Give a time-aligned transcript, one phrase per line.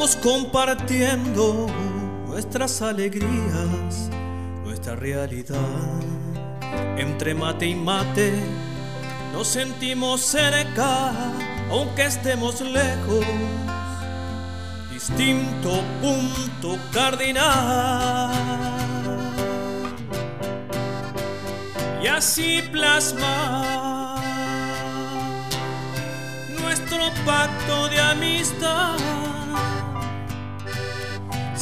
[0.00, 1.66] Vamos compartiendo
[2.26, 4.08] nuestras alegrías,
[4.64, 5.58] nuestra realidad.
[6.96, 8.32] Entre mate y mate
[9.34, 11.12] nos sentimos cerca,
[11.70, 13.26] aunque estemos lejos.
[14.90, 18.32] Distinto punto cardinal.
[22.02, 24.18] Y así plasmar
[26.58, 28.96] nuestro pacto de amistad,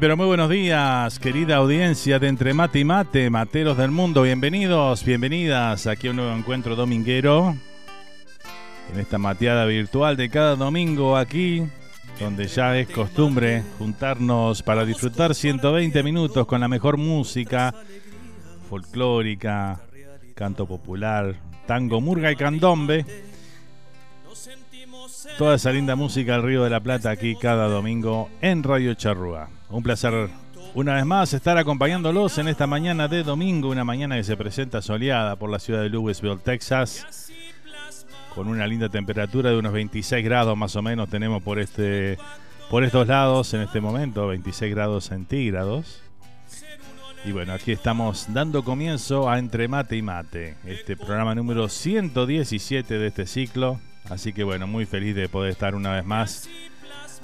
[0.00, 4.22] Pero muy buenos días, querida audiencia de Entre Mate y Mate, materos del mundo.
[4.22, 7.54] Bienvenidos, bienvenidas aquí a un nuevo encuentro dominguero.
[8.92, 11.62] En esta mateada virtual de cada domingo aquí,
[12.18, 17.72] donde ya es costumbre juntarnos para disfrutar 120 minutos con la mejor música
[18.68, 19.80] folclórica,
[20.34, 21.36] canto popular,
[21.66, 23.06] tango, murga y candombe.
[25.38, 29.48] Toda esa linda música al Río de la Plata aquí cada domingo en Radio Charrúa.
[29.68, 30.28] Un placer
[30.74, 34.82] una vez más estar acompañándolos en esta mañana de domingo, una mañana que se presenta
[34.82, 37.32] soleada por la ciudad de Louisville, Texas,
[38.34, 42.18] con una linda temperatura de unos 26 grados más o menos tenemos por este
[42.70, 46.00] por estos lados en este momento, 26 grados centígrados.
[47.24, 52.98] Y bueno, aquí estamos dando comienzo a Entre Mate y Mate, este programa número 117
[52.98, 53.80] de este ciclo.
[54.08, 56.48] Así que bueno, muy feliz de poder estar una vez más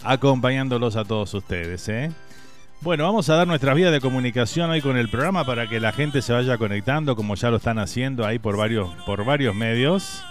[0.02, 1.88] acompañándolos a todos ustedes.
[1.88, 2.10] ¿eh?
[2.80, 5.92] Bueno, vamos a dar nuestras vías de comunicación hoy con el programa para que la
[5.92, 10.24] gente se vaya conectando, como ya lo están haciendo ahí por varios, por varios medios.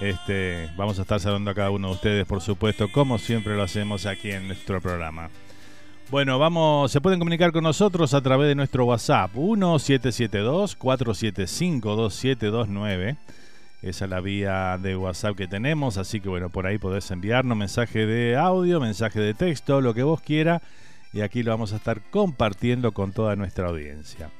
[0.00, 3.62] Este, vamos a estar saludando a cada uno de ustedes, por supuesto, como siempre lo
[3.62, 5.30] hacemos aquí en nuestro programa.
[6.10, 13.16] Bueno, vamos, se pueden comunicar con nosotros a través de nuestro WhatsApp 1772 475 2729.
[13.82, 17.56] Esa es la vía de WhatsApp que tenemos, así que bueno, por ahí podés enviarnos
[17.56, 20.60] mensaje de audio, mensaje de texto, lo que vos quieras
[21.12, 24.30] y aquí lo vamos a estar compartiendo con toda nuestra audiencia.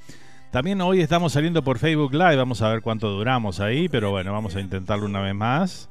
[0.50, 4.32] También hoy estamos saliendo por Facebook Live, vamos a ver cuánto duramos ahí, pero bueno,
[4.32, 5.88] vamos a intentarlo una vez más.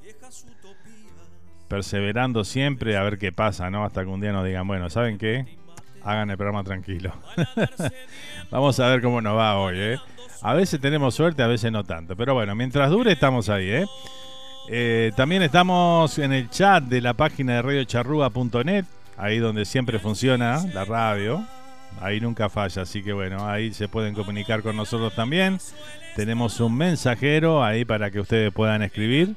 [1.68, 3.86] Perseverando siempre a ver qué pasa, ¿no?
[3.86, 5.46] Hasta que un día nos digan, bueno, ¿saben qué?
[6.04, 7.14] Hagan el programa tranquilo.
[8.52, 9.98] vamos a ver cómo nos va hoy, ¿eh?
[10.42, 12.16] A veces tenemos suerte, a veces no tanto.
[12.16, 13.86] Pero bueno, mientras dure estamos ahí, ¿eh?
[14.70, 18.86] eh también estamos en el chat de la página de radiocharrúa.net
[19.20, 21.46] ahí donde siempre funciona la radio.
[22.02, 25.60] Ahí nunca falla, así que bueno, ahí se pueden comunicar con nosotros también.
[26.16, 29.36] Tenemos un mensajero ahí para que ustedes puedan escribir.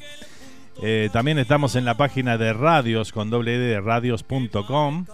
[0.83, 5.07] Eh, también estamos en la página de radios con doble de radios.com.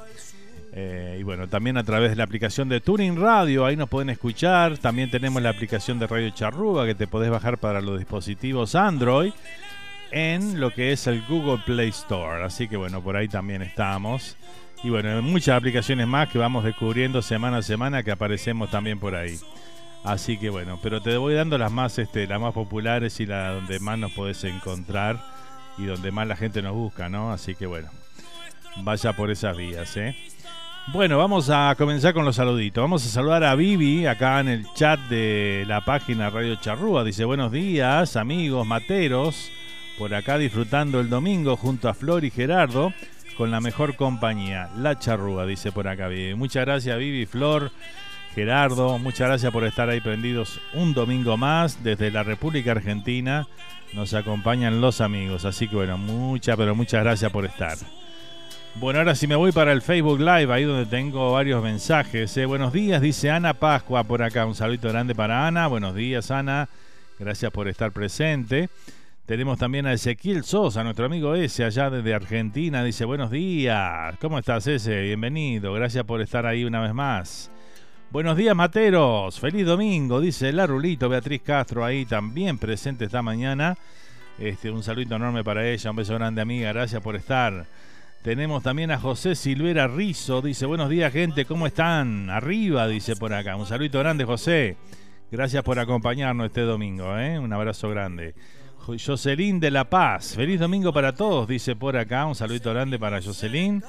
[0.81, 4.11] Eh, y bueno, también a través de la aplicación de Tuning Radio, ahí nos pueden
[4.11, 4.79] escuchar.
[4.79, 9.33] También tenemos la aplicación de Radio Charrúa que te podés bajar para los dispositivos Android
[10.13, 12.45] en lo que es el Google Play Store.
[12.45, 14.37] Así que bueno, por ahí también estamos.
[14.85, 19.17] Y bueno, muchas aplicaciones más que vamos descubriendo semana a semana que aparecemos también por
[19.17, 19.37] ahí.
[20.05, 23.53] Así que bueno, pero te voy dando las más, este, las más populares y las
[23.53, 25.19] donde más nos podés encontrar
[25.77, 27.33] y donde más la gente nos busca, ¿no?
[27.33, 27.91] Así que bueno,
[28.77, 30.15] vaya por esas vías, ¿eh?
[30.91, 32.81] Bueno, vamos a comenzar con los saluditos.
[32.81, 37.05] Vamos a saludar a Vivi acá en el chat de la página Radio Charrúa.
[37.05, 39.53] Dice, buenos días, amigos materos
[39.99, 42.95] por acá disfrutando el domingo junto a Flor y Gerardo
[43.37, 46.35] con la mejor compañía, La Charrúa, dice por acá Vivi.
[46.35, 47.71] Muchas gracias Vivi, Flor,
[48.35, 53.47] Gerardo, muchas gracias por estar ahí prendidos un domingo más desde la República Argentina.
[53.93, 57.77] Nos acompañan los amigos, así que bueno, muchas, pero muchas gracias por estar.
[58.75, 62.37] Bueno, ahora sí me voy para el Facebook Live, ahí donde tengo varios mensajes.
[62.37, 62.47] ¿eh?
[62.47, 64.47] Buenos días, dice Ana Pascua por acá.
[64.47, 65.67] Un saludo grande para Ana.
[65.67, 66.69] Buenos días, Ana.
[67.19, 68.69] Gracias por estar presente.
[69.27, 72.85] Tenemos también a Ezequiel Sosa, nuestro amigo ese, allá desde Argentina.
[72.85, 74.17] Dice, buenos días.
[74.21, 75.03] ¿Cómo estás, ese?
[75.03, 75.73] Bienvenido.
[75.73, 77.51] Gracias por estar ahí una vez más.
[78.11, 79.39] Buenos días, materos.
[79.39, 81.09] Feliz domingo, dice la Rulito.
[81.09, 83.77] Beatriz Castro ahí también presente esta mañana.
[84.39, 85.91] Este, un saludo enorme para ella.
[85.91, 86.73] Un beso grande, amiga.
[86.73, 87.67] Gracias por estar.
[88.23, 90.43] Tenemos también a José Silvera Rizo.
[90.43, 91.45] Dice, buenos días, gente.
[91.45, 92.29] ¿Cómo están?
[92.31, 93.55] Arriba, dice por acá.
[93.55, 94.77] Un saludo grande, José.
[95.31, 97.17] Gracias por acompañarnos este domingo.
[97.17, 97.39] ¿eh?
[97.39, 98.35] Un abrazo grande.
[98.97, 100.35] Jocelyn de La Paz.
[100.35, 102.27] Feliz domingo para todos, dice por acá.
[102.27, 103.85] Un saludito grande para Jocelyn,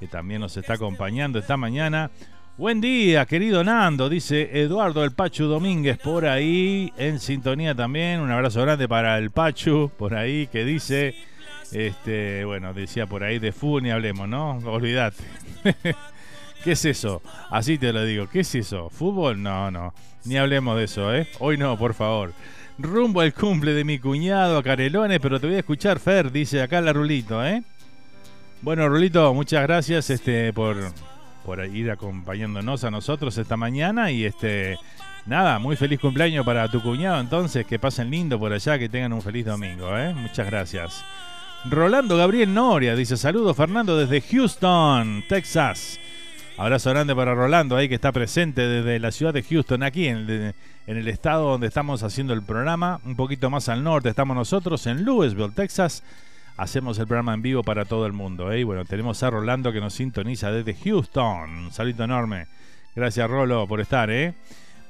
[0.00, 2.10] que también nos está acompañando esta mañana.
[2.56, 8.18] Buen día, querido Nando, dice Eduardo el Pachu Domínguez por ahí, en sintonía también.
[8.18, 11.14] Un abrazo grande para el Pachu, por ahí, que dice,
[11.72, 14.58] este, bueno, decía por ahí de fútbol ni hablemos, ¿no?
[14.64, 15.22] Olvídate.
[16.64, 17.22] ¿Qué es eso?
[17.50, 18.90] Así te lo digo, ¿qué es eso?
[18.90, 19.42] ¿Fútbol?
[19.42, 19.94] No, no,
[20.24, 21.28] ni hablemos de eso, ¿eh?
[21.38, 22.32] Hoy no, por favor
[22.78, 26.62] rumbo al cumple de mi cuñado a Canelones, pero te voy a escuchar, Fer, dice
[26.62, 27.62] acá la Rulito, ¿eh?
[28.62, 30.76] Bueno, Rulito, muchas gracias este, por,
[31.44, 34.78] por ir acompañándonos a nosotros esta mañana y este
[35.26, 39.12] nada, muy feliz cumpleaños para tu cuñado entonces, que pasen lindo por allá, que tengan
[39.12, 40.14] un feliz domingo, ¿eh?
[40.14, 41.04] Muchas gracias.
[41.64, 45.98] Rolando Gabriel Noria dice saludos Fernando desde Houston, Texas.
[46.56, 50.54] Abrazo grande para Rolando ahí que está presente desde la ciudad de Houston, aquí en
[50.86, 53.00] el, estado donde estamos haciendo el programa.
[53.04, 56.04] Un poquito más al norte estamos nosotros, en Louisville, Texas.
[56.56, 58.50] Hacemos el programa en vivo para todo el mundo.
[58.52, 58.60] ¿eh?
[58.60, 61.50] Y bueno, tenemos a Rolando que nos sintoniza desde Houston.
[61.50, 62.46] Un saludo enorme.
[62.94, 64.10] Gracias, Rolo, por estar.
[64.10, 64.34] ¿eh?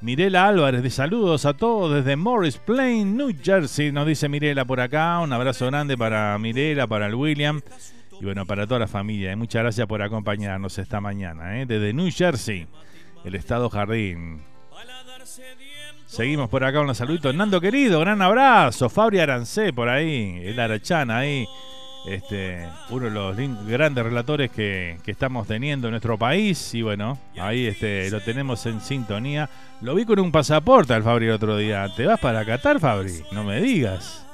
[0.01, 3.91] Mirela Álvarez, de saludos a todos desde Morris Plain, New Jersey.
[3.91, 5.19] Nos dice Mirela por acá.
[5.19, 7.61] Un abrazo grande para Mirela, para el William.
[8.21, 9.37] Y bueno, para toda la familia, ¿eh?
[9.37, 11.67] muchas gracias por acompañarnos esta mañana, ¿eh?
[11.67, 12.67] desde New Jersey,
[13.25, 14.43] el estado Jardín.
[16.07, 17.35] Seguimos por acá con los saluditos.
[17.35, 18.89] Nando querido, gran abrazo.
[18.89, 21.47] Fabri Arancé por ahí, el Arachana ahí.
[22.15, 26.75] Este, uno de los grandes relatores que, estamos teniendo en nuestro país.
[26.75, 29.49] Y bueno, ahí este, lo tenemos en sintonía.
[29.81, 31.89] Lo vi con un pasaporte al Fabri el otro día.
[31.97, 33.23] ¿Te vas para Qatar, Fabri?
[33.33, 34.27] No me digas.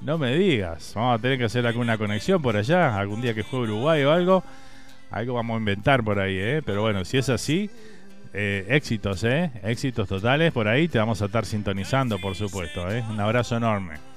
[0.00, 0.92] No me digas.
[0.94, 2.98] Vamos a tener que hacer alguna conexión por allá.
[2.98, 4.44] Algún día que juegue Uruguay o algo.
[5.10, 6.62] Algo vamos a inventar por ahí, ¿eh?
[6.64, 7.68] Pero bueno, si es así,
[8.32, 9.50] eh, éxitos, ¿eh?
[9.62, 10.88] Éxitos totales por ahí.
[10.88, 13.04] Te vamos a estar sintonizando, por supuesto, ¿eh?
[13.10, 14.09] Un abrazo enorme.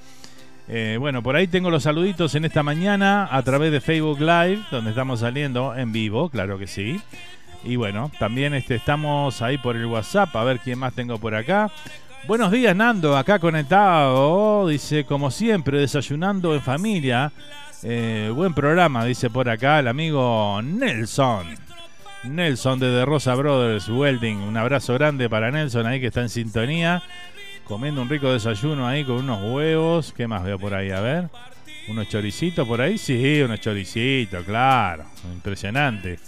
[0.66, 4.62] Eh, bueno, por ahí tengo los saluditos en esta mañana a través de Facebook Live,
[4.70, 7.00] donde estamos saliendo en vivo, claro que sí.
[7.64, 11.34] Y bueno, también este, estamos ahí por el WhatsApp, a ver quién más tengo por
[11.34, 11.70] acá.
[12.26, 14.66] Buenos días, Nando, acá conectado.
[14.66, 17.32] Dice, como siempre, desayunando en familia.
[17.82, 21.54] Eh, buen programa, dice por acá el amigo Nelson.
[22.24, 24.38] Nelson de The Rosa Brothers Welding.
[24.38, 27.02] Un abrazo grande para Nelson ahí que está en sintonía
[27.66, 30.12] comiendo un rico desayuno ahí con unos huevos.
[30.16, 30.90] ¿Qué más veo por ahí?
[30.90, 31.28] A ver.
[31.88, 32.96] ¿Unos choricitos por ahí?
[32.96, 35.04] Sí, unos choricitos, claro.
[35.32, 36.18] Impresionante.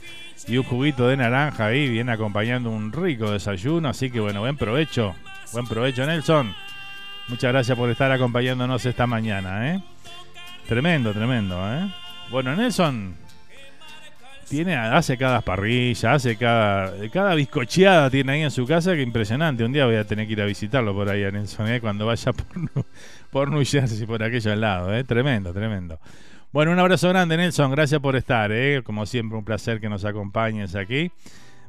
[0.49, 3.89] Y un juguito de naranja ahí, viene acompañando un rico desayuno.
[3.89, 5.15] Así que bueno, buen provecho.
[5.53, 6.55] Buen provecho, Nelson.
[7.29, 9.83] Muchas gracias por estar acompañándonos esta mañana, ¿eh?
[10.69, 11.91] Tremendo, tremendo, ¿eh?
[12.31, 13.17] Bueno, Nelson,
[14.49, 19.65] tiene, hace cada parrilla, hace cada, cada bizcocheada tiene ahí en su casa que impresionante.
[19.65, 21.81] Un día voy a tener que ir a visitarlo por ahí a Nelson, ¿eh?
[21.81, 22.85] cuando vaya por,
[23.31, 24.95] por New Jersey, por aquello al lado.
[24.95, 25.05] ¿eh?
[25.05, 25.99] Tremendo, tremendo.
[26.53, 27.71] Bueno, un abrazo grande, Nelson.
[27.71, 28.51] Gracias por estar.
[28.53, 28.83] ¿eh?
[28.85, 31.11] Como siempre, un placer que nos acompañes aquí.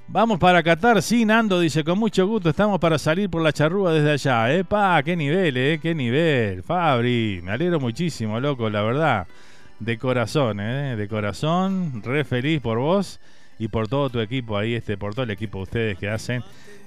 [0.09, 3.91] Vamos para Qatar, sí, Nando dice, con mucho gusto estamos para salir por la charrúa
[3.91, 4.53] desde allá.
[4.53, 4.63] ¿eh?
[4.63, 5.79] Pa, qué nivel, ¿eh?
[5.81, 6.63] Qué nivel.
[6.63, 9.27] Fabri, me alegro muchísimo, loco, la verdad
[9.79, 10.95] de corazón, ¿eh?
[10.95, 13.19] de corazón, re feliz por vos
[13.59, 16.43] y por todo tu equipo ahí, este, por todo el equipo de ustedes que hacen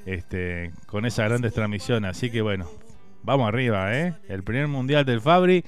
[0.06, 2.10] este, con esas grandes transmisiones.
[2.10, 2.68] Así que bueno,
[3.22, 4.14] vamos arriba, ¿eh?
[4.28, 5.64] El primer mundial del Fabri,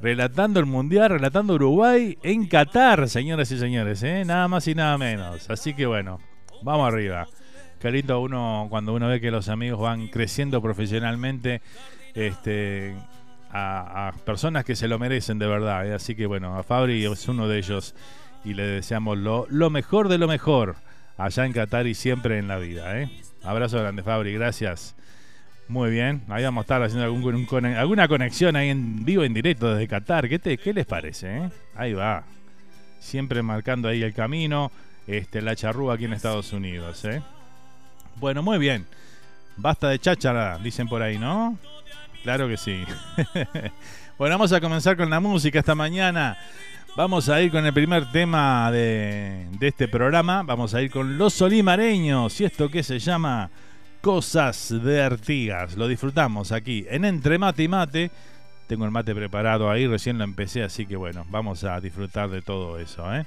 [0.00, 4.24] relatando el mundial, relatando Uruguay en Qatar, señoras y señores, ¿eh?
[4.24, 5.48] Nada más y nada menos.
[5.50, 6.20] Así que bueno,
[6.62, 7.26] vamos arriba.
[7.80, 11.60] Qué lindo uno cuando uno ve que los amigos van creciendo profesionalmente,
[12.14, 12.94] este,
[13.54, 15.86] a, personas que se lo merecen de verdad.
[15.86, 15.94] ¿eh?
[15.94, 17.94] Así que bueno, a Fabri es uno de ellos
[18.44, 20.76] y le deseamos lo, lo mejor de lo mejor
[21.16, 23.00] allá en Qatar y siempre en la vida.
[23.00, 23.08] ¿eh?
[23.42, 24.96] Abrazo grande, Fabri, gracias.
[25.66, 27.46] Muy bien, ahí vamos a estar haciendo algún,
[27.76, 30.28] alguna conexión ahí en vivo, en directo desde Qatar.
[30.28, 31.38] ¿Qué, te, qué les parece?
[31.38, 31.50] Eh?
[31.74, 32.24] Ahí va.
[32.98, 34.70] Siempre marcando ahí el camino.
[35.06, 37.04] Este, la charrúa aquí en Estados Unidos.
[37.04, 37.22] ¿eh?
[38.16, 38.86] Bueno, muy bien.
[39.56, 41.58] Basta de cháchara, dicen por ahí, ¿no?
[42.24, 42.84] Claro que sí.
[44.18, 46.38] bueno, vamos a comenzar con la música esta mañana.
[46.96, 50.42] Vamos a ir con el primer tema de, este programa.
[50.42, 53.50] Vamos a ir con Los Solimareños y esto que se llama
[54.00, 55.76] Cosas de Artigas.
[55.76, 58.10] Lo disfrutamos aquí en Entre Mate y Mate.
[58.68, 62.40] Tengo el mate preparado ahí, recién lo empecé, así que bueno, vamos a disfrutar de
[62.40, 63.14] todo eso.
[63.14, 63.26] ¿eh?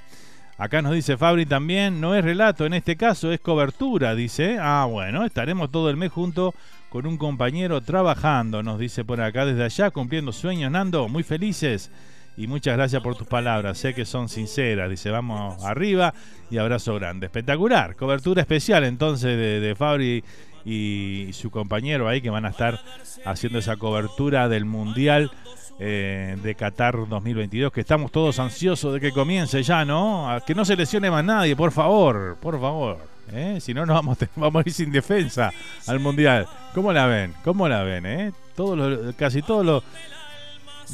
[0.56, 4.58] Acá nos dice Fabri también, no es relato, en este caso es cobertura, dice.
[4.60, 6.52] Ah, bueno, estaremos todo el mes juntos
[6.88, 11.90] con un compañero trabajando, nos dice por acá desde allá, cumpliendo sueños, Nando, muy felices.
[12.36, 14.88] Y muchas gracias por tus palabras, sé que son sinceras.
[14.88, 16.14] Dice, vamos arriba
[16.50, 17.26] y abrazo grande.
[17.26, 20.22] Espectacular, cobertura especial entonces de, Fabri
[20.64, 22.80] y, su compañero ahí que van a estar
[23.24, 25.32] haciendo esa cobertura del Mundial
[25.80, 30.28] eh, de Qatar 2022, que estamos todos ansiosos de que comience ya, ¿no?
[30.46, 33.17] que no se lesione más nadie, por favor, por favor.
[33.32, 33.58] ¿Eh?
[33.60, 35.52] Si no, nos vamos, vamos a ir sin defensa
[35.86, 36.46] al Mundial.
[36.74, 37.34] ¿Cómo la ven?
[37.44, 38.06] ¿Cómo la ven?
[38.06, 38.32] Eh?
[38.54, 39.82] Todos casi todos los,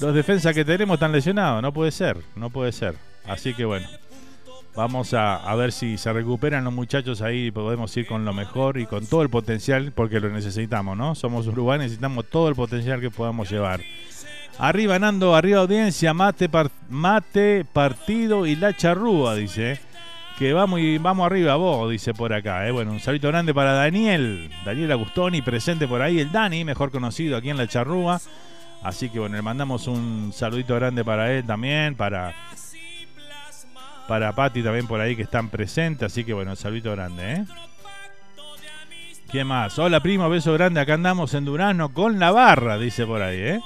[0.00, 1.62] los defensas que tenemos están lesionados.
[1.62, 2.95] No puede ser, no puede ser.
[3.26, 3.87] Así que bueno,
[4.75, 8.79] vamos a, a, ver si se recuperan los muchachos ahí podemos ir con lo mejor
[8.79, 11.14] y con todo el potencial, porque lo necesitamos, ¿no?
[11.14, 13.81] Somos Uruguay, necesitamos todo el potencial que podamos llevar.
[14.59, 16.49] Arriba Nando, arriba audiencia, mate,
[16.88, 19.81] mate, partido y la charrúa, dice
[20.38, 22.67] que vamos y vamos arriba vos, dice por acá.
[22.67, 22.71] ¿eh?
[22.73, 27.37] Bueno, un saludo grande para Daniel, Daniel Agustoni, presente por ahí, el Dani, mejor conocido
[27.37, 28.21] aquí en la charrúa.
[28.83, 32.35] Así que bueno, le mandamos un saludito grande para él también, para
[34.07, 37.45] para Patti también por ahí que están presentes, así que bueno, saludito grande, ¿eh?
[39.33, 39.79] ¿Qué más?
[39.79, 43.61] Hola primo, beso grande, acá andamos en Durano con la barra, dice por ahí, ¿eh?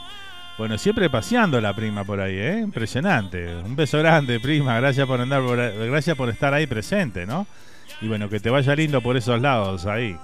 [0.59, 2.59] Bueno, siempre paseando la prima por ahí, ¿eh?
[2.59, 3.55] Impresionante.
[3.65, 4.77] Un beso grande, prima.
[4.81, 5.41] Gracias por andar
[5.87, 7.47] gracias por estar ahí presente, ¿no?
[8.00, 10.17] Y bueno, que te vaya lindo por esos lados ahí.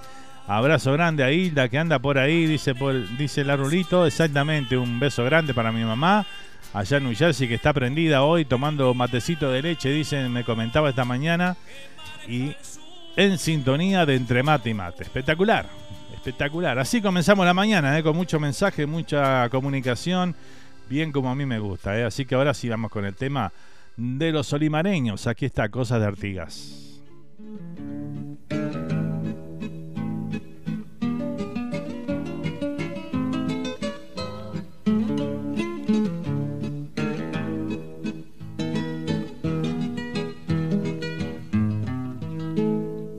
[0.48, 4.06] Abrazo grande a Hilda que anda por ahí, dice por, dice la Rulito.
[4.06, 6.26] Exactamente, un beso grande para mi mamá.
[6.72, 10.90] Allá en New Jersey que está prendida hoy tomando matecito de leche, dice, me comentaba
[10.90, 11.56] esta mañana.
[12.26, 12.56] Y
[13.14, 15.04] en sintonía de entre mate y mate.
[15.04, 15.83] Espectacular.
[16.24, 16.78] Espectacular.
[16.78, 18.02] Así comenzamos la mañana, ¿eh?
[18.02, 20.34] con mucho mensaje, mucha comunicación,
[20.88, 21.98] bien como a mí me gusta.
[21.98, 22.04] ¿eh?
[22.04, 23.52] Así que ahora sí vamos con el tema
[23.98, 25.26] de los olimareños.
[25.26, 27.02] Aquí está, Cosas de Artigas.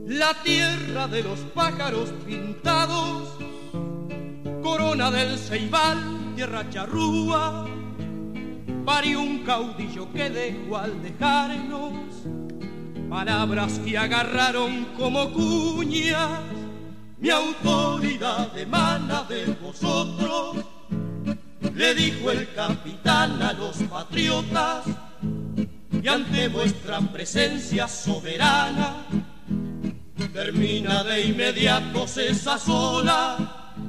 [0.08, 0.75] La tierra
[1.08, 3.28] de los pájaros pintados,
[4.62, 5.98] corona del ceibal,
[6.34, 7.66] tierra charrúa,
[8.84, 11.92] parió un caudillo que dejó al dejarnos
[13.08, 16.40] palabras que agarraron como cuñas.
[17.18, 20.64] Mi autoridad emana de vosotros,
[21.74, 24.84] le dijo el capitán a los patriotas,
[26.02, 29.06] y ante vuestra presencia soberana,
[30.32, 33.82] termina de inmediato esa sola.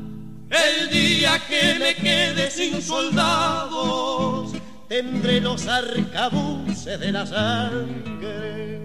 [0.50, 4.54] El día que me quede sin soldados,
[4.88, 8.80] tendré los arcabuces de la sangre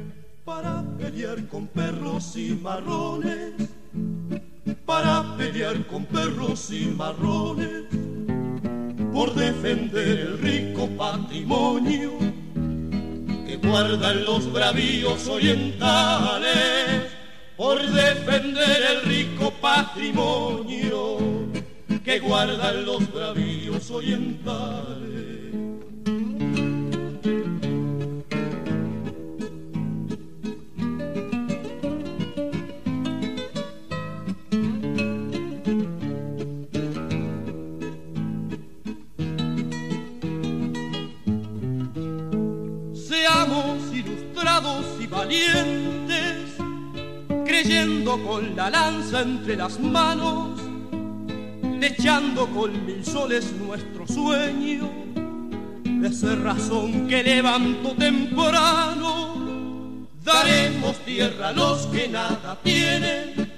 [0.44, 3.52] para pelear con perros y marrones,
[4.84, 7.84] para pelear con perros y marrones,
[9.12, 12.11] por defender el rico patrimonio
[13.46, 17.21] que guardan los bravíos orientales
[17.62, 21.19] por defender el rico patrimonio
[22.04, 25.52] que guardan los bravíos orientales.
[42.92, 45.91] Seamos ilustrados y valientes
[47.52, 50.59] creyendo con la lanza entre las manos,
[51.82, 54.90] echando con mil soles nuestro sueño,
[55.85, 59.37] de ser razón que levanto temprano,
[60.25, 63.52] daremos tierra a los que nada tienen,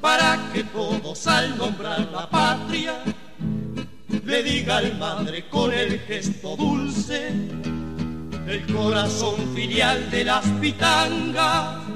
[0.00, 3.04] para que todos al nombrar la patria,
[4.24, 7.28] le diga al madre con el gesto dulce,
[8.48, 11.90] el corazón filial de las pitangas,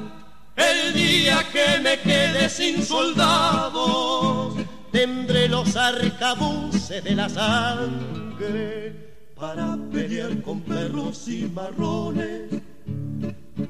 [0.57, 4.55] el día que me quede sin soldados,
[4.93, 12.51] tendré los arcabuces de la sangre para pelear con perros y marrones,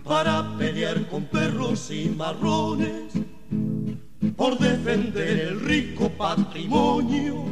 [0.05, 3.13] para pelear con perros y marrones,
[4.37, 7.45] por defender el rico patrimonio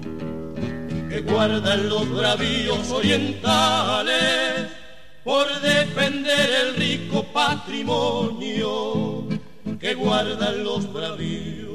[1.09, 4.82] que guardan los bravíos orientales
[5.25, 9.29] por defender el rico patrimonio
[9.79, 11.73] que guardan los bravíos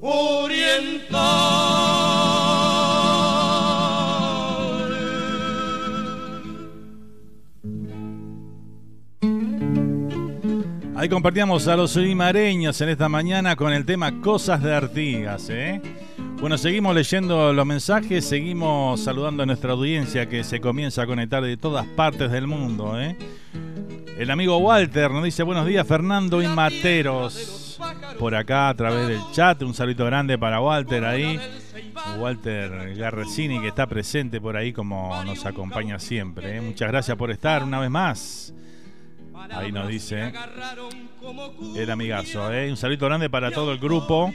[0.00, 1.74] orientales.
[10.96, 15.82] Ahí compartíamos a los limareños en esta mañana con el tema Cosas de Artigas, ¿eh?
[16.40, 21.42] Bueno, seguimos leyendo los mensajes, seguimos saludando a nuestra audiencia que se comienza a conectar
[21.42, 23.00] de todas partes del mundo.
[23.00, 23.16] ¿eh?
[24.18, 27.80] El amigo Walter nos dice buenos días Fernando y Materos.
[28.18, 31.40] Por acá a través del chat, un saludo grande para Walter ahí.
[32.18, 36.58] Walter Garresini que está presente por ahí como nos acompaña siempre.
[36.58, 36.60] ¿eh?
[36.60, 38.54] Muchas gracias por estar una vez más.
[39.50, 40.32] Ahí nos dice
[41.76, 42.52] el amigazo.
[42.52, 42.70] ¿eh?
[42.70, 44.32] Un saludo grande para todo el grupo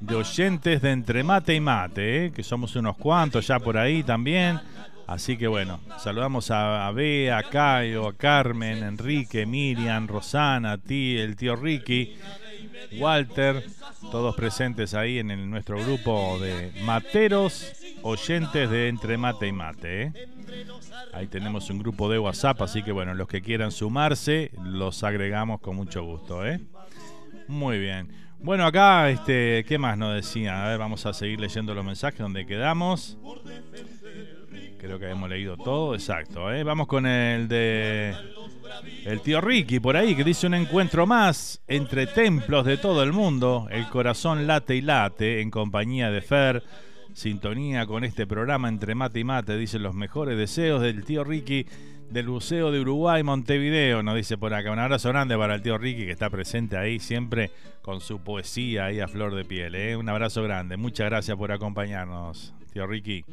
[0.00, 2.32] de oyentes de Entre Mate y Mate, ¿eh?
[2.32, 4.60] que somos unos cuantos ya por ahí también.
[5.06, 11.16] Así que bueno, saludamos a, Bea, a Caio, a Carmen, Enrique, Miriam, Rosana, a ti,
[11.16, 12.16] el tío Ricky,
[12.98, 13.64] Walter,
[14.10, 17.72] todos presentes ahí en el, nuestro grupo de materos
[18.06, 20.02] oyentes de Entre Mate y Mate.
[20.02, 20.12] ¿eh?
[21.12, 25.60] Ahí tenemos un grupo de WhatsApp, así que bueno, los que quieran sumarse, los agregamos
[25.60, 26.46] con mucho gusto.
[26.46, 26.60] ¿eh?
[27.48, 28.08] Muy bien.
[28.38, 30.64] Bueno, acá, este, ¿qué más nos decía?
[30.64, 33.18] A ver, vamos a seguir leyendo los mensajes donde quedamos.
[34.78, 36.52] Creo que hemos leído todo, exacto.
[36.52, 36.62] ¿eh?
[36.62, 38.14] Vamos con el de
[39.04, 43.12] el tío Ricky por ahí, que dice un encuentro más entre templos de todo el
[43.12, 43.68] mundo.
[43.70, 46.62] El corazón late y late en compañía de Fer.
[47.16, 51.64] Sintonía con este programa entre mate y mate, dicen los mejores deseos del tío Ricky
[52.10, 54.70] del Buceo de Uruguay, Montevideo, nos dice por acá.
[54.70, 58.84] Un abrazo grande para el tío Ricky que está presente ahí siempre con su poesía
[58.84, 59.76] ahí a flor de piel.
[59.76, 59.96] ¿eh?
[59.96, 60.76] Un abrazo grande.
[60.76, 63.24] Muchas gracias por acompañarnos, tío Ricky.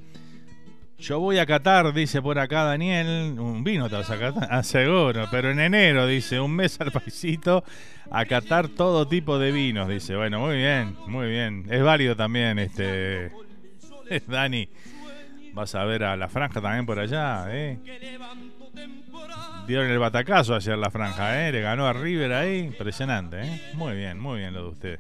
[0.98, 3.38] Yo voy a Qatar, dice por acá Daniel.
[3.38, 6.94] Un vino te vas a Qatar, ah, seguro, pero en enero, dice, un mes al
[6.94, 7.66] paisito
[8.10, 10.16] a Qatar todo tipo de vinos, dice.
[10.16, 11.66] Bueno, muy bien, muy bien.
[11.70, 13.30] Es válido también este
[14.28, 14.70] Dani,
[15.54, 17.80] vas a ver a la franja también por allá, ¿eh?
[19.68, 21.52] Dieron el batacazo ayer la franja, ¿eh?
[21.52, 23.72] Le ganó a River ahí, impresionante, ¿eh?
[23.76, 25.00] Muy bien, muy bien lo de usted.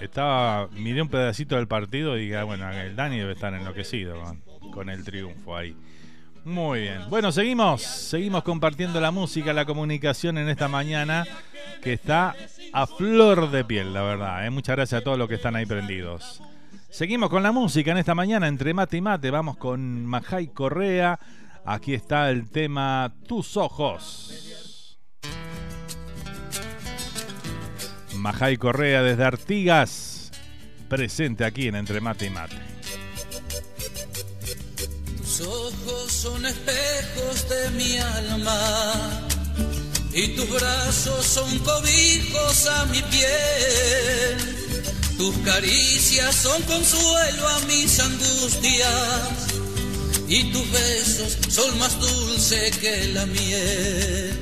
[0.00, 4.22] Estaba, miré un pedacito del partido y dije, ah, bueno, el Dani debe estar enloquecido
[4.72, 5.74] con, el triunfo ahí.
[6.44, 7.02] Muy bien.
[7.10, 11.26] Bueno, seguimos, seguimos compartiendo la música, la comunicación en esta mañana
[11.82, 12.36] que está
[12.72, 14.46] a flor de piel, la verdad.
[14.46, 14.50] ¿eh?
[14.50, 16.40] Muchas gracias a todos los que están ahí prendidos.
[16.90, 19.30] Seguimos con la música en esta mañana entre mate y mate.
[19.30, 21.18] Vamos con Majay Correa.
[21.64, 24.98] Aquí está el tema Tus Ojos.
[28.14, 30.30] Majay Correa desde Artigas,
[30.88, 32.56] presente aquí en Entre Mate y Mate.
[35.18, 39.28] Tus ojos son espejos de mi alma
[40.12, 44.67] y tus brazos son cobijos a mi piel.
[45.18, 48.88] Tus caricias son consuelo a mis angustias
[50.28, 54.38] y tus besos son más dulces que la miel.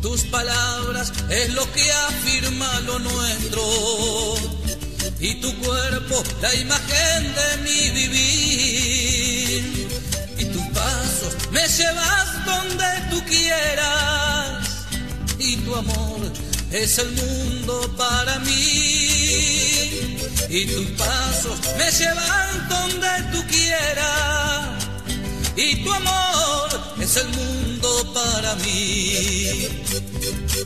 [0.00, 4.36] Tus palabras es lo que afirma lo nuestro
[5.20, 9.88] y tu cuerpo la imagen de mi vivir.
[10.38, 14.86] Y tus pasos me llevas donde tú quieras
[15.38, 20.08] y tu amor es el mundo para mí.
[20.48, 24.84] Y tus pasos me llevan donde tú quieras
[25.56, 29.68] y tu amor es el mundo para mí.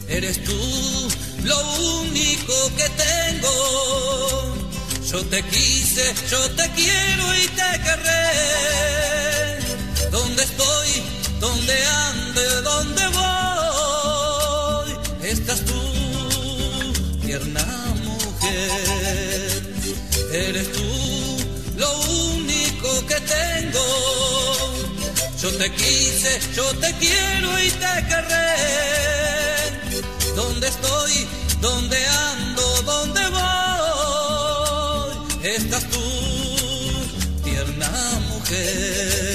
[0.08, 1.08] Eres tú
[1.44, 1.58] lo
[2.00, 4.56] único que tengo.
[5.10, 8.30] Yo te quise, yo te quiero y te querré.
[10.10, 11.02] Donde estoy,
[11.40, 14.90] donde ande, donde voy,
[15.22, 15.89] estás tú,
[17.30, 17.64] tierna
[18.04, 19.62] mujer.
[20.32, 20.90] Eres tú
[21.76, 21.90] lo
[22.34, 23.86] único que tengo.
[25.40, 28.56] Yo te quise, yo te quiero y te querré.
[30.34, 31.28] Donde estoy,
[31.60, 35.10] donde ando, donde voy,
[35.44, 36.02] estás tú,
[37.44, 37.90] tierna
[38.28, 39.29] mujer.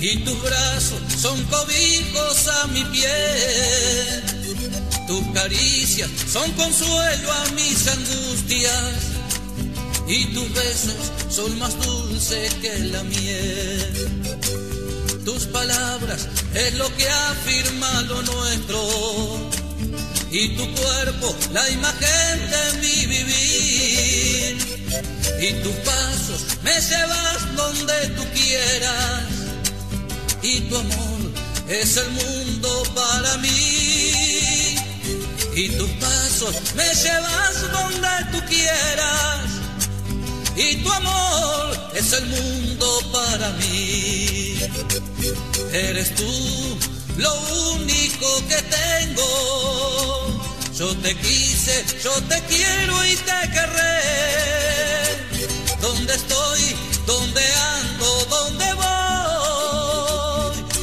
[0.00, 4.24] Y tus brazos son cobijos a mi piel.
[5.06, 8.94] Tus caricias son consuelo a mis angustias
[10.08, 14.08] y tus besos son más dulces que la miel.
[15.24, 19.50] Tus palabras es lo que afirma lo nuestro
[20.30, 24.70] y tu cuerpo la imagen de mi vivir.
[25.40, 29.29] Y tus pasos me llevas donde tú quieras
[30.42, 31.20] y tu amor
[31.68, 34.76] es el mundo para mí.
[35.54, 39.40] Y tus pasos me llevas donde tú quieras
[40.56, 44.58] y tu amor es el mundo para mí.
[45.72, 46.78] Eres tú
[47.16, 47.34] lo
[47.74, 50.40] único que tengo.
[50.76, 54.00] Yo te quise, yo te quiero y te querré.
[55.80, 56.76] Donde estoy,
[57.06, 57.79] donde ando,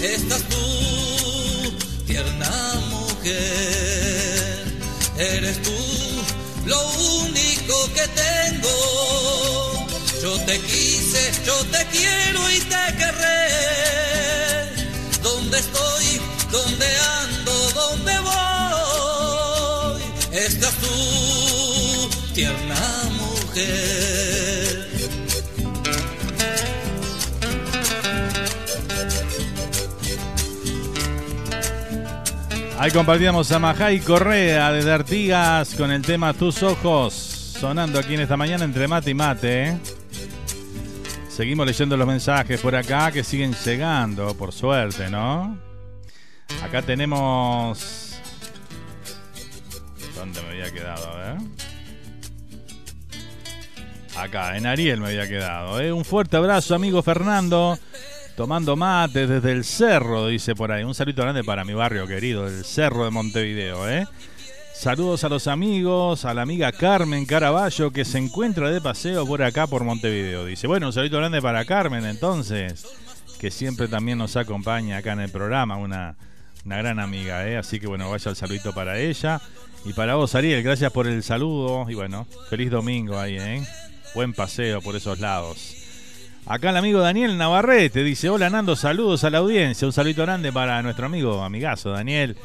[0.02, 0.58] estás tú,
[2.06, 4.64] tierna mujer.
[5.18, 5.72] Eres tú
[6.66, 6.80] lo
[7.24, 9.88] único que tengo.
[10.22, 13.48] Yo te quise, yo te quiero y te querré.
[15.24, 16.88] Donde estoy, donde
[17.22, 24.07] ando, donde voy, estás tú, tierna mujer.
[32.80, 38.20] Ahí compartíamos a Majay Correa desde Artigas con el tema Tus Ojos, sonando aquí en
[38.20, 39.64] esta mañana entre mate y mate.
[39.64, 39.78] ¿eh?
[41.28, 45.58] Seguimos leyendo los mensajes por acá que siguen llegando, por suerte, ¿no?
[46.64, 48.20] Acá tenemos...
[50.16, 51.12] ¿Dónde me había quedado?
[51.12, 51.38] A ver.
[54.18, 55.82] Acá, en Ariel me había quedado.
[55.82, 55.92] ¿eh?
[55.92, 57.80] Un fuerte abrazo, amigo Fernando.
[58.38, 60.84] Tomando mate desde el cerro, dice por ahí.
[60.84, 64.06] Un saludo grande para mi barrio querido, el cerro de Montevideo, ¿eh?
[64.76, 69.42] Saludos a los amigos, a la amiga Carmen Caraballo que se encuentra de paseo por
[69.42, 70.46] acá por Montevideo.
[70.46, 72.86] Dice, bueno, un saludo grande para Carmen entonces.
[73.40, 76.16] que siempre también nos acompaña acá en el programa, una,
[76.64, 77.58] gran amiga, ¿eh?
[77.58, 79.42] así que bueno, vaya el saludito para ella.
[79.84, 83.68] Y para vos, Ariel, gracias por el saludo y bueno, feliz domingo ahí, ¿eh?
[84.14, 85.87] Buen paseo por esos lados.
[86.50, 90.54] Acá el amigo Daniel Navarrete dice, hola Nando, saludos a la audiencia, un saludito grande
[90.54, 92.38] para nuestro amigo, amigazo Daniel,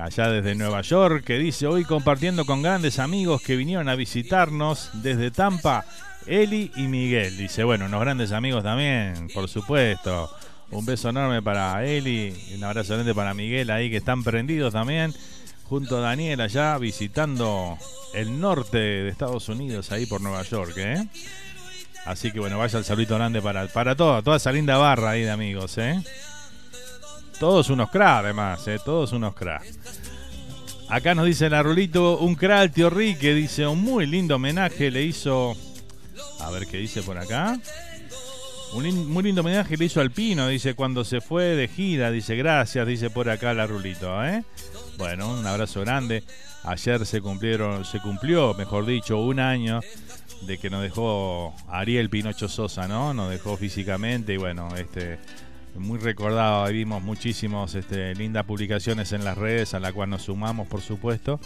[0.00, 4.90] allá desde Nueva York, que dice, hoy compartiendo con grandes amigos que vinieron a visitarnos
[5.02, 5.84] desde Tampa,
[6.26, 7.36] Eli y Miguel.
[7.36, 10.30] Dice, bueno, unos grandes amigos también, por supuesto.
[10.70, 15.12] Un beso enorme para Eli un abrazo grande para Miguel ahí que están prendidos también,
[15.64, 17.76] junto a Daniel allá visitando
[18.14, 21.08] el norte de Estados Unidos, ahí por Nueva York, ¿eh?
[22.04, 25.22] Así que bueno, vaya el saludito grande para, para toda, toda esa linda barra ahí
[25.22, 26.02] de amigos, ¿eh?
[27.38, 28.78] Todos unos cra, además, ¿eh?
[28.84, 29.60] Todos unos cra.
[30.88, 34.90] Acá nos dice la Rulito, un cra al tío Rique, dice, un muy lindo homenaje
[34.90, 35.56] le hizo...
[36.40, 37.58] A ver qué dice por acá.
[38.72, 42.36] Un muy lindo homenaje le hizo al Pino, dice, cuando se fue de gira, dice,
[42.36, 44.44] gracias, dice por acá la Rulito, ¿eh?
[44.96, 46.22] Bueno, un abrazo grande.
[46.62, 49.80] Ayer se cumplieron, se cumplió, mejor dicho, un año
[50.42, 53.12] de que nos dejó Ariel Pinocho Sosa, ¿no?
[53.12, 55.18] Nos dejó físicamente y bueno, este
[55.76, 60.66] muy recordado, vimos muchísimos este, lindas publicaciones en las redes a la cual nos sumamos,
[60.68, 61.40] por supuesto.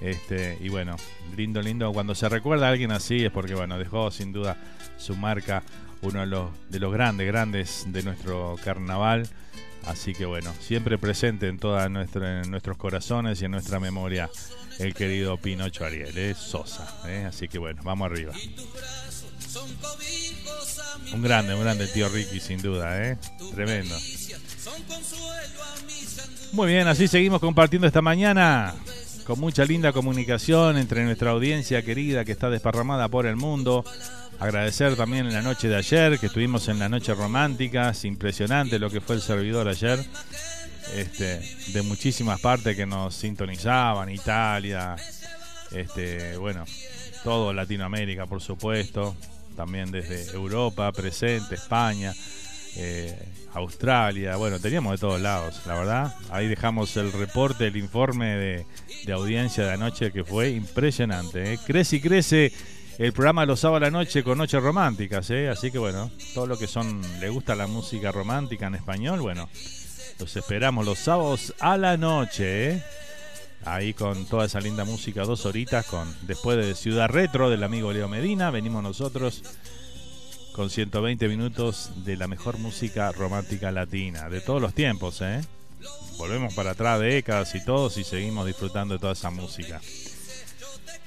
[0.00, 0.96] Este, y bueno,
[1.36, 1.92] lindo, lindo.
[1.92, 4.56] Cuando se recuerda a alguien así es porque bueno, dejó sin duda
[4.96, 5.62] su marca,
[6.04, 9.28] uno de los, de los grandes, grandes de nuestro carnaval.
[9.86, 14.30] Así que bueno, siempre presente en todos nuestros corazones y en nuestra memoria
[14.78, 17.00] el querido Pinocho Ariel, es Sosa.
[17.06, 17.26] ¿eh?
[17.28, 18.32] Así que bueno, vamos arriba.
[21.12, 23.18] Un grande, un grande tío Ricky, sin duda, ¿eh?
[23.54, 23.94] Tremendo.
[26.52, 28.74] Muy bien, así seguimos compartiendo esta mañana
[29.24, 33.84] con mucha linda comunicación entre nuestra audiencia querida que está desparramada por el mundo.
[34.38, 38.78] Agradecer también en la noche de ayer, que estuvimos en la noche romántica, es impresionante
[38.78, 40.04] lo que fue el servidor ayer
[40.92, 41.40] este,
[41.72, 44.96] de muchísimas partes que nos sintonizaban, Italia,
[45.72, 46.64] este, bueno,
[47.22, 49.16] todo Latinoamérica, por supuesto,
[49.56, 52.12] también desde Europa presente, España,
[52.76, 53.16] eh,
[53.54, 56.14] Australia, bueno, teníamos de todos lados, la verdad.
[56.30, 61.54] Ahí dejamos el reporte, el informe de, audiencia de anoche que fue impresionante.
[61.54, 61.58] ¿eh?
[61.64, 62.52] Crece y crece
[62.98, 65.48] el programa los sábados a la noche con noches románticas, ¿eh?
[65.48, 69.48] así que bueno, todo lo que son, le gusta la música romántica en español, bueno,
[70.18, 72.82] los esperamos los sábados a la noche, ¿eh?
[73.66, 77.92] Ahí con toda esa linda música, dos horitas, con después de Ciudad Retro del amigo
[77.92, 79.42] Leo Medina, venimos nosotros
[80.52, 85.40] con 120 minutos de la mejor música romántica latina, de todos los tiempos, ¿eh?
[86.18, 89.80] Volvemos para atrás décadas y todos y seguimos disfrutando de toda esa música.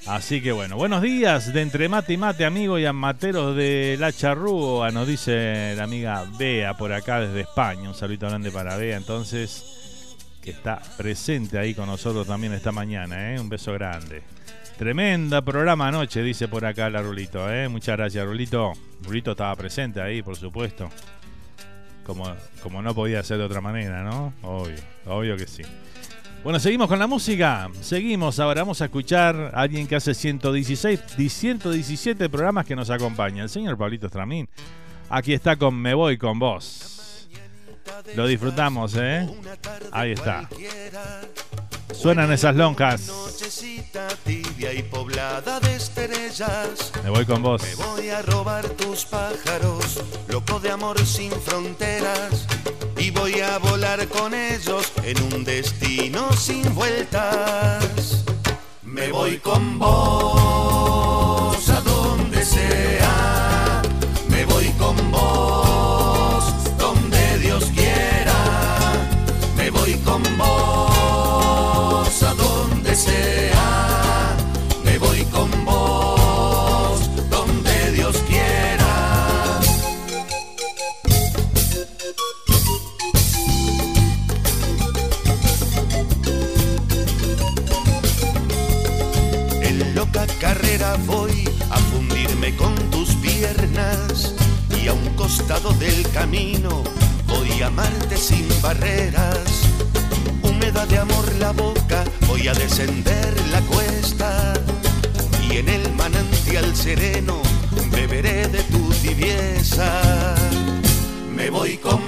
[0.08, 4.10] Así que bueno, buenos días de entre mate y mate, amigo y amateros de La
[4.10, 7.90] Charrúa, nos dice la amiga Bea por acá desde España.
[7.90, 13.34] Un saludo grande para Bea, entonces, que está presente ahí con nosotros también esta mañana,
[13.34, 13.38] ¿eh?
[13.38, 14.22] Un beso grande.
[14.78, 17.68] Tremenda programa anoche, dice por acá la Rulito, ¿eh?
[17.68, 18.72] Muchas gracias, Rulito.
[19.02, 20.88] Rulito estaba presente ahí, por supuesto.
[22.02, 24.32] Como, como no podía ser de otra manera, ¿no?
[24.40, 25.64] Obvio, obvio que sí.
[26.44, 27.68] Bueno, seguimos con la música.
[27.80, 33.42] Seguimos, ahora vamos a escuchar a alguien que hace 116, 117 programas que nos acompaña,
[33.42, 34.48] el señor Pablito Stramín.
[35.10, 36.97] Aquí está con Me Voy con Vos.
[38.14, 39.28] Lo disfrutamos, ¿eh?
[39.92, 40.48] Ahí está.
[41.92, 43.10] Suenan esas lonjas.
[44.24, 46.92] tibia y poblada de estrellas.
[47.02, 47.62] Me voy con vos.
[47.62, 52.46] Me voy a robar tus pájaros, loco de amor sin fronteras.
[52.96, 58.24] Y voy a volar con ellos en un destino sin vueltas.
[58.82, 63.07] Me voy con vos a donde sea.
[70.08, 74.36] Con vos a donde sea,
[74.84, 79.60] me voy con vos, donde Dios quiera.
[89.62, 94.34] En loca carrera voy a fundirme con tus piernas
[94.82, 96.82] y a un costado del camino
[97.26, 99.67] voy a amarte sin barreras
[100.86, 104.54] de amor la boca, voy a descender la cuesta
[105.50, 107.42] y en el manantial sereno
[107.90, 110.34] beberé de tu tibieza.
[111.34, 112.07] Me voy con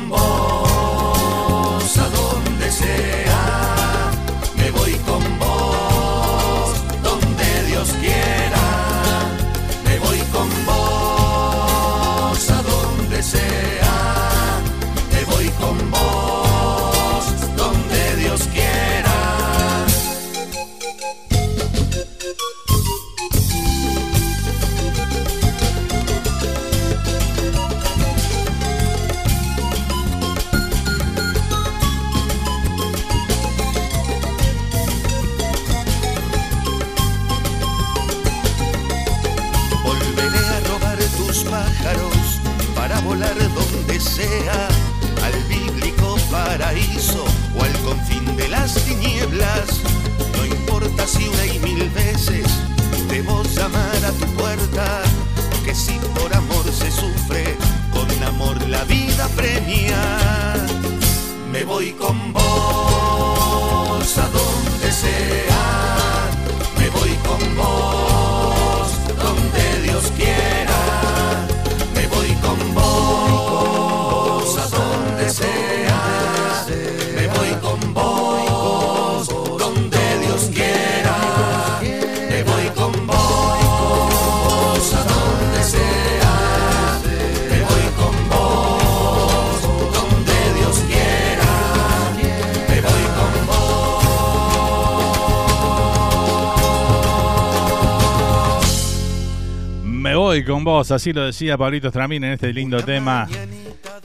[100.31, 103.27] Voy con vos, así lo decía Pablito Stramín en este lindo tema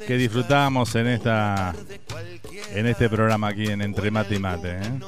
[0.08, 1.76] que disfrutamos en esta
[2.72, 4.80] en este programa aquí en Entre Mate y Mate.
[4.82, 5.00] ¿eh?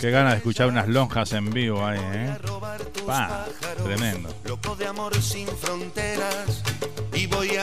[0.00, 2.38] Qué ganas de escuchar unas lonjas en vivo ahí, ¿eh?
[3.06, 3.44] Pa,
[3.84, 4.34] tremendo.
[4.46, 6.57] loco de amor sin fronteras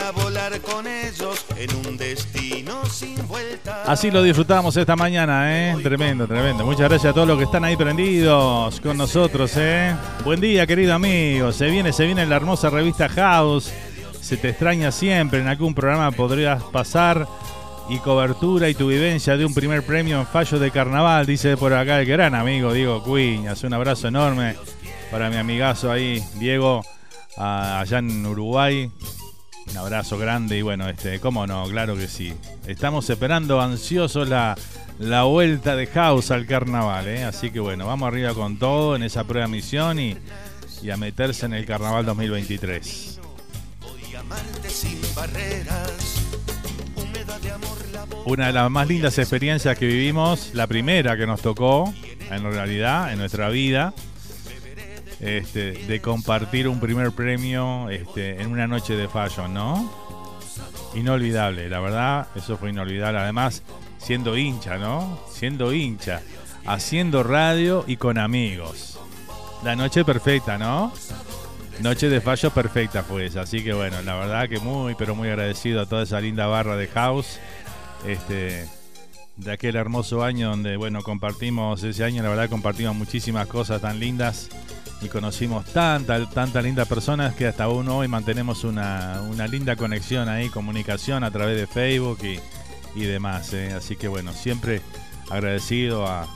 [0.06, 3.82] a volar con ellos en un destino sin vuelta.
[3.86, 5.76] Así lo disfrutamos esta mañana, ¿eh?
[5.82, 6.63] Tremendo, tremendo.
[6.63, 9.96] Muchas gracias a todos los que están ahí prendidos con nosotros, ¿eh?
[10.24, 11.52] Buen día, querido amigo.
[11.52, 13.72] Se viene, se viene la hermosa revista House.
[14.22, 15.39] Se te extraña siempre.
[15.39, 17.28] En algún programa podrías pasar
[17.89, 21.74] y cobertura y tu vivencia de un primer premio en fallo de carnaval, dice por
[21.74, 23.63] acá el gran amigo Diego Cuiñas.
[23.63, 24.56] Un abrazo enorme
[25.10, 26.86] para mi amigazo ahí, Diego,
[27.38, 28.91] allá en Uruguay.
[29.69, 32.34] Un abrazo grande y bueno, este, cómo no, claro que sí.
[32.67, 34.56] Estamos esperando ansiosos la,
[34.99, 37.23] la vuelta de House al carnaval, ¿eh?
[37.23, 40.17] así que bueno, vamos arriba con todo en esa prueba misión y,
[40.82, 43.19] y a meterse en el carnaval 2023.
[43.82, 46.21] Voy a amarte sin barreras.
[46.95, 51.17] Húmeda de amor la voz Una de las más lindas experiencias que vivimos, la primera
[51.17, 51.93] que nos tocó,
[52.30, 53.93] en realidad, en nuestra vida,
[55.19, 59.91] este, de compartir un primer premio este, en una noche de fashion, ¿no?
[60.93, 63.19] Inolvidable, la verdad, eso fue inolvidable.
[63.19, 63.63] Además,
[63.97, 65.19] siendo hincha, ¿no?
[65.30, 66.21] Siendo hincha,
[66.65, 68.99] haciendo radio y con amigos.
[69.63, 70.93] La noche perfecta, ¿no?
[71.82, 75.28] Noche de fallo perfecta fue esa, así que bueno, la verdad que muy, pero muy
[75.28, 77.39] agradecido a toda esa linda barra de house,
[78.08, 78.65] este,
[79.36, 83.99] de aquel hermoso año donde, bueno, compartimos, ese año la verdad compartimos muchísimas cosas tan
[83.99, 84.49] lindas
[85.01, 90.29] y conocimos tantas, tantas lindas personas que hasta aún hoy mantenemos una, una linda conexión
[90.29, 92.39] ahí, comunicación a través de Facebook y,
[92.99, 93.73] y demás, ¿eh?
[93.73, 94.81] así que bueno, siempre
[95.29, 96.27] agradecido a,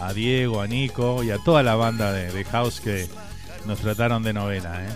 [0.00, 3.08] a Diego, a Nico y a toda la banda de, house que
[3.66, 4.88] nos trataron de novela, ¿eh?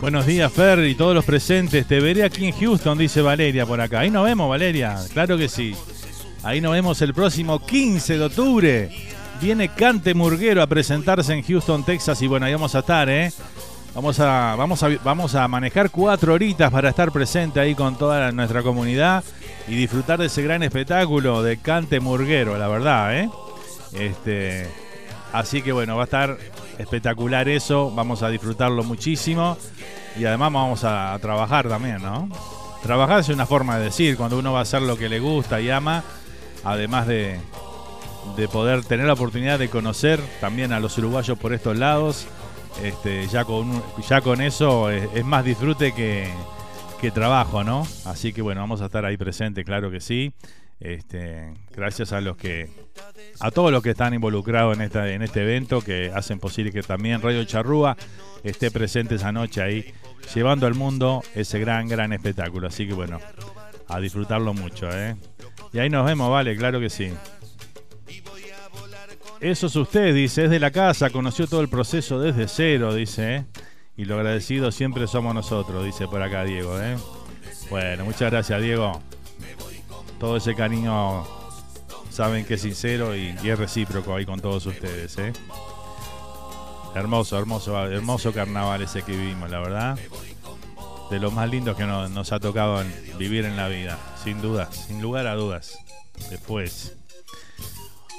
[0.00, 1.86] Buenos días, Fer, y todos los presentes.
[1.86, 4.00] Te veré aquí en Houston, dice Valeria por acá.
[4.00, 4.96] Ahí nos vemos, Valeria.
[5.12, 5.74] Claro que sí.
[6.42, 8.90] Ahí nos vemos el próximo 15 de octubre.
[9.40, 12.20] Viene Cante Murguero a presentarse en Houston, Texas.
[12.22, 13.32] Y bueno, ahí vamos a estar, ¿eh?
[13.94, 18.30] Vamos a, vamos a, vamos a manejar cuatro horitas para estar presente ahí con toda
[18.30, 19.24] nuestra comunidad
[19.66, 23.30] y disfrutar de ese gran espectáculo de Cante Murguero, la verdad, ¿eh?
[23.94, 24.68] Este,
[25.32, 26.36] así que bueno, va a estar
[26.78, 29.56] espectacular eso, vamos a disfrutarlo muchísimo
[30.18, 32.28] y además vamos a, trabajar también, ¿no?
[32.82, 35.60] Trabajar es una forma de decir, cuando uno va a hacer lo que le gusta
[35.60, 36.04] y ama,
[36.64, 37.38] además de,
[38.36, 42.26] de poder tener la oportunidad de conocer también a los uruguayos por estos lados,
[42.82, 46.28] este, ya, con, ya con eso es, es más disfrute que,
[47.00, 47.86] que trabajo, ¿no?
[48.04, 50.32] Así que bueno, vamos a estar ahí presente, claro que sí.
[50.78, 52.68] Este, gracias a los que
[53.40, 57.22] a todos los que están involucrados en en este evento que hacen posible que también
[57.22, 57.96] Radio Charrúa
[58.44, 59.94] esté presente esa noche ahí
[60.34, 62.68] llevando al mundo ese gran gran espectáculo.
[62.68, 63.18] Así que bueno,
[63.88, 65.16] a disfrutarlo mucho, ¿eh?
[65.72, 67.10] Y ahí nos vemos, vale, claro que sí.
[69.40, 73.36] Eso es usted, dice, es de la casa, conoció todo el proceso desde cero, dice,
[73.36, 73.44] ¿eh?
[73.96, 76.96] Y lo agradecido siempre somos nosotros, dice por acá Diego, ¿eh?
[77.70, 79.00] Bueno, muchas gracias, Diego.
[80.18, 81.24] Todo ese cariño
[82.10, 85.32] saben que es sincero y, es recíproco ahí con todos ustedes, ¿eh?
[86.94, 89.98] Hermoso, hermoso, hermoso carnaval ese que vivimos, la verdad.
[91.10, 92.82] De los más lindos que no- nos ha tocado
[93.18, 95.78] vivir en la vida, sin dudas, sin lugar a dudas.
[96.30, 96.94] Después.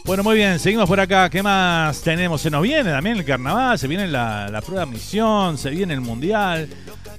[0.06, 1.30] Bueno, muy bien, seguimos por acá.
[1.30, 2.40] ¿Qué más tenemos?
[2.40, 6.02] Se nos viene también el carnaval, se viene la, la prueba misión, se viene el
[6.02, 6.70] mundial.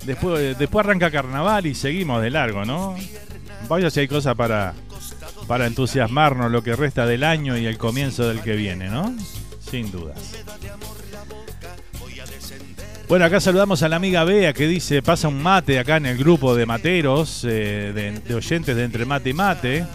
[0.05, 2.97] Después, después arranca carnaval y seguimos de largo, ¿no?
[3.69, 4.75] Vaya si hay cosas para,
[5.47, 9.15] para entusiasmarnos lo que resta del año y el comienzo del que viene, ¿no?
[9.61, 10.35] Sin dudas.
[13.09, 16.19] Bueno, acá saludamos a la amiga Bea que dice, pasa un mate acá en el
[16.19, 19.87] grupo de materos, eh, de, oyentes de Entre Mate y Mate.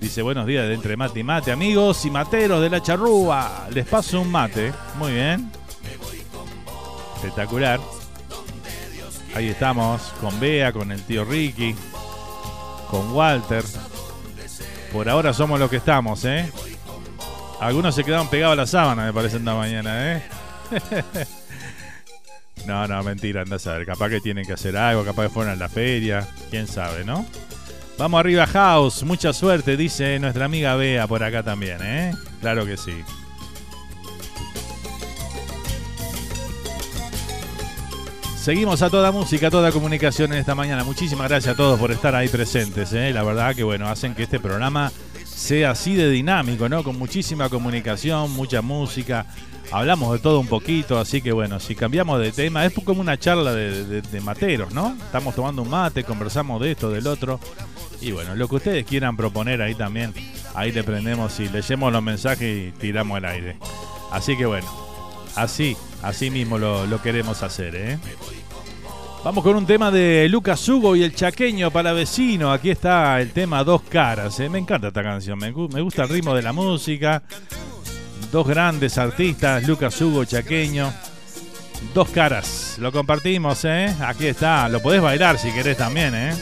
[0.00, 3.66] Dice, buenos días de Entre Mate y Mate, amigos y materos de la charrúa.
[3.72, 4.72] Les paso un mate.
[4.98, 5.50] Muy bien.
[7.16, 7.80] Espectacular.
[9.34, 11.74] Ahí estamos, con Bea, con el tío Ricky,
[12.88, 13.64] con Walter.
[14.92, 16.50] Por ahora somos los que estamos, ¿eh?
[17.60, 20.22] Algunos se quedaron pegados a la sábana, me parece, esta mañana, ¿eh?
[22.66, 23.86] no, no, mentira, anda a saber.
[23.86, 27.26] Capaz que tienen que hacer algo, capaz que fueron a la feria, quién sabe, ¿no?
[27.98, 29.02] Vamos arriba, House.
[29.02, 32.12] Mucha suerte, dice nuestra amiga Bea por acá también, ¿eh?
[32.40, 33.02] Claro que sí.
[38.44, 40.84] Seguimos a toda música, a toda comunicación en esta mañana.
[40.84, 42.92] Muchísimas gracias a todos por estar ahí presentes.
[42.92, 43.10] ¿eh?
[43.10, 44.92] La verdad que bueno, hacen que este programa
[45.24, 46.84] sea así de dinámico, ¿no?
[46.84, 49.24] Con muchísima comunicación, mucha música.
[49.72, 53.18] Hablamos de todo un poquito, así que bueno, si cambiamos de tema, es como una
[53.18, 54.94] charla de, materos, ¿no?
[55.06, 57.40] Estamos tomando un mate, conversamos de esto, del otro.
[58.02, 60.12] Y bueno, lo que ustedes quieran proponer ahí también,
[60.54, 63.56] ahí le prendemos y leyemos los mensajes y tiramos al aire.
[64.12, 64.68] Así que bueno,
[65.34, 67.98] así, así mismo lo, queremos hacer, ¿eh?
[69.24, 72.52] Vamos con un tema de Lucas Hugo y el chaqueño para vecino.
[72.52, 74.38] Aquí está el tema Dos Caras.
[74.40, 74.50] ¿eh?
[74.50, 77.22] Me encanta esta canción, me, gusta el ritmo de la música.
[78.30, 80.92] Dos grandes artistas, Lucas Hugo, chaqueño.
[81.94, 83.94] Dos caras, lo compartimos, ¿eh?
[84.00, 86.34] Aquí está, lo podés bailar si querés también, ¿eh?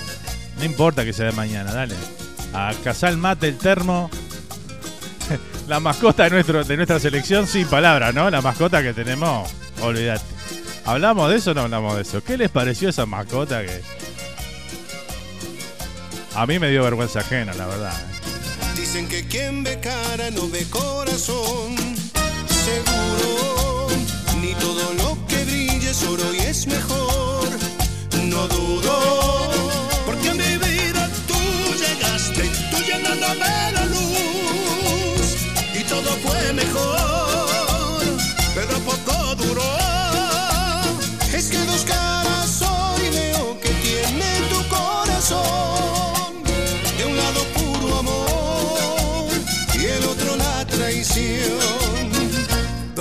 [0.59, 1.95] No importa que sea de mañana, dale.
[2.55, 4.11] A Casal Mate, el termo.
[5.69, 8.31] La mascota de, nuestro, de nuestra selección, sin palabras, ¿no?
[8.31, 9.51] La mascota que tenemos,
[9.81, 10.25] olvídate.
[10.85, 12.23] ¿Hablamos de eso o no hablamos de eso?
[12.25, 13.81] ¿Qué les pareció esa mascota que.?
[16.35, 17.93] A mí me dio vergüenza ajena, la verdad.
[17.93, 18.81] ¿eh?
[18.81, 21.77] Dicen que quien ve cara no ve corazón.
[22.65, 23.89] Seguro,
[24.41, 27.32] ni todo lo que brille es oro es mejor.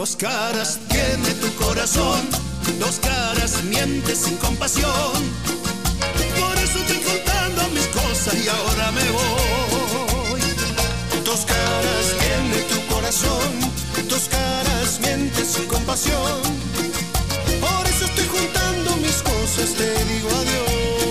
[0.01, 2.27] Dos caras tiene tu corazón,
[2.79, 5.13] dos caras mientes sin compasión.
[6.39, 10.41] Por eso estoy contando mis cosas y ahora me voy.
[11.23, 16.61] Dos caras tiene tu corazón, dos caras mientes sin compasión
[18.03, 21.10] estoy juntando mis cosas, te digo adiós.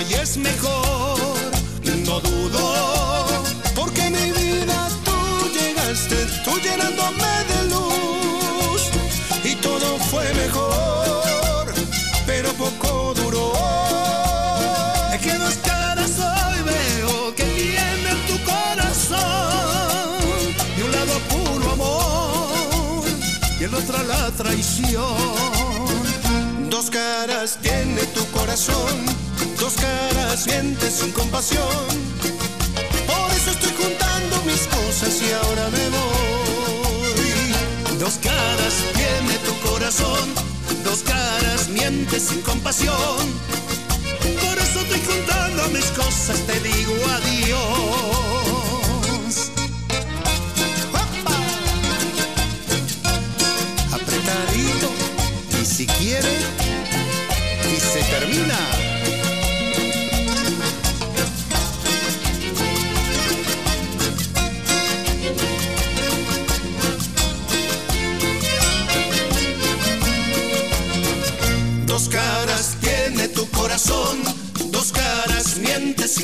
[0.00, 1.18] oro y es mejor.
[2.06, 3.26] No dudo,
[3.74, 8.82] porque mi vida tú llegaste, tú llenándome de luz.
[9.44, 11.72] Y todo fue mejor,
[12.26, 13.52] pero poco duró.
[15.12, 19.20] Es que dos caras hoy veo que tiene tu corazón.
[20.76, 23.04] De un lado puro amor
[23.60, 25.50] y el otro la traición.
[26.70, 29.04] Dos caras tiene tu corazón,
[29.70, 31.86] dos caras mientes sin compasión.
[33.06, 37.18] Por eso estoy juntando mis cosas y ahora me voy.
[37.98, 40.34] Dos caras tiene tu corazón,
[40.82, 43.18] dos caras mientes sin compasión.
[44.44, 48.29] Por eso estoy juntando mis cosas, te digo adiós.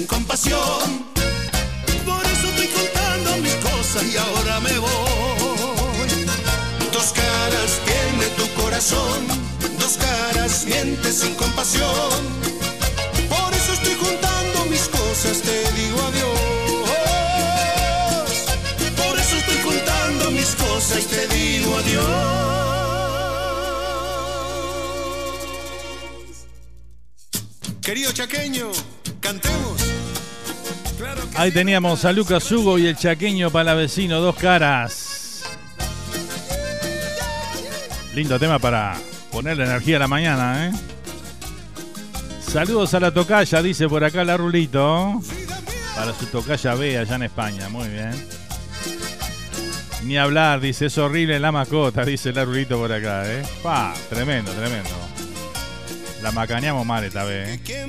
[0.06, 1.04] compasión.
[2.04, 6.08] Por eso estoy contando mis cosas y ahora me voy.
[6.92, 9.26] Dos caras tiene tu corazón,
[9.78, 12.20] dos caras miente sin compasión.
[13.28, 16.40] Por eso estoy contando mis cosas, te digo adiós.
[18.96, 22.46] Por eso estoy contando mis cosas y te digo adiós.
[27.82, 28.72] Querido chaqueño,
[29.20, 29.85] cantemos.
[31.36, 35.44] Ahí teníamos a Lucas Hugo y el chaqueño palavecino, dos caras.
[38.14, 38.96] Lindo tema para
[39.30, 40.72] ponerle energía a la mañana, ¿eh?
[42.40, 45.20] Saludos a la tocaya, dice por acá la Rulito.
[45.94, 48.12] Para su tocaya B allá en España, muy bien.
[50.04, 53.42] Ni hablar, dice, es horrible la mascota, dice la Rulito por acá, ¿eh?
[53.62, 55.05] Pa, tremendo, tremendo.
[56.26, 57.86] La macaneamos mal esta vez, ¿eh?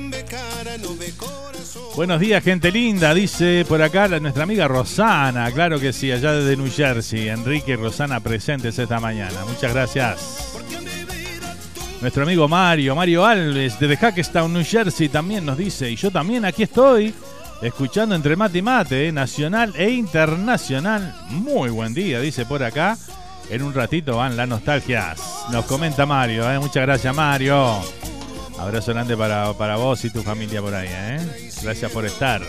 [1.96, 5.50] Buenos días, gente linda, dice por acá nuestra amiga Rosana.
[5.50, 7.30] Claro que sí, allá desde New Jersey.
[7.30, 9.44] Enrique y Rosana presentes esta mañana.
[9.44, 10.54] Muchas gracias.
[12.00, 16.44] Nuestro amigo Mario, Mario Alves, desde Hackestown, New Jersey, también nos dice, y yo también
[16.44, 17.12] aquí estoy,
[17.60, 21.12] escuchando entre mate y mate, nacional e internacional.
[21.30, 22.96] Muy buen día, dice por acá.
[23.50, 25.18] En un ratito van las nostalgias.
[25.50, 26.60] Nos comenta Mario, ¿eh?
[26.60, 27.80] muchas gracias Mario.
[28.58, 31.50] Abrazo grande para, para vos y tu familia por ahí, ¿eh?
[31.62, 32.42] Gracias por estar.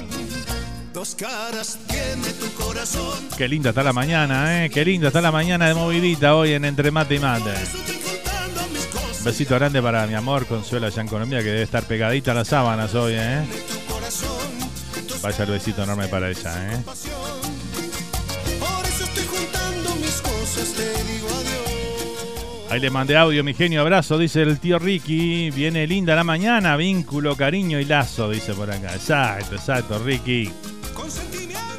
[0.94, 3.30] Dos caras tiene tu corazón.
[3.38, 4.70] Qué linda está la mañana, ¿eh?
[4.70, 7.54] Qué linda está la mañana de movidita hoy en Entre Mate y Mate.
[9.24, 12.48] Besito grande para mi amor Consuelo allá en Colombia, que debe estar pegadita a las
[12.48, 13.46] sábanas hoy, ¿eh?
[15.22, 16.82] Vaya el besito enorme para ella, ¿eh?
[16.86, 16.96] Por
[18.86, 21.69] eso estoy juntando mis cosas, te digo adiós.
[22.70, 25.50] Ahí le mandé audio, mi genio, abrazo, dice el tío Ricky.
[25.50, 28.94] Viene linda la mañana, vínculo, cariño y lazo, dice por acá.
[28.94, 30.52] Exacto, exacto, Ricky.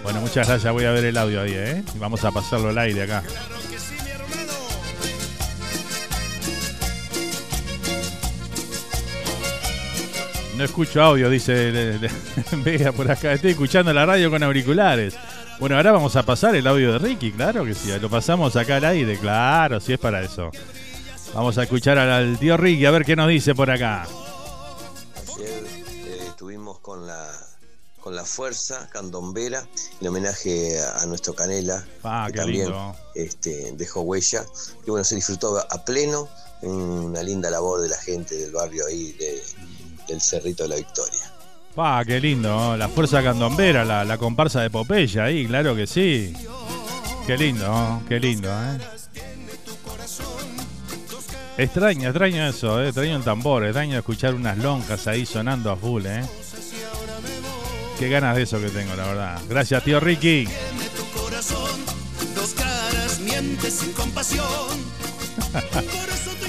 [0.03, 1.84] Bueno, muchas gracias, voy a ver el audio ahí, ¿eh?
[1.95, 3.22] Y vamos a pasarlo al aire acá.
[10.57, 11.72] No escucho audio, dice
[12.64, 13.32] Vega por acá.
[13.32, 15.16] Estoy escuchando la radio con auriculares.
[15.61, 17.91] Bueno, ahora vamos a pasar el audio de Ricky, claro que sí.
[18.01, 20.51] Lo pasamos acá al aire, claro, si es para eso.
[21.35, 24.07] Vamos a escuchar al, tío Ricky a ver qué nos dice por acá.
[25.37, 25.64] Ayer
[26.07, 27.28] eh, estuvimos con la
[28.01, 29.62] con la fuerza candombera
[30.01, 32.97] en homenaje a, a nuestro Canela Ah, que qué también lindo.
[33.14, 34.43] este, dejó huella
[34.87, 36.26] y bueno se disfrutó a pleno
[36.62, 39.43] una linda labor de la gente del barrio ahí de-
[40.09, 41.20] del Cerrito de la Victoria
[41.74, 42.76] Pa, qué lindo, ¿no?
[42.76, 46.33] la fuerza candombera, la, la comparsa de Popeye ahí, claro que sí.
[47.26, 48.03] Qué lindo, ¿no?
[48.09, 48.78] qué lindo, ¿eh?
[51.61, 52.87] Extraño, extraño eso, ¿eh?
[52.87, 56.23] extraño el tambor, extraño escuchar unas lonjas ahí sonando a full, ¿eh?
[57.99, 59.39] Qué ganas de eso que tengo, la verdad.
[59.47, 60.47] Gracias, tío Ricky.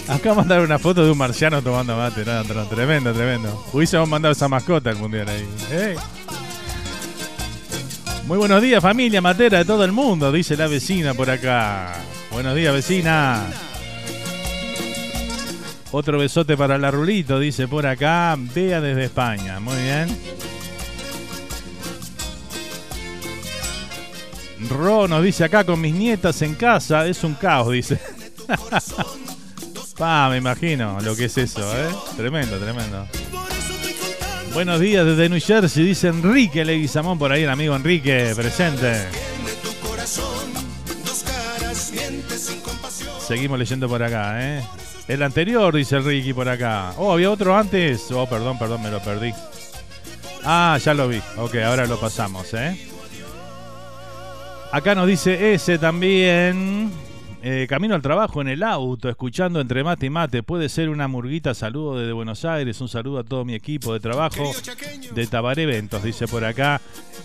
[0.08, 3.66] Acá mandar una foto de un marciano tomando mate, no, no, tremendo, tremendo.
[3.74, 5.46] Hubiésemos mandado esa mascota al mundial ahí.
[5.72, 5.98] ¿eh?
[8.28, 11.96] Muy buenos días, familia matera de todo el mundo, dice la vecina por acá.
[12.32, 13.71] Buenos días, vecina.
[15.92, 18.38] Otro besote para la Rulito, dice por acá.
[18.38, 19.60] Vea desde España.
[19.60, 20.08] Muy bien.
[24.70, 27.06] Ro nos dice acá con mis nietas en casa.
[27.08, 28.00] Es un caos, dice.
[29.98, 31.90] Pa, me imagino lo que es eso, ¿eh?
[32.16, 33.06] Tremendo, tremendo.
[34.54, 39.08] Buenos días desde New Jersey, dice Enrique Leguizamón por ahí, el amigo Enrique, presente.
[43.26, 44.64] Seguimos leyendo por acá, ¿eh?
[45.08, 46.94] El anterior, dice el Ricky por acá.
[46.98, 48.10] Oh, había otro antes.
[48.12, 49.34] Oh, perdón, perdón, me lo perdí.
[50.44, 51.22] Ah, ya lo vi.
[51.38, 52.88] Ok, ahora lo pasamos, ¿eh?
[54.72, 56.92] Acá nos dice ese también.
[57.44, 60.44] eh, camino al trabajo en el auto, escuchando entre mate y mate.
[60.44, 61.54] Puede ser una murguita.
[61.54, 62.80] Saludo desde Buenos Aires.
[62.80, 64.52] Un saludo a todo mi equipo de trabajo
[65.14, 66.80] de Tabaré Eventos, dice por acá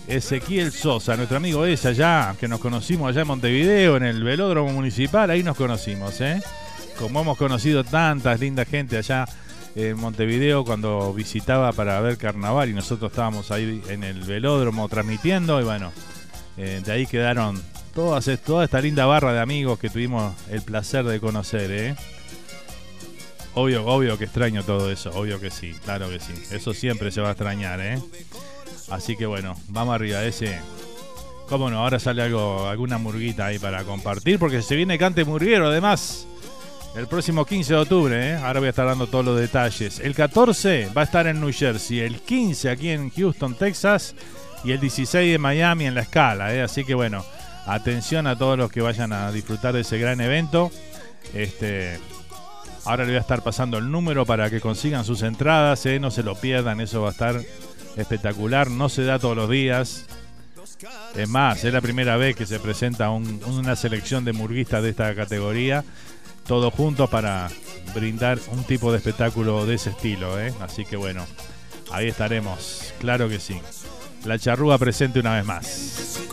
[0.07, 4.71] Ezequiel Sosa, nuestro amigo es allá, que nos conocimos allá en Montevideo, en el velódromo
[4.73, 5.29] municipal.
[5.29, 6.41] Ahí nos conocimos, ¿eh?
[6.99, 9.27] Como hemos conocido tantas lindas gente allá
[9.75, 15.61] en Montevideo cuando visitaba para ver carnaval y nosotros estábamos ahí en el velódromo transmitiendo
[15.61, 15.91] y bueno,
[16.57, 17.61] eh, de ahí quedaron
[17.93, 21.95] todas, toda esta linda barra de amigos que tuvimos el placer de conocer, ¿eh?
[23.53, 26.33] Obvio, obvio que extraño todo eso, obvio que sí, claro que sí.
[26.51, 27.99] Eso siempre se va a extrañar, ¿eh?
[28.89, 30.59] Así que bueno, vamos arriba, ese.
[31.49, 35.67] Cómo no, ahora sale algo, alguna murguita ahí para compartir, porque se viene Cante Murguero
[35.67, 36.27] además.
[36.97, 38.35] El próximo 15 de octubre, ¿eh?
[38.35, 39.99] ahora voy a estar dando todos los detalles.
[39.99, 44.15] El 14 va a estar en New Jersey, el 15 aquí en Houston, Texas,
[44.63, 46.55] y el 16 de Miami en la escala.
[46.55, 46.63] ¿eh?
[46.63, 47.23] Así que bueno,
[47.67, 50.71] atención a todos los que vayan a disfrutar de ese gran evento.
[51.35, 51.99] Este,
[52.85, 55.99] ahora le voy a estar pasando el número para que consigan sus entradas, ¿eh?
[55.99, 57.39] no se lo pierdan, eso va a estar
[57.95, 60.05] espectacular, no se da todos los días.
[61.15, 64.89] Es más, es la primera vez que se presenta un- una selección de murguistas de
[64.89, 65.83] esta categoría,
[66.47, 67.49] todos juntos para
[67.93, 70.39] brindar un tipo de espectáculo de ese estilo.
[70.39, 70.53] ¿eh?
[70.61, 71.25] Así que bueno,
[71.91, 73.59] Ahí estaremos, claro que sí.
[74.25, 76.27] La charrúa presente una vez más.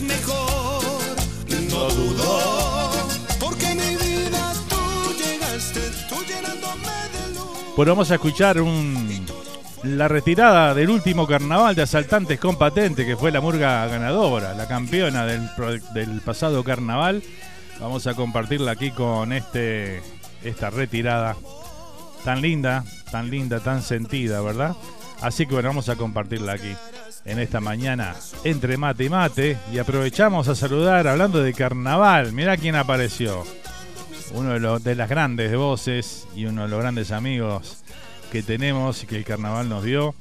[0.00, 0.82] Es mejor.
[1.70, 2.90] No dudo,
[3.38, 7.76] porque mi vida tú llegaste, tú llenándome de luz.
[7.76, 8.56] Bueno, vamos a escuchar
[9.82, 14.66] la retirada del último carnaval de asaltantes con patente, que fue la murga ganadora, la
[14.66, 17.22] campeona del pasado carnaval.
[17.80, 20.02] Vamos a compartirla aquí con este
[20.42, 21.36] esta retirada
[22.24, 24.74] tan linda, tan linda, tan sentida, ¿verdad?
[25.20, 26.74] Así que bueno, vamos a compartirla aquí
[27.24, 28.14] en esta mañana
[28.44, 32.32] entre mate y mate y aprovechamos a saludar hablando de carnaval.
[32.32, 33.44] Mirá quién apareció.
[34.32, 37.82] Uno de, las grandes voces y uno de los grandes amigos
[38.30, 40.14] que tenemos y que el carnaval nos dio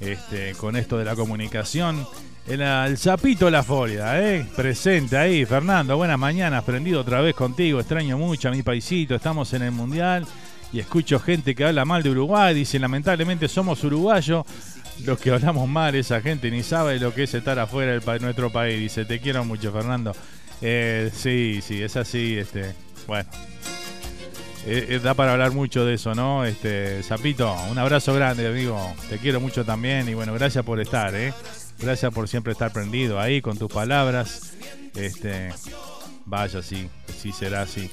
[0.00, 2.06] este, con esto de la comunicación.
[2.46, 4.44] El, el Zapito La Folia, ¿eh?
[4.56, 5.44] presente ahí.
[5.46, 7.78] Fernando, buenas mañanas, prendido otra vez contigo.
[7.78, 10.26] Extraño mucho a mi paisito, estamos en el Mundial
[10.72, 12.54] y escucho gente que habla mal de Uruguay.
[12.54, 14.44] Dice, lamentablemente somos uruguayos.
[15.04, 18.52] Los que hablamos mal, esa gente ni sabe lo que es estar afuera de nuestro
[18.52, 18.78] país.
[18.78, 20.14] Dice, te quiero mucho, Fernando.
[20.60, 22.38] Eh, sí, sí, es así.
[22.38, 22.74] Este,
[23.06, 23.28] bueno,
[24.64, 26.44] eh, eh, da para hablar mucho de eso, ¿no?
[26.44, 28.94] Este, Zapito, un abrazo grande, amigo.
[29.08, 31.34] Te quiero mucho también y bueno, gracias por estar, ¿eh?
[31.80, 34.52] Gracias por siempre estar prendido ahí con tus palabras.
[34.94, 35.52] Este,
[36.26, 36.88] vaya, sí,
[37.18, 37.90] sí será así.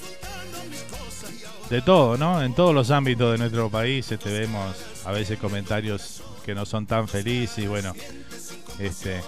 [1.71, 2.43] De todo, ¿no?
[2.43, 4.75] En todos los ámbitos de nuestro país este, vemos
[5.05, 7.93] a veces comentarios que no son tan felices y bueno,
[8.79, 9.21] este,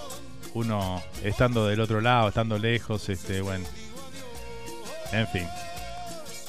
[0.53, 3.65] uno estando del otro lado, estando lejos, este, bueno,
[5.11, 5.47] en fin.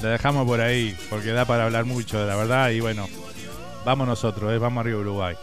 [0.01, 2.71] La dejamos por ahí porque da para hablar mucho, de la verdad.
[2.71, 3.07] Y bueno,
[3.85, 5.37] vamos nosotros, eh, vamos arriba Uruguay.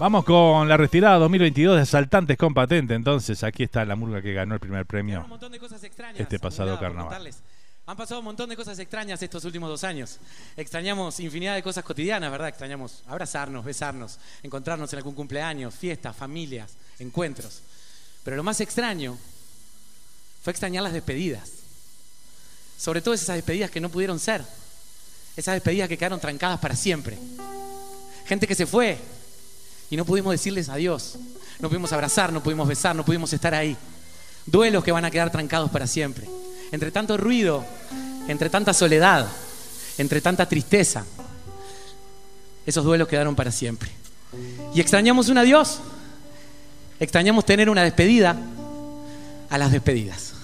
[0.00, 2.94] Vamos con la retirada 2022 de Asaltantes con Patente.
[2.94, 5.26] Entonces, aquí está la murga que ganó el primer premio
[6.16, 7.30] este pasado carnaval.
[7.90, 10.18] Han pasado un montón de cosas extrañas estos últimos dos años.
[10.56, 12.46] Extrañamos infinidad de cosas cotidianas, ¿verdad?
[12.46, 16.70] Extrañamos abrazarnos, besarnos, encontrarnos en algún cumpleaños, fiestas, familias,
[17.00, 17.62] encuentros.
[18.22, 19.18] Pero lo más extraño
[20.40, 21.50] fue extrañar las despedidas.
[22.78, 24.44] Sobre todo esas despedidas que no pudieron ser.
[25.36, 27.18] Esas despedidas que quedaron trancadas para siempre.
[28.24, 28.98] Gente que se fue
[29.90, 31.16] y no pudimos decirles adiós.
[31.58, 33.76] No pudimos abrazar, no pudimos besar, no pudimos estar ahí.
[34.46, 36.28] Duelos que van a quedar trancados para siempre.
[36.72, 37.64] Entre tanto ruido,
[38.28, 39.26] entre tanta soledad,
[39.98, 41.04] entre tanta tristeza,
[42.66, 43.90] esos duelos quedaron para siempre.
[44.74, 45.80] Y extrañamos un adiós.
[47.00, 48.36] Extrañamos tener una despedida
[49.48, 50.34] a las despedidas.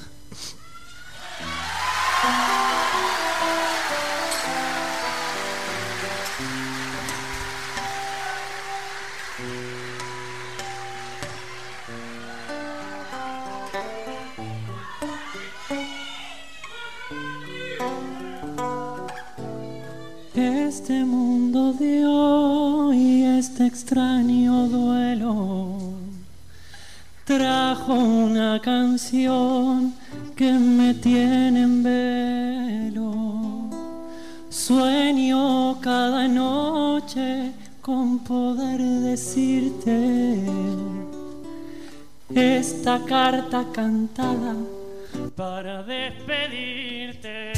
[23.38, 25.78] Este extraño duelo,
[27.24, 29.94] trajo una canción
[30.34, 33.70] que me tiene en velo.
[34.48, 40.42] Sueño cada noche con poder decirte
[42.34, 44.54] esta carta cantada
[45.36, 47.52] para despedirte.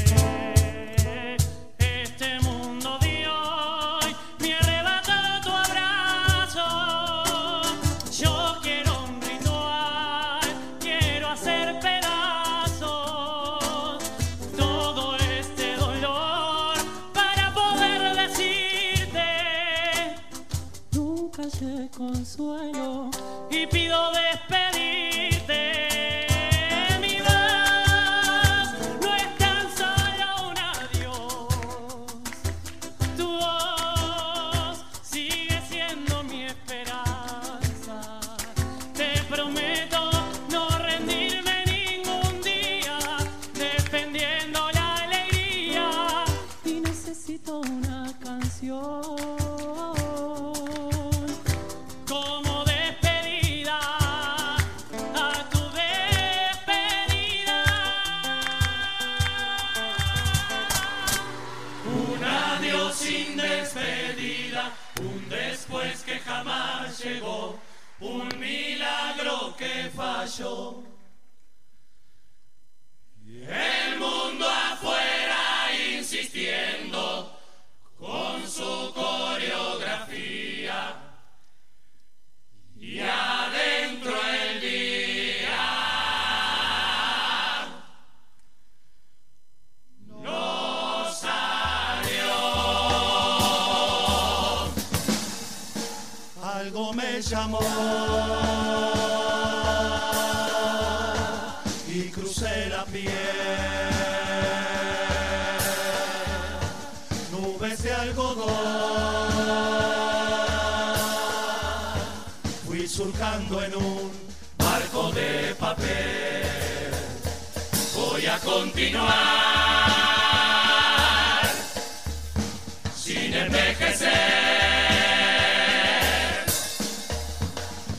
[122.95, 124.09] sin envejecer.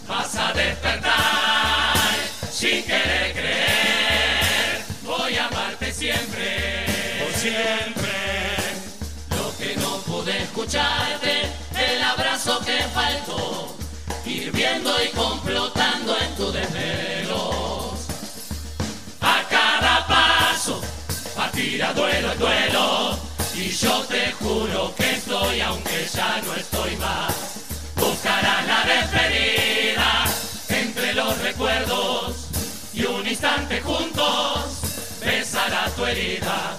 [0.07, 2.11] Vas a despertar
[2.51, 4.85] sin querer creer.
[5.03, 6.87] Voy a amarte siempre,
[7.35, 8.11] siempre.
[9.37, 11.43] Lo que no pude escucharte,
[11.77, 13.77] el abrazo que faltó,
[14.27, 17.60] hirviendo y complotando en tu desvelo.
[21.81, 23.19] vida, duelo duelo.
[23.55, 27.35] Y yo te juro que estoy, aunque ya no estoy más.
[27.97, 30.25] Buscarás la despedida
[30.69, 32.49] entre los recuerdos
[32.93, 34.81] y un instante juntos
[35.25, 36.77] besará tu herida.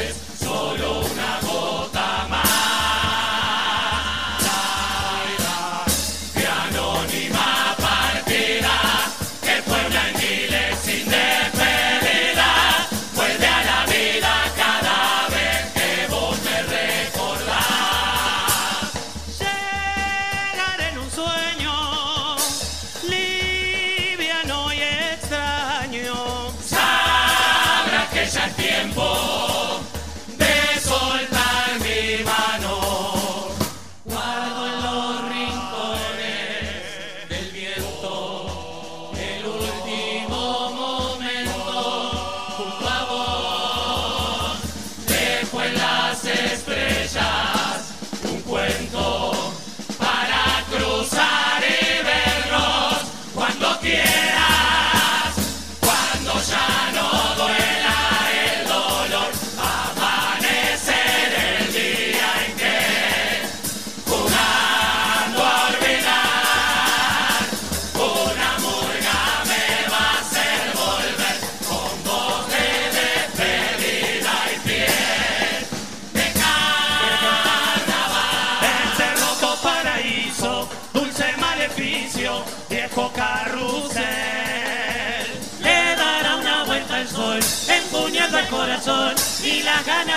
[0.00, 0.37] It's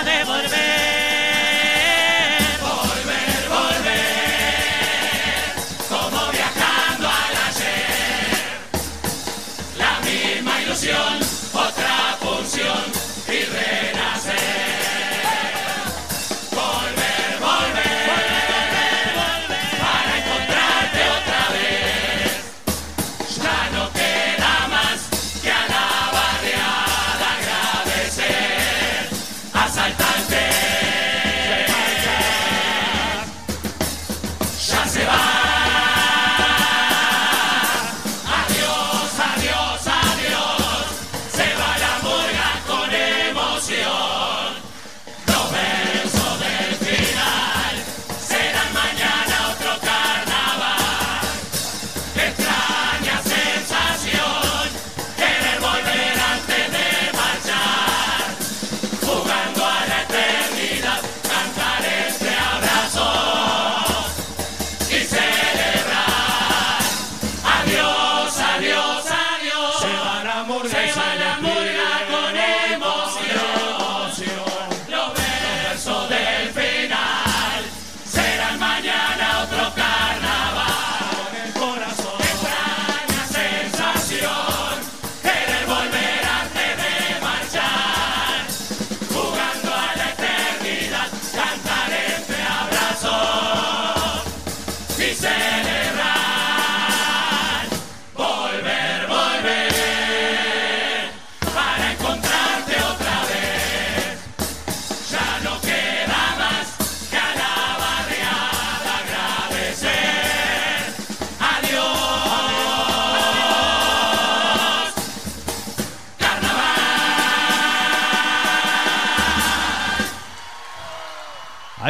[0.04, 0.71] de volver.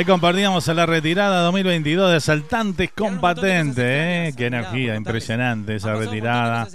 [0.02, 3.84] Ahí compartíamos a la retirada 2022 de Asaltantes Compatentes.
[3.86, 4.34] ¿eh?
[4.36, 6.66] Qué energía, impresionante esa retirada.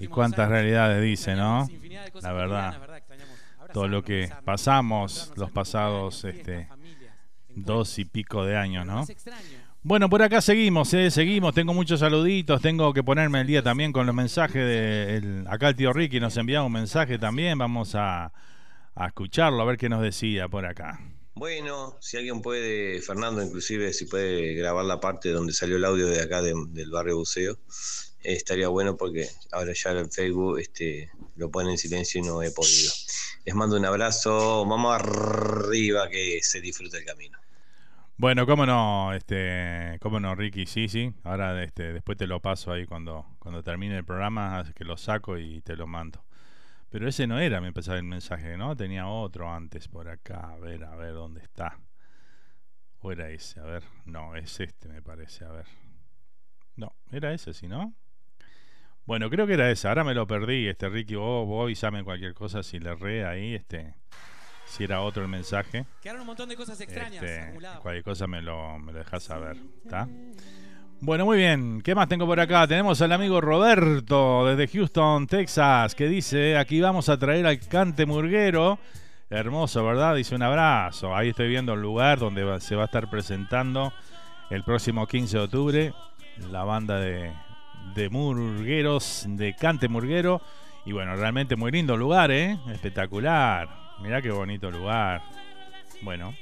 [0.00, 1.68] Y cuántas realidades dice, ¿no?
[2.22, 2.78] La verdad.
[3.74, 6.66] Todo lo que pasamos los pasados este,
[7.54, 9.04] dos y pico de años, ¿no?
[9.82, 11.10] Bueno, por acá seguimos, ¿eh?
[11.10, 11.52] seguimos.
[11.52, 12.62] Tengo muchos saluditos.
[12.62, 15.44] Tengo que ponerme el día también con los mensajes de.
[15.46, 17.58] acá el tío Ricky nos enviaba un mensaje también.
[17.58, 18.32] Vamos a,
[18.94, 20.98] a escucharlo, a ver qué nos decía por acá.
[21.38, 26.06] Bueno, si alguien puede, Fernando, inclusive si puede grabar la parte donde salió el audio
[26.06, 27.58] de acá del barrio Buceo,
[28.22, 32.50] estaría bueno porque ahora ya en Facebook este, lo ponen en silencio y no he
[32.50, 32.90] podido.
[33.44, 37.38] Les mando un abrazo, vamos arriba que se disfrute el camino.
[38.16, 41.12] Bueno, cómo no, este, cómo no, Ricky, sí, sí.
[41.22, 45.36] Ahora este, después te lo paso ahí cuando, cuando termine el programa, que lo saco
[45.36, 46.25] y te lo mando.
[46.90, 48.76] Pero ese no era, me empezaba el mensaje, ¿no?
[48.76, 50.52] Tenía otro antes por acá.
[50.52, 51.78] A ver, a ver dónde está.
[53.00, 53.82] O era ese, a ver.
[54.04, 55.66] No, es este, me parece, a ver.
[56.76, 57.94] No, era ese, ¿sí, no?
[59.04, 59.88] Bueno, creo que era ese.
[59.88, 61.14] Ahora me lo perdí, este Ricky.
[61.14, 63.94] Vos, vos avisame cualquier cosa si le re ahí, este.
[64.66, 65.86] Si era otro el mensaje.
[66.02, 67.22] Quedaron un montón de cosas extrañas.
[67.22, 70.08] Este, cualquier cosa me lo, me lo dejas saber, ¿está?
[71.00, 71.82] Bueno, muy bien.
[71.82, 72.66] ¿Qué más tengo por acá?
[72.66, 78.06] Tenemos al amigo Roberto desde Houston, Texas, que dice, aquí vamos a traer al cante
[78.06, 78.78] murguero.
[79.28, 80.16] Hermoso, ¿verdad?
[80.16, 81.14] Dice un abrazo.
[81.14, 83.92] Ahí estoy viendo el lugar donde se va a estar presentando
[84.48, 85.94] el próximo 15 de octubre
[86.50, 87.30] la banda de,
[88.10, 90.40] murgueros, de cante murguero.
[90.86, 92.58] Y bueno, realmente muy lindo lugar, ¿eh?
[92.72, 93.68] Espectacular.
[94.00, 95.22] Mirá qué bonito lugar.
[96.00, 96.34] Bueno,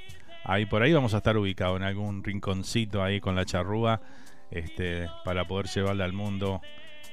[0.45, 4.01] ahí por ahí vamos a estar ubicados en algún rinconcito ahí con la charrúa
[4.55, 6.63] este, para poder llevarle al mundo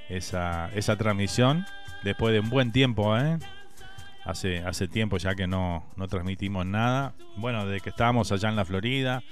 [0.09, 1.65] esa, esa transmisión
[2.03, 3.37] después de un buen tiempo, ¿eh?
[4.23, 7.15] Hace, hace tiempo ya que no, no transmitimos nada.
[7.37, 9.23] Bueno, desde que estábamos allá en la Florida,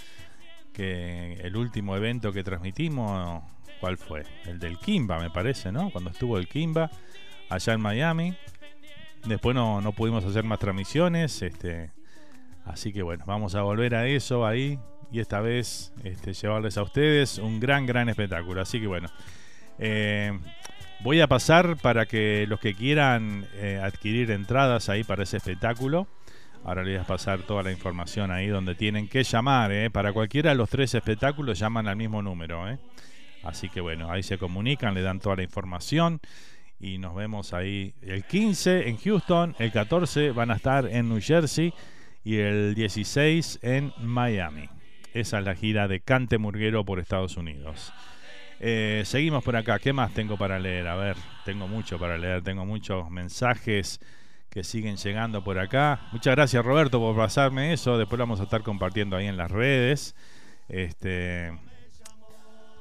[0.74, 3.43] que el último evento que transmitimos,
[3.80, 4.24] ¿cuál fue?
[4.45, 5.91] El del Kimba, me parece, ¿no?
[5.91, 6.89] Cuando estuvo el Kimba
[7.49, 8.36] allá en Miami.
[9.26, 11.39] Después no, no pudimos hacer más transmisiones.
[11.43, 11.91] Este,
[12.66, 14.80] así que bueno, vamos a volver a eso ahí
[15.12, 18.62] y esta vez este, llevarles a ustedes un gran, gran espectáculo.
[18.62, 19.10] Así que bueno,
[19.80, 20.38] eh,
[21.01, 26.07] voy a pasar para que los que quieran eh, adquirir entradas ahí para ese espectáculo.
[26.64, 29.72] Ahora les voy a pasar toda la información ahí donde tienen que llamar.
[29.72, 29.89] Eh.
[29.89, 32.66] Para cualquiera de los tres espectáculos llaman al mismo número.
[33.43, 36.20] Así que bueno, ahí se comunican, le dan toda la información
[36.80, 41.20] y nos vemos ahí el 15 en Houston, el 14 van a estar en New
[41.22, 41.74] Jersey
[42.24, 44.70] y el 16 en Miami.
[45.14, 47.91] Esa es la gira de Cante Murguero por Estados Unidos.
[48.60, 49.80] Eh, seguimos por acá.
[49.80, 50.88] ¿Qué más tengo para leer?
[50.88, 52.43] A ver, tengo mucho para leer.
[52.43, 53.99] Tengo muchos mensajes
[54.49, 56.07] que siguen llegando por acá.
[56.12, 57.97] Muchas gracias Roberto por pasarme eso.
[57.97, 60.16] Después lo vamos a estar compartiendo ahí en las redes.
[60.68, 61.51] Este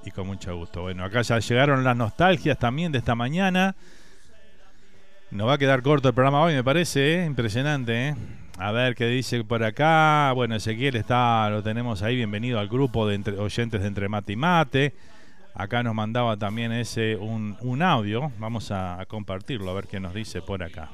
[0.05, 0.83] y con mucho gusto.
[0.83, 3.75] Bueno, acá ya llegaron las nostalgias también de esta mañana.
[5.31, 7.27] Nos va a quedar corto el programa hoy, me parece, ¿eh?
[7.27, 8.09] impresionante.
[8.09, 8.15] ¿eh?
[8.61, 10.33] A ver qué dice por acá.
[10.35, 12.17] Bueno, Ezequiel está, lo tenemos ahí.
[12.17, 14.95] Bienvenido al grupo de oyentes de Entre Mate y Mate.
[15.55, 18.33] Acá nos mandaba también ese un, audio.
[18.39, 20.89] Vamos a, compartirlo a ver qué nos dice por acá.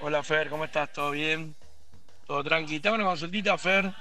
[0.00, 0.92] Hola Fer, ¿cómo estás?
[0.92, 1.54] ¿Todo bien?
[2.26, 2.80] ¿Todo tranqui?
[2.80, 3.92] Te una consultita, Fer.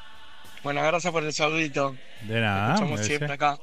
[0.63, 1.95] Bueno, gracias por el saludito.
[2.21, 2.73] De nada.
[2.73, 3.59] Estamos siempre acá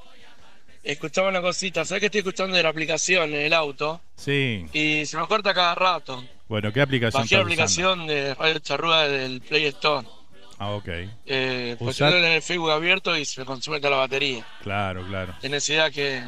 [0.93, 4.01] escuchaba una cosita, ¿sabes que estoy escuchando de la aplicación en el auto?
[4.16, 4.66] Sí.
[4.72, 6.24] Y se me corta cada rato.
[6.49, 7.22] Bueno, ¿qué aplicación?
[7.22, 10.07] Bajé la aplicación de Radio Charrúa del Play Store.
[10.59, 10.89] Ah, ok.
[11.26, 14.45] Eh, pues en el Facebook abierto y se me consume toda la batería.
[14.62, 15.34] Claro, claro.
[15.41, 16.24] ¿Tienes idea que,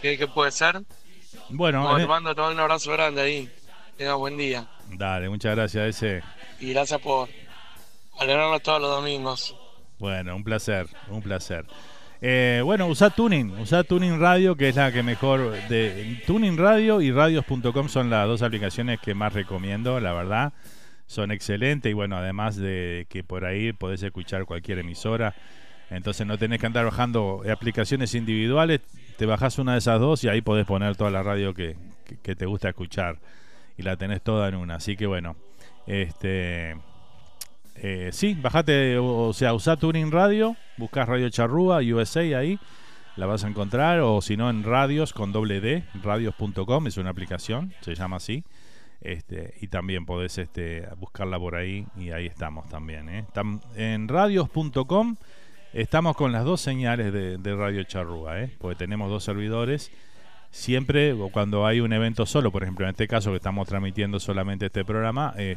[0.00, 0.80] que, puede ser?
[1.50, 3.50] Bueno, te mando todo un abrazo grande ahí.
[3.98, 4.66] Tenga buen día.
[4.88, 6.22] Dale, muchas gracias, ese.
[6.58, 7.28] Y gracias por
[8.18, 9.54] alegrarnos todos los domingos.
[9.98, 11.66] Bueno, un placer, un placer.
[12.24, 15.54] Eh, bueno, usa Tuning, usa Tuning Radio, que es la que mejor.
[15.68, 20.52] De, Tuning Radio y radios.com son las dos aplicaciones que más recomiendo, la verdad.
[21.06, 25.34] Son excelentes y bueno, además de que por ahí podés escuchar cualquier emisora.
[25.90, 28.82] Entonces no tenés que andar bajando aplicaciones individuales,
[29.18, 31.74] te bajás una de esas dos y ahí podés poner toda la radio que,
[32.22, 33.18] que te gusta escuchar.
[33.76, 34.76] Y la tenés toda en una.
[34.76, 35.34] Así que bueno,
[35.88, 36.76] este
[37.84, 42.60] eh, sí, bajate, o, sea, usa Tuning Radio, buscas Radio Charrúa, USA ahí,
[43.16, 47.10] la vas a encontrar, o si no en radios con doble D, radios.com, es una
[47.10, 48.44] aplicación, se llama así.
[49.00, 53.08] Este, y también podés este, buscarla por ahí y ahí estamos también.
[53.08, 53.24] ¿eh?
[53.74, 55.16] en radios.com
[55.72, 58.50] estamos con las dos señales de, Radio Charrúa, ¿eh?
[58.58, 59.90] porque tenemos dos servidores
[60.52, 64.66] siempre cuando hay un evento solo, por ejemplo, en este caso que estamos transmitiendo solamente
[64.66, 65.56] este programa, eh,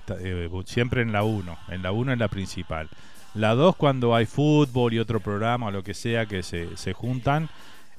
[0.66, 2.90] siempre en la 1, en la 1 es la principal.
[3.36, 6.94] La 2 cuando hay fútbol y otro programa o lo que sea que se, se
[6.94, 7.50] juntan,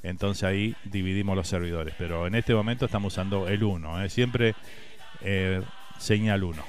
[0.03, 4.55] entonces ahí dividimos los servidores, pero en este momento estamos usando el 1, eh, siempre
[5.20, 5.62] eh,
[5.99, 6.62] señal 1.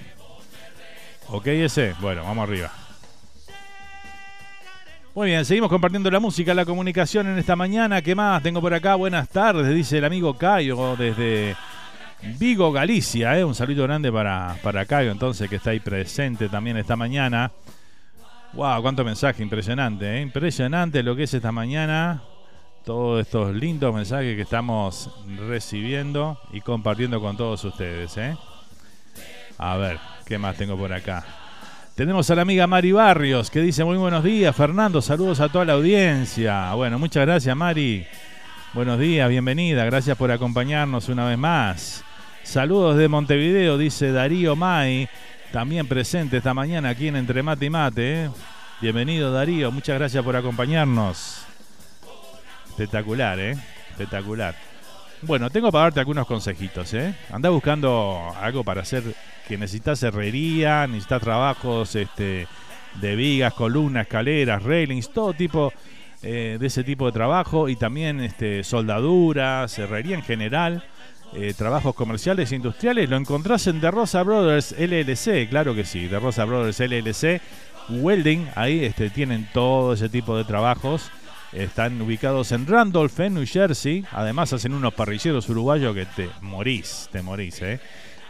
[1.30, 1.96] ¿Ok ese?
[2.02, 2.72] Bueno, vamos arriba.
[5.18, 8.04] Muy bien, seguimos compartiendo la música, la comunicación en esta mañana.
[8.04, 8.94] ¿Qué más tengo por acá?
[8.94, 11.56] Buenas tardes, dice el amigo Cayo desde
[12.38, 13.36] Vigo, Galicia.
[13.36, 13.44] ¿eh?
[13.44, 17.52] Un saludo grande para, para Cayo, entonces, que está ahí presente también esta mañana.
[18.54, 18.84] ¡Wow!
[18.84, 19.42] ¡Cuánto mensaje!
[19.42, 20.22] Impresionante, ¿eh?
[20.22, 22.22] Impresionante lo que es esta mañana.
[22.86, 25.10] Todos estos lindos mensajes que estamos
[25.48, 28.38] recibiendo y compartiendo con todos ustedes, ¿eh?
[29.58, 29.98] A ver,
[30.28, 31.47] ¿qué más tengo por acá?
[31.98, 35.66] Tenemos a la amiga Mari Barrios que dice muy buenos días, Fernando, saludos a toda
[35.66, 36.72] la audiencia.
[36.76, 38.06] Bueno, muchas gracias Mari.
[38.74, 42.04] Buenos días, bienvenida, gracias por acompañarnos una vez más.
[42.44, 45.10] Saludos de Montevideo, dice Darío May,
[45.52, 48.26] también presente esta mañana aquí en Entre Mate y Mate.
[48.26, 48.30] ¿eh?
[48.80, 51.48] Bienvenido Darío, muchas gracias por acompañarnos.
[52.70, 53.58] Espectacular, ¿eh?
[53.90, 54.67] Espectacular.
[55.24, 57.16] Bueno, tengo para darte algunos consejitos, ¿eh?
[57.32, 59.04] Anda buscando algo para hacer
[59.48, 62.48] que necesitas herrería, necesitas trabajos este,
[63.02, 65.74] de vigas, columnas, escaleras, railings, todo tipo
[66.22, 70.84] eh, de ese tipo de trabajo y también este, soldaduras, herrería en general,
[71.34, 73.10] eh, trabajos comerciales e industriales.
[73.10, 77.42] Lo encontrás en De Rosa Brothers LLC, claro que sí, De Rosa Brothers LLC,
[77.90, 81.10] Welding, ahí este, tienen todo ese tipo de trabajos.
[81.54, 84.04] Están ubicados en Randolph, en New Jersey.
[84.12, 87.80] Además hacen unos parrilleros uruguayos que te morís, te morís, ¿eh?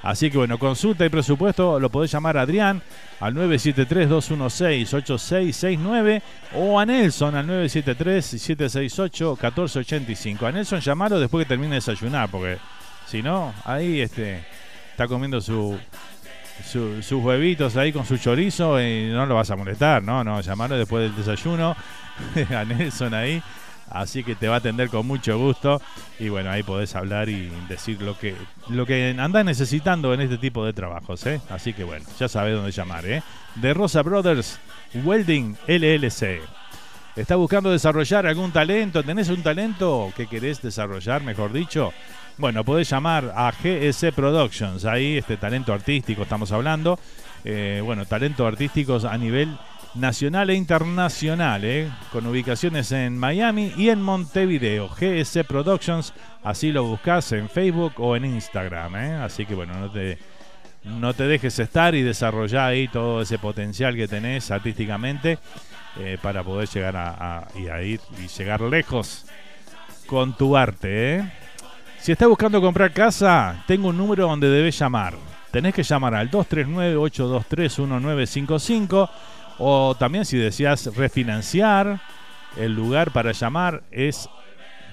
[0.03, 2.81] Así que bueno, consulta y presupuesto lo podés llamar a Adrián
[3.19, 6.21] al 973-216-8669
[6.53, 10.47] o a Nelson al 973-768-1485.
[10.47, 12.57] A Nelson llamalo después que termine de desayunar, porque
[13.07, 14.43] si no, ahí este,
[14.91, 15.77] está comiendo su,
[16.65, 20.23] su- sus huevitos ahí con su chorizo y no lo vas a molestar, ¿no?
[20.23, 21.75] No, llamalo después del desayuno
[22.55, 23.41] a Nelson ahí.
[23.89, 25.81] Así que te va a atender con mucho gusto.
[26.19, 28.35] Y bueno, ahí podés hablar y decir lo que,
[28.69, 31.39] lo que andás necesitando en este tipo de trabajos, ¿eh?
[31.49, 33.23] Así que bueno, ya sabés dónde llamar, ¿eh?
[33.55, 34.59] De Rosa Brothers
[34.93, 36.41] Welding LLC.
[37.15, 39.03] ¿Estás buscando desarrollar algún talento?
[39.03, 41.91] ¿Tenés un talento que querés desarrollar, mejor dicho?
[42.37, 44.85] Bueno, podés llamar a GS Productions.
[44.85, 46.99] Ahí, este talento artístico estamos hablando.
[47.43, 49.57] Eh, bueno, talentos artísticos a nivel
[49.99, 51.89] nacional e internacional, ¿eh?
[52.11, 54.89] con ubicaciones en Miami y en Montevideo.
[54.89, 58.95] GS Productions, así lo buscas en Facebook o en Instagram.
[58.95, 59.15] ¿eh?
[59.15, 60.17] Así que bueno, no te,
[60.83, 65.39] no te dejes estar y desarrollar ahí todo ese potencial que tenés artísticamente
[65.99, 69.25] eh, para poder llegar a, ir y llegar lejos
[70.05, 71.27] con tu arte.
[71.99, 75.15] Si estás buscando comprar casa, tengo un número donde debes llamar.
[75.51, 79.09] Tenés que llamar al 239-823-1955
[79.59, 82.01] o también si deseas refinanciar,
[82.55, 84.27] el lugar para llamar es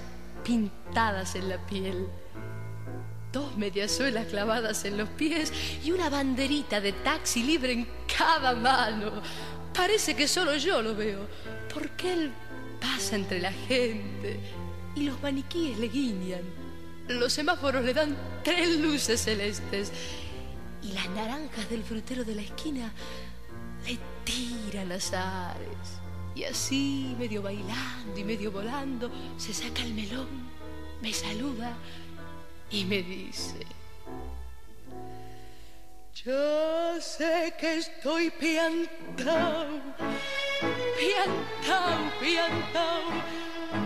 [0.50, 2.08] pintadas en la piel.
[3.32, 7.88] Dos mediasuelas clavadas en los pies y una banderita de taxi libre en
[8.18, 9.22] cada mano.
[9.76, 11.28] Parece que solo yo lo veo,
[11.72, 12.32] porque él
[12.82, 14.39] pasa entre la gente
[14.95, 16.41] y los maniquíes le guiñan.
[17.08, 19.91] Los semáforos le dan tres luces celestes
[20.82, 22.91] y las naranjas del frutero de la esquina
[23.86, 26.00] le tiran azares.
[26.39, 30.49] Y así, medio bailando y medio volando, se saca el melón,
[31.01, 31.75] me saluda
[32.71, 33.67] y me dice,
[36.23, 39.67] yo sé que estoy piantao,
[40.97, 43.01] piantao, piantao.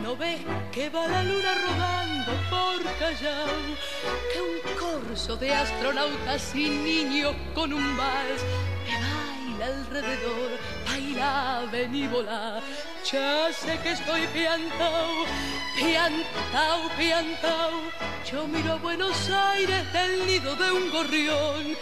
[0.03, 0.41] ¿No ves
[0.71, 3.47] que va la luna rodando por Callao?
[4.31, 8.43] Que un corso de astronautas y niños con un vals
[8.85, 10.51] me baila alrededor,
[11.13, 12.61] baila, ven y volá.
[13.11, 15.25] Ya sé que estoy piantao,
[15.75, 17.71] piantao, piantao.
[18.29, 21.77] Yo miro a Buenos Aires del nido de un gorrión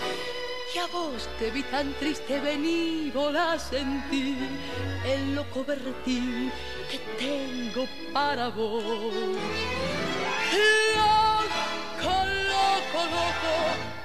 [0.73, 4.37] y a vos te vi tan triste, vení, volá, sentí
[5.05, 6.51] el loco berretín
[6.89, 8.83] que tengo para vos.
[10.95, 12.15] Loco,
[12.53, 13.53] loco, loco,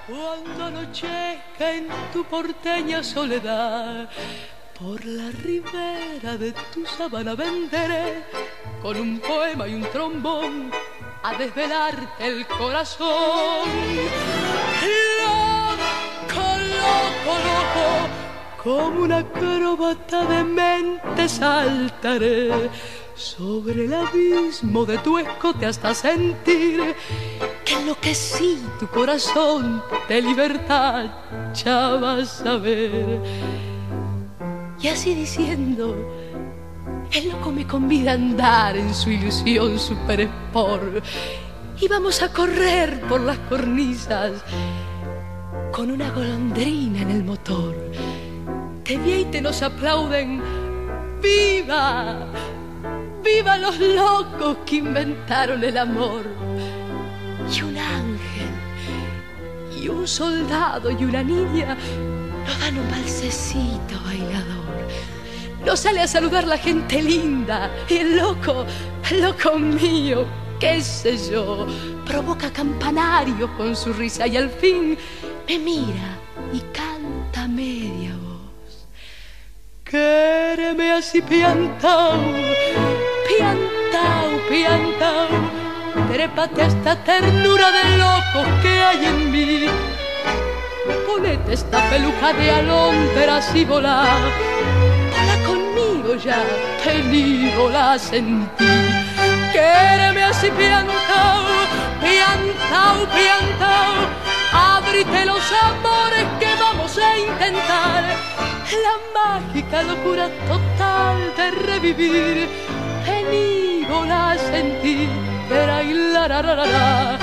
[0.08, 4.08] cuando anochezca en tu porteña soledad,
[4.78, 8.24] por la ribera de tu sabana venderé
[8.82, 10.70] con un poema y un trombón
[11.22, 13.68] a desvelarte el corazón.
[15.22, 16.46] Loco,
[16.76, 22.70] loco, loco, como una acróbata de mente saltaré
[23.14, 26.94] sobre el abismo de tu escote hasta sentir
[27.64, 31.06] que enloquecí tu corazón de libertad,
[31.54, 33.75] ya vas a ver.
[34.80, 35.96] Y así diciendo,
[37.12, 41.04] el loco me convida a andar en su ilusión super sport
[41.80, 44.32] y vamos a correr por las cornisas
[45.72, 47.74] con una golondrina en el motor.
[48.82, 50.40] Te vi y nos aplauden.
[51.22, 52.26] ¡Viva!
[53.24, 56.22] ¡Viva los locos que inventaron el amor!
[57.52, 58.50] Y un ángel,
[59.78, 61.76] y un soldado y una niña
[62.46, 64.55] nos dan un balsecito bailador.
[65.66, 68.64] Nos sale a saludar la gente linda y el loco,
[69.20, 70.24] loco mío,
[70.60, 71.66] qué sé yo,
[72.06, 74.96] provoca campanarios con su risa y al fin
[75.48, 76.20] me mira
[76.52, 78.86] y canta media voz.
[79.82, 82.22] Quéreme así piantao,
[83.26, 85.28] piantao, piantao,
[86.12, 89.66] trépate a esta ternura de locos que hay en mí.
[91.08, 94.06] Ponete esta peluca de alondras y volá,
[96.16, 96.44] ya,
[96.84, 98.64] vení, volá, sentí.
[99.52, 101.44] Quéreme así piantao,
[102.00, 103.94] piantao, piantao,
[104.52, 108.04] ábrite los amores que vamos a intentar.
[108.84, 112.48] La mágica locura total de revivir.
[115.82, 117.18] Y la la la la la.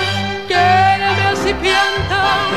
[0.48, 2.48] Quéreme así piantao,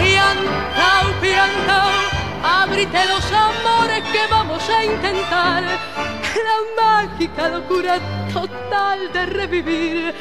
[0.00, 2.09] piantao, piantao,
[2.42, 5.62] ábrite los amores que vamos a intentar.
[5.64, 7.98] La mágica locura
[8.32, 10.14] total de revivir.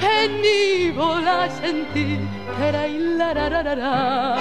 [0.00, 2.20] Vení, volá, sentir,
[2.60, 4.36] era y la la la la la.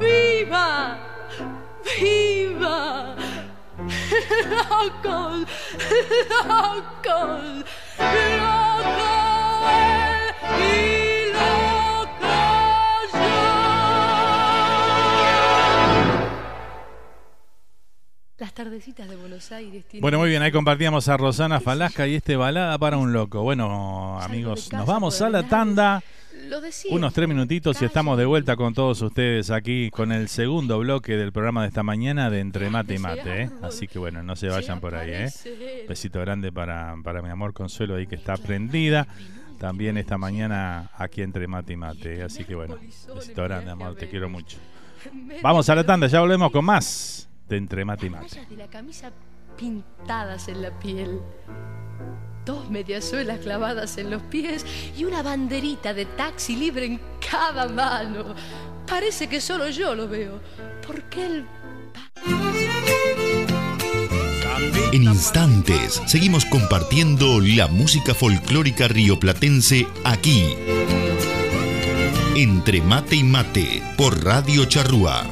[0.00, 0.98] ¡Viva!
[1.84, 3.14] ¡Viva!
[4.70, 5.46] ¡Locos!
[6.48, 7.64] ¡Locos!
[8.40, 8.84] ¡Locos!
[10.58, 10.97] ¡Y locos
[18.58, 20.02] tardecitas de Buenos Aires tienen...
[20.02, 23.44] Bueno, muy bien, ahí compartíamos a Rosana Falasca y este balada para un loco.
[23.44, 26.02] Bueno, amigos, nos vamos a la tanda.
[26.90, 31.16] Unos tres minutitos y estamos de vuelta con todos ustedes aquí con el segundo bloque
[31.16, 33.42] del programa de esta mañana de Entre Mate y Mate.
[33.42, 33.50] ¿eh?
[33.62, 35.12] Así que bueno, no se vayan por ahí.
[35.12, 35.86] ¿eh?
[35.88, 39.06] Besito grande para, para mi amor Consuelo ahí que está prendida.
[39.60, 42.18] También esta mañana aquí entre Mate y Mate.
[42.18, 42.22] ¿eh?
[42.24, 42.76] Así que bueno,
[43.14, 44.58] besito grande, amor, te quiero mucho.
[45.42, 48.28] Vamos a la tanda, ya volvemos con más de Entre Mate y Mate.
[48.28, 49.10] rayas de la camisa
[49.56, 51.20] pintadas en la piel,
[52.44, 54.64] dos mediasuelas clavadas en los pies
[54.96, 57.00] y una banderita de taxi libre en
[57.30, 58.34] cada mano.
[58.86, 60.40] Parece que solo yo lo veo,
[60.86, 61.46] porque él...
[64.92, 70.46] En instantes seguimos compartiendo la música folclórica rioplatense aquí.
[72.34, 75.26] Entre mate y mate por Radio Charrúa.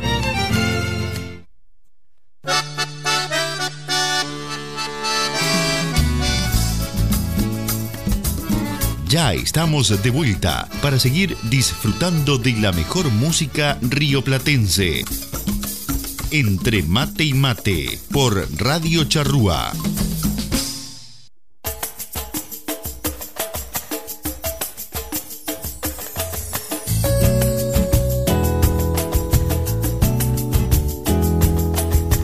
[9.08, 15.04] Ya estamos de vuelta para seguir disfrutando de la mejor música rioplatense.
[16.32, 19.72] Entre mate y mate por Radio Charrúa.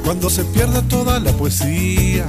[0.04, 2.28] Cuando se pierda toda la poesía,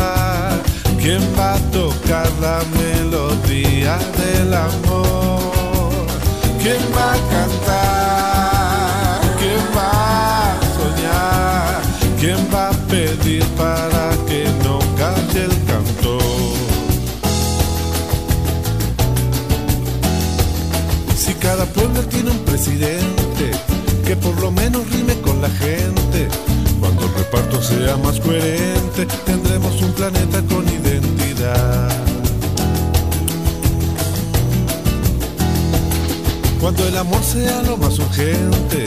[1.01, 6.05] quién va a tocar la melodía del amor,
[6.61, 11.81] quién va a cantar, quién va a soñar,
[12.19, 16.19] quién va a pedir para que no calle el canto.
[21.15, 23.51] Si cada pueblo tiene un presidente
[24.05, 26.27] que por lo menos rime con la gente,
[26.79, 30.80] cuando el reparto sea más coherente, tendremos un planeta con
[36.59, 38.85] Cuando el amor sea lo más urgente,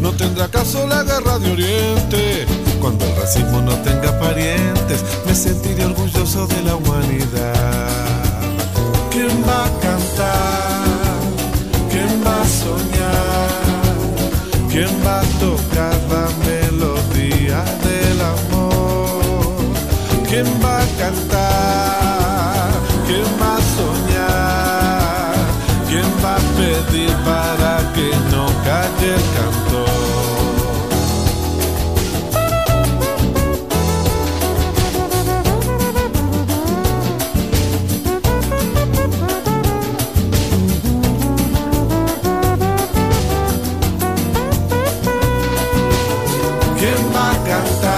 [0.00, 2.46] no tendrá caso la guerra de Oriente.
[2.80, 8.30] Cuando el racismo no tenga parientes, me sentiré orgulloso de la humanidad.
[9.10, 10.86] ¿Quién va a cantar?
[11.90, 13.66] ¿Quién va a soñar?
[14.70, 19.56] ¿Quién va a tocar la melodía del amor?
[20.28, 21.85] ¿Quién va a cantar?
[26.56, 29.84] ¿Quién va a pedir para que no calle el canto?
[46.78, 47.95] ¿Quién va a cantar?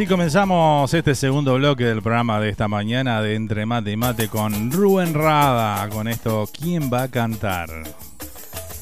[0.00, 4.28] Así comenzamos este segundo bloque del programa de esta mañana de Entre Mate y Mate
[4.28, 5.86] con Rubén Rada.
[5.90, 7.68] Con esto, ¿quién va a cantar?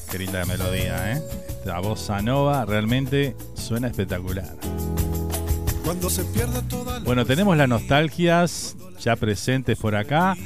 [0.09, 1.21] Qué linda melodía, ¿eh?
[1.49, 4.55] Esta bossa nova realmente suena espectacular.
[5.83, 10.37] Cuando se pierda toda la Bueno, tenemos las nostalgias ya presentes por acá.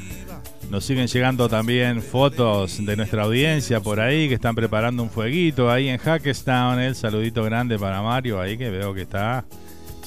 [0.72, 5.70] Nos siguen llegando también fotos de nuestra audiencia por ahí que están preparando un fueguito
[5.70, 6.80] ahí en Hackestown.
[6.80, 9.46] El saludito grande para Mario ahí que veo que está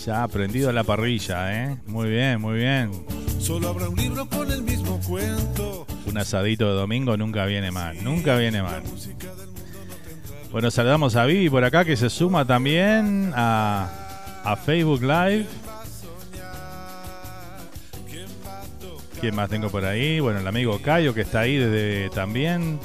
[0.07, 1.77] ya prendido a la parrilla, ¿eh?
[1.87, 2.93] Muy bien, muy bien.
[3.41, 5.85] Solo habrá un libro con el mismo cuento.
[6.07, 8.85] Un asadito de domingo nunca viene mal, nunca viene mal.
[10.53, 13.91] Bueno, saludamos a Vivi por acá que se suma también a,
[14.45, 15.47] a Facebook Live.
[19.21, 20.21] ¿Quién más tengo por ahí?
[20.21, 22.79] Bueno, el amigo Cayo que está ahí desde también,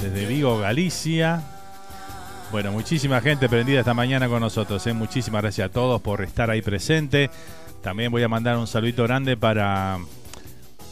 [0.00, 1.53] desde Vigo, Galicia.
[2.54, 4.86] Bueno, muchísima gente prendida esta mañana con nosotros.
[4.86, 4.92] ¿eh?
[4.92, 7.28] Muchísimas gracias a todos por estar ahí presente.
[7.82, 9.98] También voy a mandar un saludito grande para,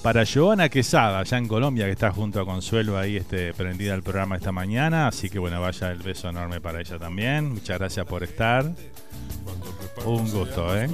[0.02, 4.02] para Joana Quesada, allá en Colombia, que está junto a Consuelo ahí este, prendida al
[4.02, 5.06] programa esta mañana.
[5.06, 7.52] Así que bueno, vaya el beso enorme para ella también.
[7.52, 8.64] Muchas gracias por estar.
[10.04, 10.90] Un gusto, ¿eh?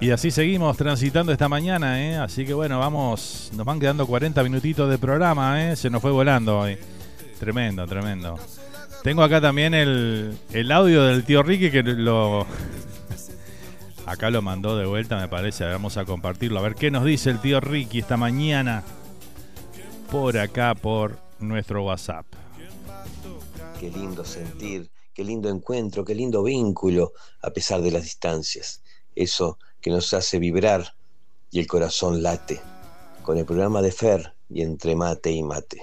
[0.00, 2.16] Y así seguimos transitando esta mañana, ¿eh?
[2.16, 5.76] Así que bueno, vamos, nos van quedando 40 minutitos de programa, ¿eh?
[5.76, 6.76] Se nos fue volando hoy.
[7.38, 8.38] Tremendo, tremendo.
[9.02, 12.46] Tengo acá también el, el audio del tío Ricky que lo,
[14.06, 15.64] Acá lo mandó de vuelta, me parece.
[15.64, 16.60] Vamos a compartirlo.
[16.60, 18.84] A ver qué nos dice el tío Ricky esta mañana.
[20.12, 22.24] Por acá, por nuestro WhatsApp.
[23.80, 28.80] Qué lindo sentir, qué lindo encuentro, qué lindo vínculo, a pesar de las distancias.
[29.16, 30.94] Eso que nos hace vibrar
[31.50, 32.60] y el corazón late.
[33.24, 35.82] Con el programa de Fer y entre mate y mate.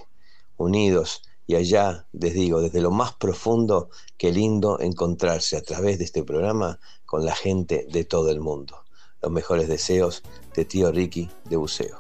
[0.56, 6.06] Unidos y allá, les digo, desde lo más profundo, qué lindo encontrarse a través de
[6.06, 8.84] este programa con la gente de todo el mundo.
[9.22, 10.24] Los mejores deseos
[10.56, 11.98] de tío Ricky de Buceo.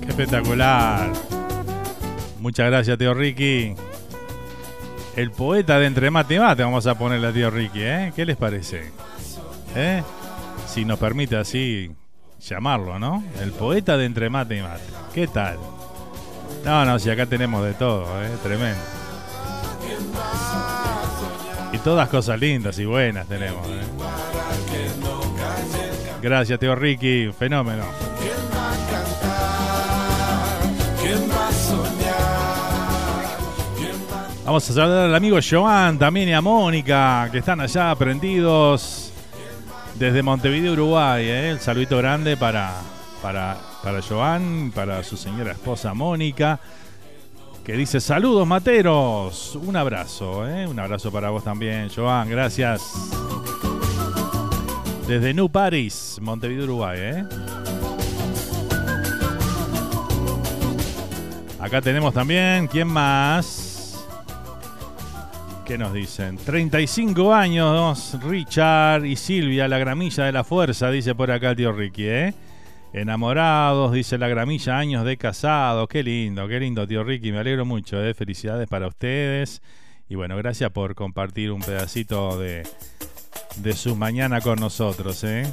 [0.00, 1.12] Qué espectacular.
[2.40, 3.74] Muchas gracias, tío Ricky.
[5.16, 8.12] El poeta de Entre Mate y Mate, vamos a ponerle a tío Ricky, ¿eh?
[8.14, 8.92] ¿Qué les parece?
[9.74, 10.02] ¿Eh?
[10.66, 11.90] Si nos permite así
[12.40, 13.22] llamarlo, ¿no?
[13.40, 14.82] El poeta de Entre Mate y Mate.
[15.12, 15.58] ¿Qué tal?
[16.64, 18.30] No, no, si acá tenemos de todo, ¿eh?
[18.42, 18.80] Tremendo.
[21.72, 23.80] Y todas cosas lindas y buenas tenemos, ¿eh?
[26.22, 27.32] Gracias, tío Ricky.
[27.38, 27.84] Fenómeno.
[34.44, 39.12] Vamos a saludar al amigo Joan también y a Mónica, que están allá prendidos
[39.94, 41.24] desde Montevideo, Uruguay.
[41.24, 41.50] ¿eh?
[41.50, 42.72] El saludito grande para,
[43.22, 46.60] para, para Joan, para su señora esposa Mónica,
[47.64, 49.56] que dice saludos materos.
[49.56, 50.66] Un abrazo, ¿eh?
[50.66, 52.28] un abrazo para vos también, Joan.
[52.28, 52.82] Gracias.
[55.06, 56.98] Desde New Paris, Montevideo, Uruguay.
[57.00, 57.24] ¿eh?
[61.58, 64.04] Acá tenemos también, ¿quién más?
[65.64, 66.36] ¿Qué nos dicen?
[66.36, 71.72] 35 años, Richard y Silvia, la gramilla de la fuerza, dice por acá el tío
[71.72, 72.34] Ricky, ¿eh?
[72.92, 75.86] Enamorados, dice la gramilla, años de casado.
[75.86, 77.30] Qué lindo, qué lindo, tío Ricky.
[77.30, 78.14] Me alegro mucho, ¿eh?
[78.14, 79.62] Felicidades para ustedes.
[80.08, 82.66] Y bueno, gracias por compartir un pedacito de,
[83.58, 85.46] de su mañana con nosotros, ¿eh?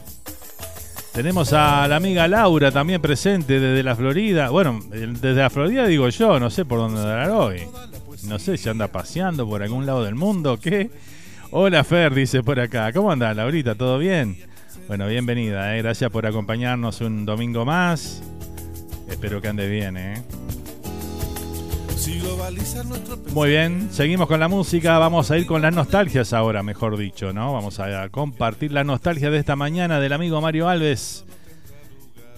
[1.14, 4.50] Tenemos a la amiga Laura también presente desde la Florida.
[4.50, 7.62] Bueno, desde la Florida digo yo, no sé por dónde andará hoy.
[8.24, 10.90] No sé si anda paseando por algún lado del mundo, ¿qué?
[11.52, 12.92] Hola Fer, dice por acá.
[12.94, 13.76] ¿Cómo anda Laurita?
[13.76, 14.47] ¿Todo bien?
[14.88, 15.82] Bueno, bienvenida, ¿eh?
[15.82, 18.24] gracias por acompañarnos un domingo más.
[19.10, 20.24] Espero que ande bien, ¿eh?
[23.34, 27.34] Muy bien, seguimos con la música, vamos a ir con las nostalgias ahora, mejor dicho,
[27.34, 27.52] ¿no?
[27.52, 31.26] Vamos a compartir la nostalgia de esta mañana del amigo Mario Alves.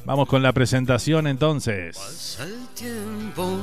[0.05, 1.97] Vamos con la presentación entonces.
[1.97, 3.59] Pasa el tiempo,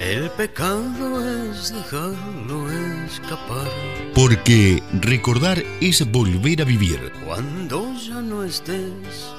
[0.00, 2.70] el pecado es dejarlo
[3.04, 3.97] escapar.
[4.14, 7.12] Porque recordar es volver a vivir.
[7.24, 9.30] Cuando ya no estés,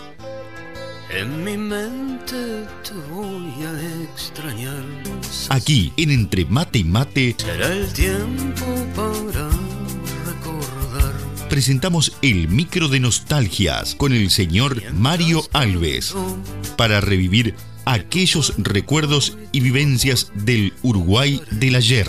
[1.09, 4.83] en mi mente te voy a extrañar.
[5.49, 8.65] Aquí en Entre Mate y Mate Será el tiempo
[8.95, 9.49] para
[10.25, 11.13] recordar.
[11.49, 16.15] presentamos el micro de nostalgias con el señor Mario Alves
[16.77, 17.55] para revivir
[17.93, 22.07] aquellos recuerdos y vivencias del Uruguay del ayer.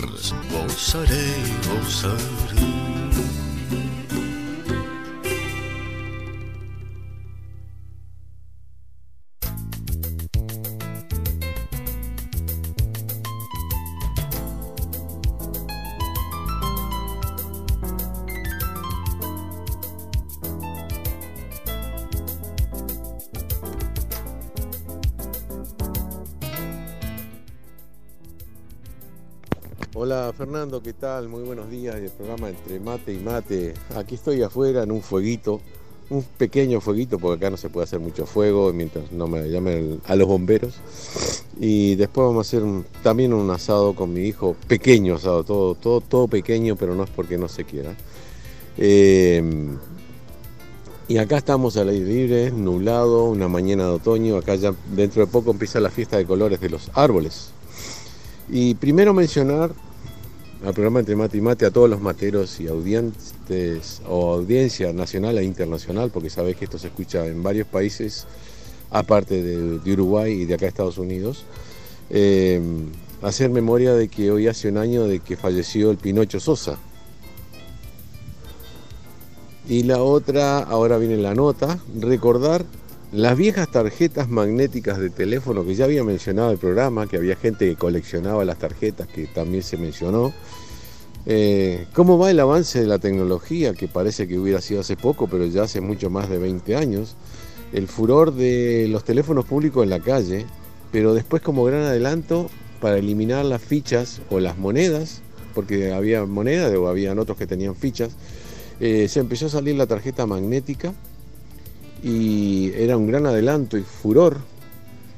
[30.33, 31.27] Fernando, ¿qué tal?
[31.27, 33.73] Muy buenos días del programa Entre Mate y Mate.
[33.95, 35.59] Aquí estoy afuera en un fueguito,
[36.09, 39.99] un pequeño fueguito porque acá no se puede hacer mucho fuego mientras no me llamen
[40.05, 40.75] a los bomberos.
[41.59, 42.63] Y después vamos a hacer
[43.03, 47.09] también un asado con mi hijo, pequeño asado, todo, todo, todo pequeño, pero no es
[47.09, 47.93] porque no se quiera.
[48.77, 49.43] Eh,
[51.07, 54.37] y acá estamos al aire libre, nublado, una mañana de otoño.
[54.37, 57.49] Acá ya dentro de poco empieza la fiesta de colores de los árboles.
[58.49, 59.71] Y primero mencionar
[60.63, 65.37] al programa Entre Mate y Mate a todos los materos y audientes o audiencia nacional
[65.39, 68.27] e internacional, porque sabés que esto se escucha en varios países,
[68.91, 71.45] aparte de, Uruguay y de acá Estados Unidos.
[72.11, 72.61] Eh,
[73.23, 76.77] hacer memoria de que hoy hace un año de que falleció el Pinocho Sosa.
[79.67, 82.65] Y la otra, ahora viene la nota, recordar
[83.11, 87.67] las viejas tarjetas magnéticas de teléfono que ya había mencionado el programa, que había gente
[87.67, 90.31] que coleccionaba las tarjetas, que también se mencionó.
[91.25, 93.73] Eh, ¿Cómo va el avance de la tecnología?
[93.73, 97.17] Que parece que hubiera sido hace poco, pero ya hace mucho más de 20 años.
[97.73, 100.45] El furor de los teléfonos públicos en la calle,
[100.93, 105.21] pero después como gran adelanto para eliminar las fichas o las monedas,
[105.53, 108.13] porque había monedas o habían otros que tenían fichas,
[108.79, 110.93] eh, se empezó a salir la tarjeta magnética
[112.03, 114.37] y era un gran adelanto y furor.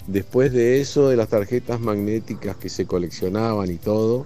[0.08, 4.26] Después de eso, de las tarjetas magnéticas que se coleccionaban y todo,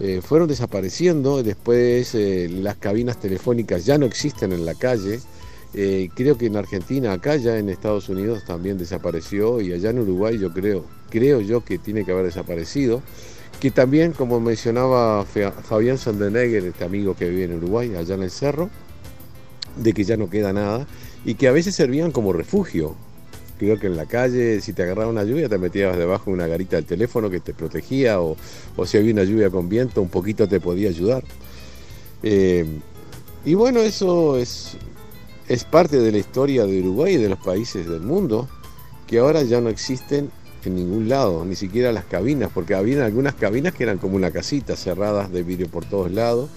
[0.00, 1.42] eh, fueron desapareciendo.
[1.42, 5.20] Después eh, las cabinas telefónicas ya no existen en la calle.
[5.74, 10.00] Eh, creo que en Argentina, acá ya en Estados Unidos también desapareció y allá en
[10.00, 13.02] Uruguay yo creo, creo yo que tiene que haber desaparecido.
[13.60, 18.30] Que también, como mencionaba Fabián Sandenegger, este amigo que vive en Uruguay, allá en el
[18.30, 18.70] cerro,
[19.76, 20.86] de que ya no queda nada
[21.24, 22.94] y que a veces servían como refugio.
[23.58, 26.46] Creo que en la calle, si te agarraba una lluvia, te metías debajo de una
[26.46, 28.36] garita del teléfono que te protegía, o,
[28.76, 31.22] o si había una lluvia con viento, un poquito te podía ayudar.
[32.22, 32.64] Eh,
[33.44, 34.76] y bueno, eso es,
[35.48, 38.48] es parte de la historia de Uruguay y de los países del mundo,
[39.06, 40.30] que ahora ya no existen
[40.64, 44.30] en ningún lado, ni siquiera las cabinas, porque había algunas cabinas que eran como una
[44.30, 46.50] casita, cerradas de vidrio por todos lados,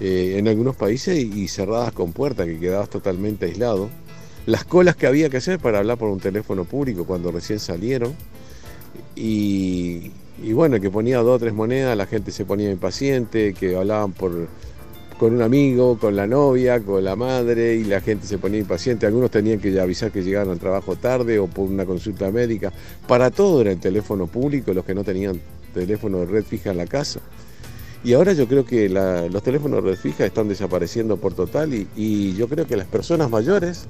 [0.00, 3.90] eh, en algunos países y, cerradas con puerta, que quedabas totalmente aislado.
[4.46, 8.14] Las colas que había que hacer para hablar por un teléfono público cuando recién salieron.
[9.16, 10.10] Y,
[10.52, 14.48] bueno, que ponía dos o tres monedas, la gente se ponía impaciente, que hablaban por,
[15.18, 19.06] con un amigo, con la novia, con la madre, y la gente se ponía impaciente.
[19.06, 22.72] Algunos tenían que avisar que llegaban al trabajo tarde o por una consulta médica.
[23.08, 25.40] Para todo era el teléfono público, los que no tenían
[25.74, 27.20] teléfono de red fija en la casa.
[28.04, 32.34] Y ahora yo creo que la- los teléfonos red fija están desapareciendo por total y,
[32.34, 33.86] yo creo que las personas mayores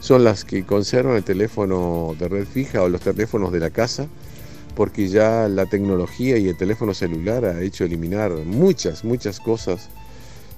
[0.00, 4.06] son las que conservan el teléfono de red fija o los teléfonos de la casa
[4.74, 9.88] porque ya la tecnología y el teléfono celular ha hecho eliminar muchas, muchas cosas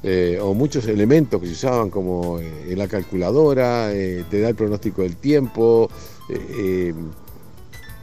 [0.02, 4.54] eh, o muchos elementos que se usaban como eh, la calculadora, eh, te da el
[4.56, 5.88] pronóstico del tiempo,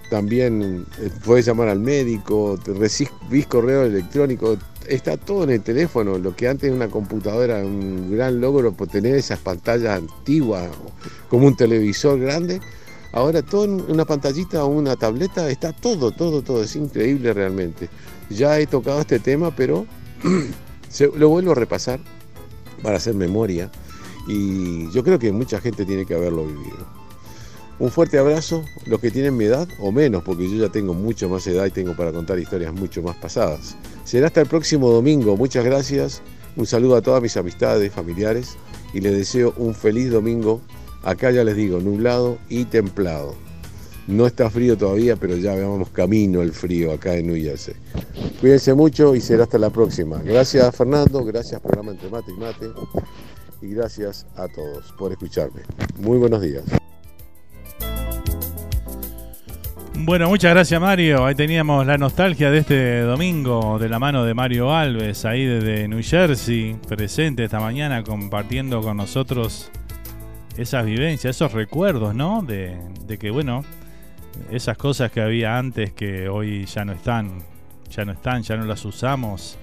[0.09, 0.85] también
[1.26, 4.57] puedes llamar al médico, te recibís correo electrónico,
[4.88, 8.88] está todo en el teléfono, lo que antes una computadora era un gran logro por
[8.88, 10.70] tener esas pantallas antiguas,
[11.30, 12.60] como un televisor grande,
[13.12, 17.90] ahora todo en una pantallita o una tableta, está todo, todo, todo, es increíble realmente.
[18.30, 19.86] Ya he tocado este tema, pero
[21.18, 21.99] lo vuelvo a repasar
[22.82, 23.72] para hacer memoria
[24.28, 26.94] y yo creo que mucha gente tiene que haberlo vivido.
[27.77, 31.27] Un fuerte abrazo, los que tienen mi edad o menos, porque yo ya tengo mucho
[31.27, 33.76] más edad y tengo para contar historias mucho más pasadas.
[34.06, 36.22] Será hasta el próximo domingo, muchas gracias,
[36.56, 38.56] un saludo a todas mis amistades, familiares
[38.93, 40.61] y les deseo un feliz domingo.
[41.03, 43.35] Acá ya les digo, nublado y templado.
[44.07, 47.73] No está frío todavía, pero ya vamos camino el frío acá en Jersey.
[48.39, 50.22] Cuídense mucho y será hasta la próxima.
[50.23, 52.69] Gracias Fernando, gracias programa Entre Mate y Mate
[53.61, 55.61] y gracias a todos por escucharme.
[55.99, 56.64] Muy buenos días.
[59.97, 61.26] Bueno, muchas gracias Mario.
[61.26, 65.88] Ahí teníamos la nostalgia de este domingo de la mano de Mario Alves, ahí desde
[65.88, 69.72] New Jersey, presente esta mañana compartiendo con nosotros
[70.57, 72.41] esas vivencias, esos recuerdos, ¿no?
[72.41, 72.77] De,
[73.07, 73.63] de que, bueno,
[74.51, 77.43] esas cosas que había antes que hoy ya no están,
[77.89, 79.57] ya no están, ya no las usamos.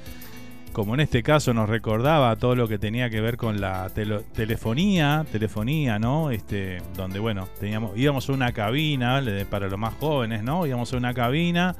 [0.73, 5.27] Como en este caso nos recordaba todo lo que tenía que ver con la telefonía,
[5.31, 6.31] telefonía, ¿no?
[6.31, 10.67] Este, donde bueno, teníamos, íbamos a una cabina, para los más jóvenes, ¿no?
[10.67, 11.77] Íbamos a una cabina,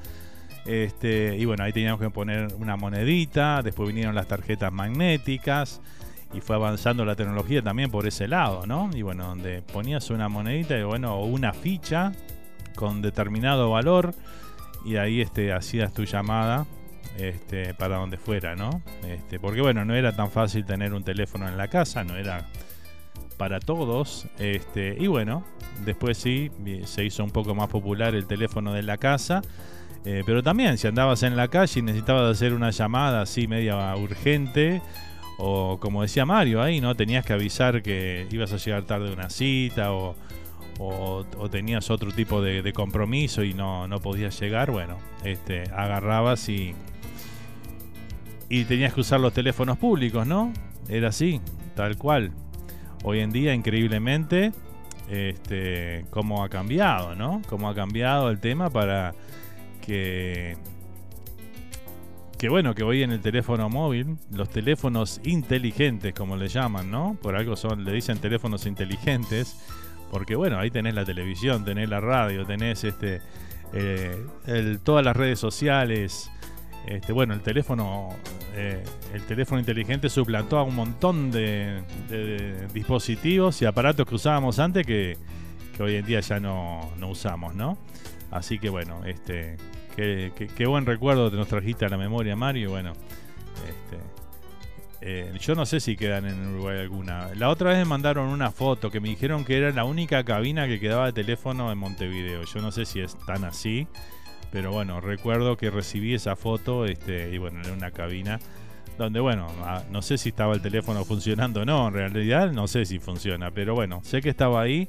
[0.67, 5.81] este, y bueno, ahí teníamos que poner una monedita, después vinieron las tarjetas magnéticas,
[6.35, 8.91] y fue avanzando la tecnología también por ese lado, ¿no?
[8.95, 12.13] Y bueno, donde ponías una monedita y bueno, o una ficha
[12.75, 14.15] con determinado valor,
[14.85, 16.67] y ahí este, hacías tu llamada
[17.19, 18.83] este, para donde fuera, ¿no?
[19.07, 22.49] Este, porque bueno, no era tan fácil tener un teléfono en la casa, no era
[23.37, 24.27] para todos.
[24.39, 25.45] Este, y bueno,
[25.85, 26.51] después sí
[26.85, 29.43] se hizo un poco más popular el teléfono de la casa.
[30.05, 33.95] eh, pero también, si andabas en la calle y necesitabas hacer una llamada así media
[33.97, 34.83] urgente,
[35.39, 36.95] o como decía Mario ahí, ¿no?
[36.95, 40.15] Tenías que avisar que ibas a llegar tarde a una cita o,
[41.51, 46.75] tenías otro tipo de, de compromiso y no, no podías llegar, bueno, este, agarrabas y,
[48.53, 50.53] y tenías que usar los teléfonos públicos, ¿no?
[50.87, 51.41] Era así,
[51.75, 52.33] tal cual.
[53.03, 54.53] Hoy en día, increíblemente,
[55.09, 57.41] este, cómo ha cambiado, ¿no?
[57.49, 59.15] Cómo ha cambiado el tema para
[59.85, 60.57] que
[62.39, 67.17] que bueno, que hoy en el teléfono móvil, los teléfonos inteligentes, como le llaman, ¿no?
[67.23, 69.65] Por algo son, le dicen teléfonos inteligentes,
[70.11, 73.21] porque bueno, ahí tenés la televisión, tenés la radio, tenés este,
[73.73, 76.32] eh, el- todas las redes sociales.
[76.87, 78.11] Este, bueno, el teléfono,
[78.55, 78.83] eh,
[79.15, 81.83] el teléfono inteligente suplantó a un montón de,
[82.73, 85.17] dispositivos y aparatos que usábamos antes que,
[85.79, 87.79] hoy en día ya no, usamos, ¿no?
[88.31, 89.57] Así que bueno, este,
[89.97, 92.71] qué, buen recuerdo te nos trajiste a la memoria, Mario.
[92.71, 92.93] Bueno,
[93.69, 93.99] este,
[95.05, 97.35] Eh, yo no sé si quedan en Uruguay alguna.
[97.35, 100.69] La otra vez me mandaron una foto que me dijeron que era la única cabina
[100.69, 102.45] que quedaba de teléfono en Montevideo.
[102.45, 103.89] Yo no sé si es tan así,
[104.53, 108.39] pero bueno, recuerdo que recibí esa foto este, y bueno, era una cabina
[108.99, 109.49] donde bueno,
[109.91, 113.51] no sé si estaba el teléfono funcionando o no, en realidad no sé si funciona,
[113.51, 114.89] pero bueno, sé que estaba ahí.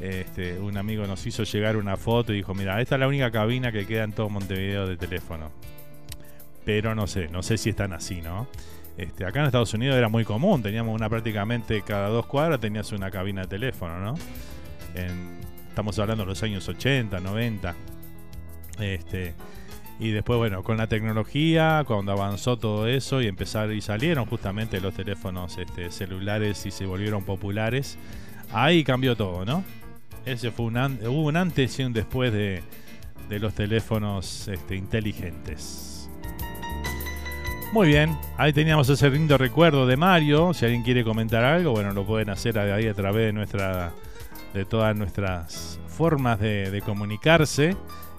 [0.00, 3.30] Este, un amigo nos hizo llegar una foto y dijo, mira, esta es la única
[3.30, 5.52] cabina que queda en todo Montevideo de teléfono.
[6.64, 8.48] Pero no sé, no sé si están así, ¿no?
[8.96, 12.90] Este, acá en Estados Unidos era muy común, teníamos una prácticamente cada dos cuadras tenías
[12.92, 14.14] una cabina de teléfono, ¿no?
[15.68, 17.74] estamos hablando de los años 80, 90.
[18.78, 19.34] Este,
[20.00, 24.80] y después, bueno, con la tecnología, cuando avanzó todo eso y empezaron y salieron justamente
[24.80, 27.96] los teléfonos este, celulares y se volvieron populares,
[28.52, 29.64] ahí cambió todo, ¿no?
[30.26, 32.62] Ese fue un hubo un antes y un después de,
[33.28, 36.10] de los teléfonos este, inteligentes.
[37.72, 40.54] Muy bien, ahí teníamos ese lindo recuerdo de Mario.
[40.54, 43.92] Si alguien quiere comentar algo, bueno, lo pueden hacer ahí a través de nuestra
[44.54, 47.76] de todas nuestras formas de, comunicarse.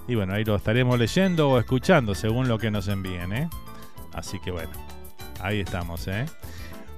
[0.08, 3.48] Y bueno, ahí lo estaremos leyendo o escuchando según lo que nos envíen, ¿eh?
[4.12, 4.70] Así que bueno,
[5.40, 6.26] ahí estamos, ¿eh?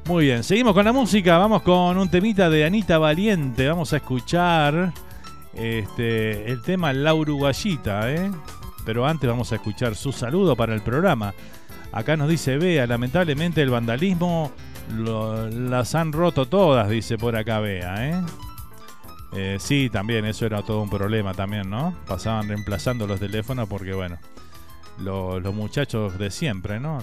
[0.07, 1.37] Muy bien, seguimos con la música.
[1.39, 3.69] Vamos con un temita de Anita Valiente.
[3.69, 4.93] Vamos a escuchar
[5.55, 8.31] este, el tema La Uruguayita, ¿eh?
[8.87, 11.35] Pero antes vamos a escuchar su saludo para el programa.
[11.93, 14.53] Acá nos dice Bea, lamentablemente el vandalismo
[14.97, 18.23] las han roto todas, dice por acá Bea, ¿eh?
[19.33, 19.57] ¿Eh?
[19.59, 21.97] sí, también, eso era todo un problema también, ¿no?
[22.07, 24.19] Pasaban reemplazando los teléfonos porque, bueno,
[24.99, 26.99] los muchachos de siempre, ¿no?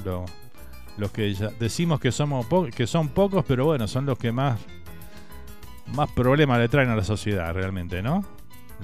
[0.98, 2.46] los que decimos que, somos
[2.76, 4.60] que son pocos, pero bueno, son los que más,
[5.94, 8.26] más problemas le traen a la sociedad realmente, ¿no?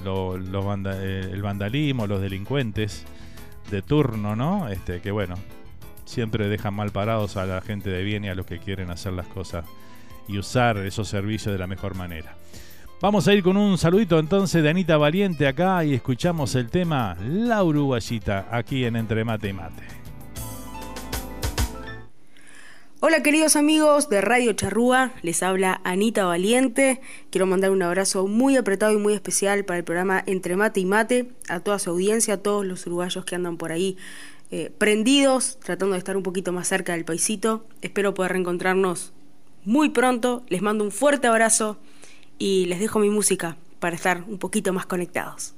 [0.06, 3.06] eh, el vandalismo, los delincuentes
[3.70, 4.70] de turno, ¿no?
[4.70, 5.36] Este, que bueno,
[6.06, 9.14] siempre dejan mal parados a la gente de bien y a los que quieren hacer
[9.14, 9.66] las cosas
[10.28, 12.36] y usar esos servicios de la mejor manera.
[13.02, 17.18] Vamos a ir con un saludito entonces de Anita Valiente acá y escuchamos el tema
[17.20, 19.82] La Uruguayita aquí en Entre Mate y Mate.
[23.00, 27.02] Hola queridos amigos de Radio Charrúa, les habla Anita Valiente.
[27.32, 30.86] Quiero mandar un abrazo muy apretado y muy especial para el programa Entre Mate y
[30.86, 33.98] Mate, a toda su audiencia, a todos los uruguayos que andan por ahí
[34.52, 37.66] eh, prendidos, tratando de estar un poquito más cerca del paisito.
[37.82, 39.12] Espero poder reencontrarnos
[39.66, 40.44] muy pronto.
[40.50, 41.80] Les mando un fuerte abrazo
[42.42, 45.54] y les dejo mi música para estar un poquito más conectados.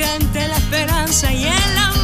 [0.00, 1.99] De mi gente la esperanza y el amor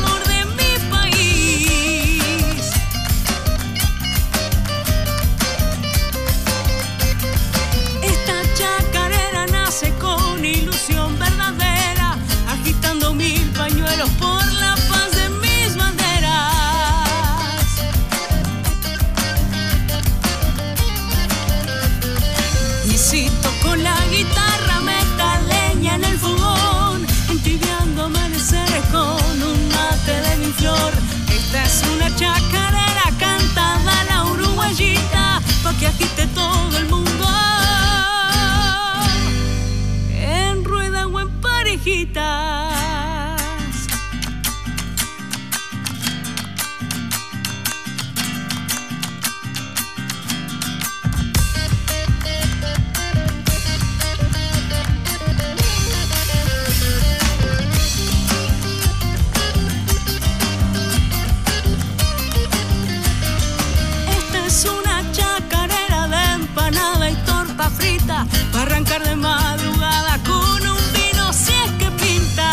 [68.57, 72.51] para arrancar de madrugada con un vino si es que pinta.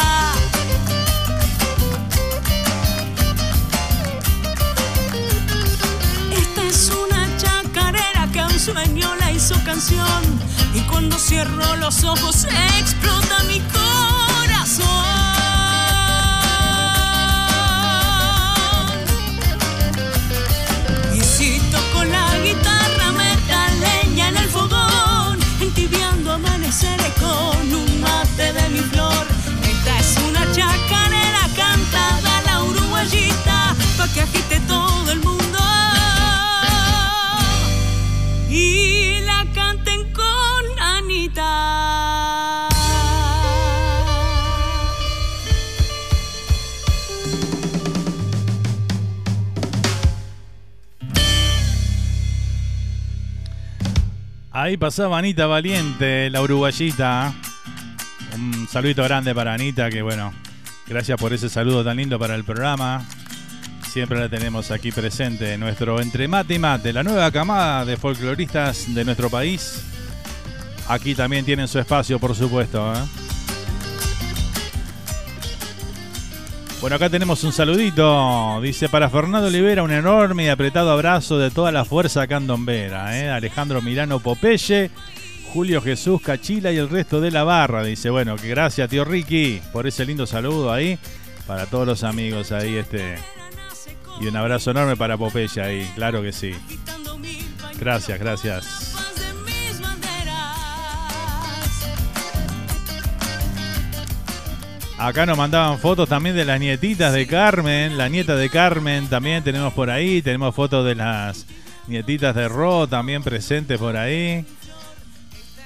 [6.29, 10.23] Esta es una chacarera que a un sueño la hizo canción
[10.73, 12.47] y cuando cierro los ojos
[12.79, 15.12] explota mi corazón.
[26.73, 29.12] Amaneceres con un mate de mi flor.
[54.55, 57.33] Ahí pasaba Anita Valiente, la uruguayita.
[58.35, 60.31] Un saludito grande para Anita, que bueno,
[60.85, 63.03] gracias por ese saludo tan lindo para el programa.
[63.89, 68.93] Siempre la tenemos aquí presente, nuestro Entre Mate y Mate, la nueva camada de folcloristas
[68.93, 69.81] de nuestro país.
[70.87, 72.93] Aquí también tienen su espacio, por supuesto.
[72.93, 73.22] ¿eh?
[76.83, 78.59] Bueno, acá tenemos un saludito.
[78.61, 83.17] Dice para Fernando Olivera un enorme y apretado abrazo de toda la fuerza candombera.
[83.17, 83.29] ¿eh?
[83.29, 84.91] Alejandro Milano Popeye,
[85.53, 87.85] Julio Jesús Cachila y el resto de la barra.
[87.85, 90.99] Dice, bueno, que gracias tío Ricky por ese lindo saludo ahí.
[91.47, 93.15] Para todos los amigos ahí, este.
[94.19, 96.51] Y un abrazo enorme para Popeye ahí, claro que sí.
[97.79, 98.82] Gracias, gracias.
[105.03, 109.43] Acá nos mandaban fotos también de las nietitas de Carmen, la nieta de Carmen también
[109.43, 111.45] tenemos por ahí, tenemos fotos de las
[111.87, 114.45] nietitas de Ro también presentes por ahí.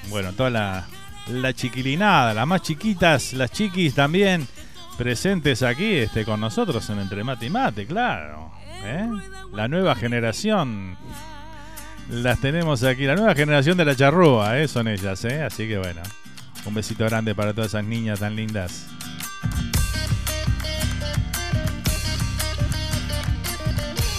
[0.08, 0.86] Bueno, toda la,
[1.28, 4.44] la chiquilinada, las más chiquitas, las chiquis también
[4.96, 8.50] presentes aquí este, con nosotros en Entre Mate y Mate, claro.
[8.82, 9.08] ¿eh?
[9.52, 10.96] La nueva generación.
[12.10, 14.66] Las tenemos aquí, la nueva generación de la charrúa, ¿eh?
[14.66, 15.44] son ellas, ¿eh?
[15.44, 16.00] así que bueno,
[16.66, 18.88] un besito grande para todas esas niñas tan lindas.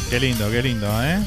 [0.10, 1.20] Qué lindo, qué lindo, ¿eh?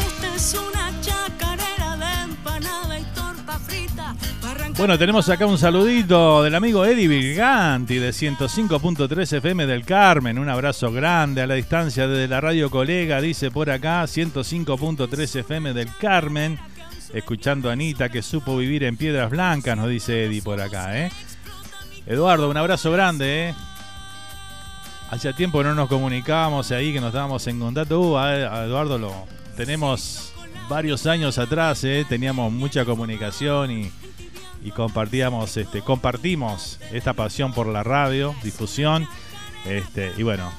[0.00, 4.16] Esta es una chacarera de empanada y torta frita.
[4.76, 10.40] Bueno, tenemos acá un saludito del amigo Eddie Virganti de 105.3 FM del Carmen.
[10.40, 15.74] Un abrazo grande a la distancia desde la radio colega, dice por acá, 105.3 FM
[15.74, 16.58] del Carmen.
[17.12, 21.10] Escuchando a Anita que supo vivir en Piedras Blancas, nos dice Eddie por acá, ¿eh?
[22.06, 23.54] Eduardo, un abrazo grande, ¿eh?
[25.10, 27.98] Hacía tiempo no nos comunicábamos ahí, que nos estábamos en contacto.
[27.98, 29.26] Uh, Eduardo lo
[29.56, 30.34] tenemos
[30.68, 32.04] varios años atrás, ¿eh?
[32.06, 33.90] Teníamos mucha comunicación y,
[34.62, 39.08] y compartíamos, este, compartimos esta pasión por la radio, difusión.
[39.64, 40.52] Este, y bueno,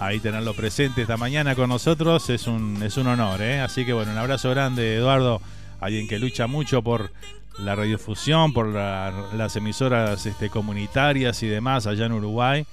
[0.00, 3.60] ahí tenerlo presente esta mañana con nosotros es un, es un honor, ¿eh?
[3.60, 5.40] Así que bueno, un abrazo grande, Eduardo,
[5.82, 7.12] alguien que lucha mucho por
[7.58, 12.64] la radiofusión, por la- las emisoras este, comunitarias y demás allá en Uruguay,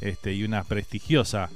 [0.00, 1.50] este, y una prestigiosa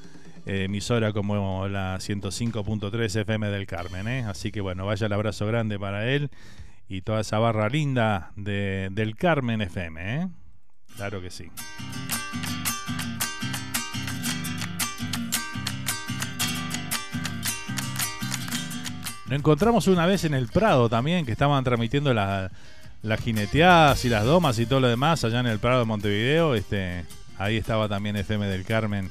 [0.47, 4.07] eh, emisora como la 105.3 FM del Carmen.
[4.09, 4.25] ¿eh?
[4.25, 6.31] Así que bueno, vaya el abrazo grande para él
[6.89, 10.23] y toda esa barra linda de- del Carmen FM.
[10.23, 10.29] ¿eh?
[10.97, 11.51] Claro que sí.
[19.29, 22.51] Lo encontramos una vez en el Prado también, que estaban transmitiendo la-
[23.03, 26.55] las jineteadas y las domas y todo lo demás allá en el Prado de Montevideo.
[26.55, 27.05] Este,
[27.39, 29.11] ahí estaba también FM del Carmen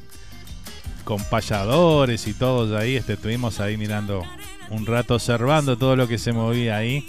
[1.04, 2.96] con payadores y todos ahí.
[2.96, 4.24] Este, estuvimos ahí mirando
[4.70, 7.08] un rato, observando todo lo que se movía ahí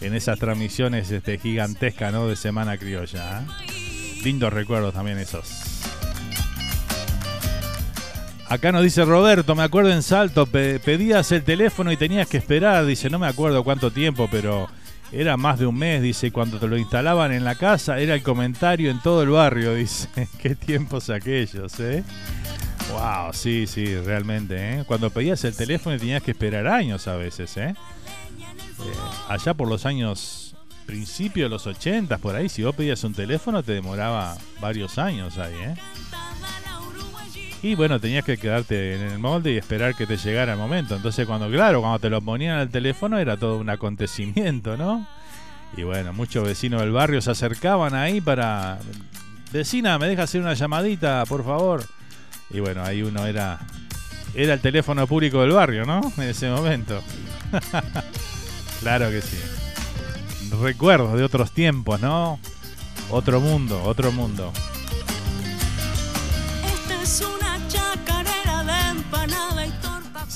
[0.00, 2.28] en esas transmisiones este, gigantescas ¿no?
[2.28, 3.40] de Semana Criolla.
[3.40, 4.20] ¿eh?
[4.24, 5.48] Lindos recuerdos también esos.
[8.48, 12.38] Acá nos dice Roberto, me acuerdo en Salto, pe- pedías el teléfono y tenías que
[12.38, 14.68] esperar, dice, no me acuerdo cuánto tiempo, pero
[15.12, 18.14] era más de un mes, dice, y cuando te lo instalaban en la casa era
[18.14, 20.08] el comentario en todo el barrio, dice,
[20.40, 22.02] qué tiempos aquellos, ¿eh?
[22.90, 24.84] Wow, sí, sí, realmente, ¿eh?
[24.86, 27.74] Cuando pedías el teléfono y tenías que esperar años a veces, ¿eh?
[28.38, 28.92] Eh,
[29.28, 30.54] allá por los años,
[30.86, 35.36] principio de los 80, por ahí, si vos pedías un teléfono te demoraba varios años
[35.36, 35.74] ahí, ¿eh?
[37.62, 40.94] Y bueno, tenías que quedarte en el molde y esperar que te llegara el momento.
[40.94, 45.06] Entonces, cuando, claro, cuando te lo ponían al teléfono era todo un acontecimiento, ¿no?
[45.76, 48.78] Y bueno, muchos vecinos del barrio se acercaban ahí para.
[49.52, 51.84] Vecina, ¿me deja hacer una llamadita, por favor?
[52.50, 53.58] Y bueno, ahí uno era.
[54.34, 56.12] Era el teléfono público del barrio, ¿no?
[56.16, 57.02] En ese momento.
[58.80, 59.38] claro que sí.
[60.60, 62.38] Recuerdos de otros tiempos, ¿no?
[63.10, 64.52] Otro mundo, otro mundo.
[66.66, 67.37] Esta es una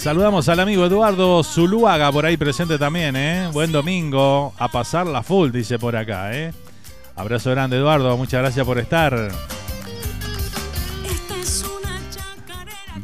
[0.02, 3.48] Saludamos al amigo Eduardo Zuluaga por ahí presente también, ¿eh?
[3.52, 6.52] Buen domingo, a pasar la full, dice por acá, ¿eh?
[7.14, 9.30] Abrazo grande, Eduardo, muchas gracias por estar.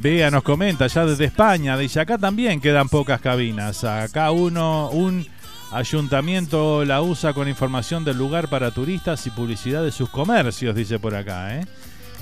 [0.00, 3.84] Bea nos comenta ya desde España, dice acá también quedan pocas cabinas.
[3.84, 5.24] Acá uno, un
[5.70, 10.98] ayuntamiento la usa con información del lugar para turistas y publicidad de sus comercios, dice
[10.98, 11.64] por acá, ¿eh?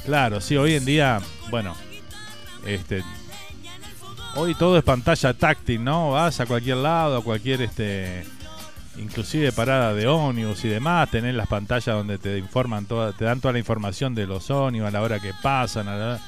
[0.05, 1.75] Claro, sí, hoy en día, bueno,
[2.67, 3.03] este,
[4.37, 6.11] hoy todo es pantalla táctil, ¿no?
[6.13, 8.25] Vas a cualquier lado, a cualquier, este,
[8.99, 13.41] inclusive parada de ómnibus y demás, tenés las pantallas donde te informan toda, te dan
[13.41, 16.19] toda la información de los ómnibus a la hora que pasan, a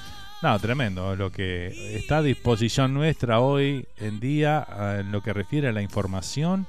[0.42, 1.16] No, tremendo.
[1.16, 4.66] Lo que está a disposición nuestra hoy en día
[4.98, 6.66] en lo que refiere a la información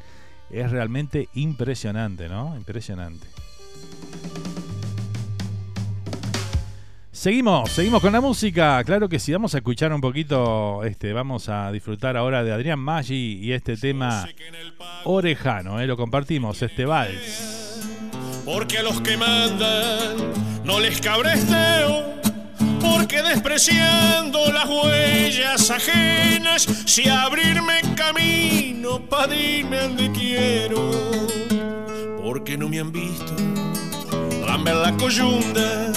[0.50, 2.56] es realmente impresionante, ¿no?
[2.58, 3.28] Impresionante.
[7.20, 8.82] Seguimos, seguimos con la música.
[8.86, 12.80] Claro que sí, vamos a escuchar un poquito, este, vamos a disfrutar ahora de Adrián
[12.80, 14.26] Maggi y este tema
[15.04, 15.86] orejano, ¿eh?
[15.86, 17.82] lo compartimos, este vals.
[18.46, 20.16] Porque a los que mandan
[20.64, 22.22] no les cabresteo.
[22.80, 30.90] Porque despreciando las huellas ajenas, si abrirme camino para irme donde quiero.
[32.24, 33.34] Porque no me han visto
[34.50, 35.92] lamber la coyunda,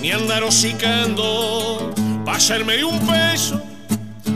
[0.00, 1.92] ni andar hocicando,
[2.24, 3.60] pasarme de un peso.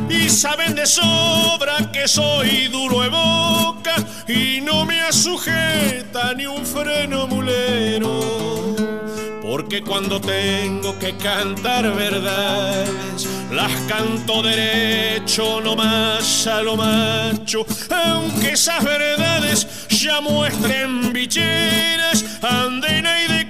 [0.09, 3.95] Y saben de sobra que soy duro de boca
[4.29, 8.21] y no me sujeta ni un freno mulero.
[9.43, 17.65] Porque cuando tengo que cantar verdades, las canto derecho, no más a lo macho.
[17.91, 23.44] Aunque esas verdades ya muestren bicheras, andena y de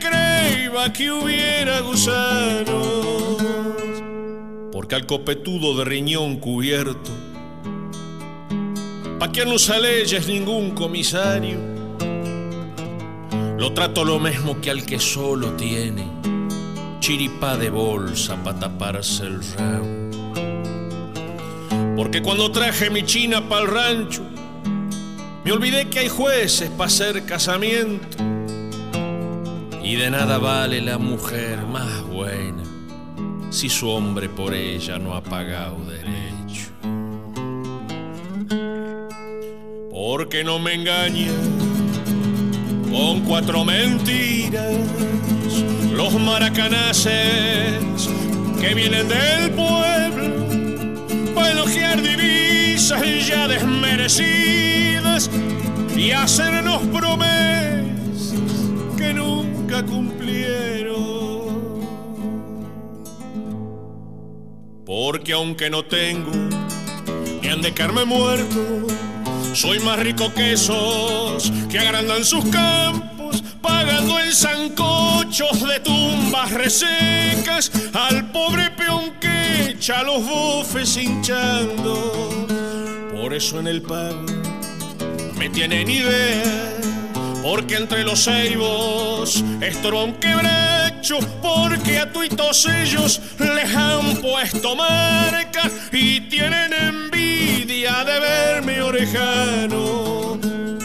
[0.93, 3.37] que hubiera gusanos.
[4.73, 7.11] Porque al copetudo de riñón cubierto,
[9.19, 11.59] pa' que no usa leyes ningún comisario
[13.57, 16.07] lo trato lo mismo que al que solo tiene
[16.99, 19.87] chiripá de bolsa para taparse el rabo.
[21.97, 24.23] Porque cuando traje mi china para el rancho,
[25.45, 28.34] me olvidé que hay jueces para hacer casamiento.
[29.85, 32.63] Y de nada vale la mujer más buena
[33.51, 36.71] si su hombre por ella no ha pagado derecho.
[39.93, 41.31] Porque no me engaña
[42.91, 44.75] con cuatro mentiras.
[45.93, 48.09] Los maracanaces
[48.59, 50.95] que vienen del pueblo
[51.35, 55.31] para elogiar divisas ya desmerecidas
[55.95, 57.84] y hacernos promesas
[59.83, 61.05] cumplieron.
[64.85, 66.31] Porque aunque no tengo
[67.43, 68.87] ni han de carme muerto,
[69.55, 77.71] soy más rico que esos que agrandan sus campos, pagando el sancocho de tumbas resecas
[77.93, 82.47] al pobre peón que echa los bofes hinchando.
[83.13, 84.27] Por eso en el pago
[85.39, 86.77] me tienen idea,
[87.45, 95.71] porque entre los ceibos estorba un quebracho, porque a tuitos ellos les han puesto marca
[95.93, 100.39] y tienen envidia de verme orejano.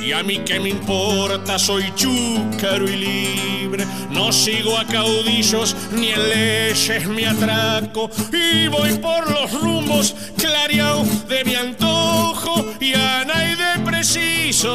[0.10, 3.86] Y a mí que me importa, soy chúcaro y libre.
[4.10, 8.10] No sigo a caudillos ni en leyes me atraco.
[8.34, 14.74] Y voy por los rumbos clareados de mi antojo y a nadie preciso.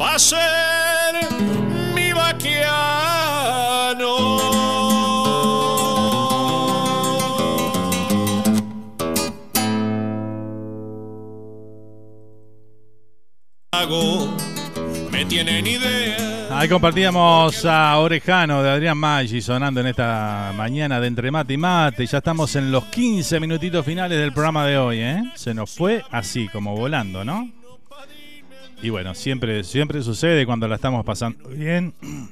[0.00, 0.18] Va
[16.50, 21.56] Ahí compartíamos a Orejano de Adrián Maggi sonando en esta mañana de Entre Mate y
[21.56, 22.06] Mate.
[22.06, 25.20] Ya estamos en los 15 minutitos finales del programa de hoy, ¿eh?
[25.34, 27.50] Se nos fue así, como volando, ¿no?
[28.82, 31.92] Y bueno, siempre, siempre sucede cuando la estamos pasando bien.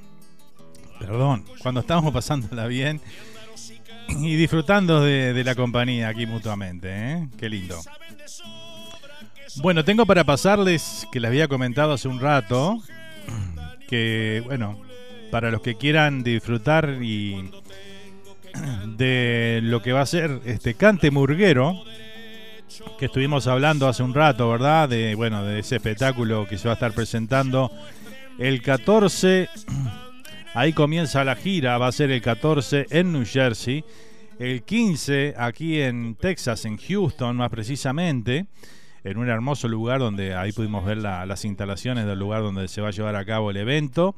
[1.01, 3.01] Perdón, cuando estamos pasándola bien
[4.09, 7.28] y disfrutando de, de la compañía aquí mutuamente, ¿eh?
[7.37, 7.77] Qué lindo.
[9.57, 12.78] Bueno, tengo para pasarles, que les había comentado hace un rato,
[13.89, 14.81] que, bueno,
[15.31, 17.51] para los que quieran disfrutar y
[18.97, 21.82] de lo que va a ser este cante murguero,
[22.98, 24.89] que estuvimos hablando hace un rato, ¿verdad?
[24.89, 27.70] De, bueno, de ese espectáculo que se va a estar presentando
[28.39, 29.48] el 14.
[30.55, 33.85] Ahí comienza la gira, va a ser el 14 en New Jersey,
[34.39, 38.47] el 15 aquí en Texas, en Houston más precisamente,
[39.05, 42.81] en un hermoso lugar donde ahí pudimos ver la- las instalaciones del lugar donde se
[42.81, 44.15] va a llevar a cabo el evento,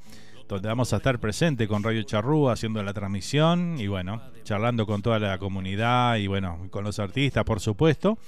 [0.48, 5.00] donde vamos a estar presente con Radio Charrúa haciendo la transmisión y bueno, charlando con
[5.02, 8.18] toda la comunidad y bueno, con los artistas por supuesto.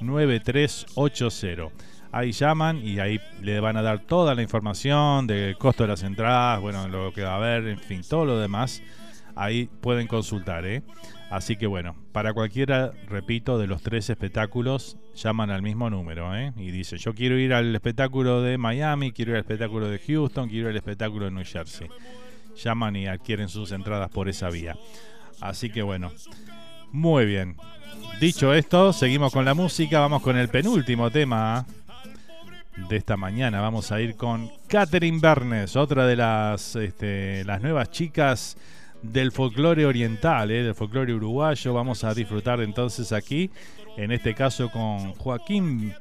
[0.00, 1.70] 9380.
[2.10, 6.02] Ahí llaman y ahí le van a dar toda la información del costo de las
[6.02, 8.82] entradas, bueno, lo que va a haber, en fin, todo lo demás.
[9.34, 10.82] Ahí pueden consultar, ¿eh?
[11.32, 16.52] Así que bueno, para cualquiera, repito, de los tres espectáculos, llaman al mismo número, ¿eh?
[16.58, 20.50] Y dicen, yo quiero ir al espectáculo de Miami, quiero ir al espectáculo de Houston,
[20.50, 21.88] quiero ir al espectáculo de New Jersey.
[22.62, 24.76] Llaman y adquieren sus entradas por esa vía.
[25.40, 26.12] Así que bueno,
[26.90, 27.56] muy bien.
[28.20, 31.64] Dicho esto, seguimos con la música, vamos con el penúltimo tema
[32.90, 33.62] de esta mañana.
[33.62, 38.58] Vamos a ir con Catherine Bernes, otra de las, este, las nuevas chicas
[39.02, 40.62] del folclore oriental, ¿eh?
[40.62, 41.74] del folclore uruguayo.
[41.74, 43.50] Vamos a disfrutar entonces aquí,
[43.96, 45.94] en este caso con Joaquín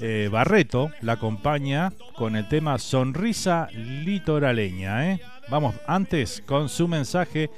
[0.00, 5.12] eh, Barreto, la acompaña con el tema Sonrisa Litoraleña.
[5.12, 5.20] ¿eh?
[5.48, 7.50] Vamos antes con su mensaje,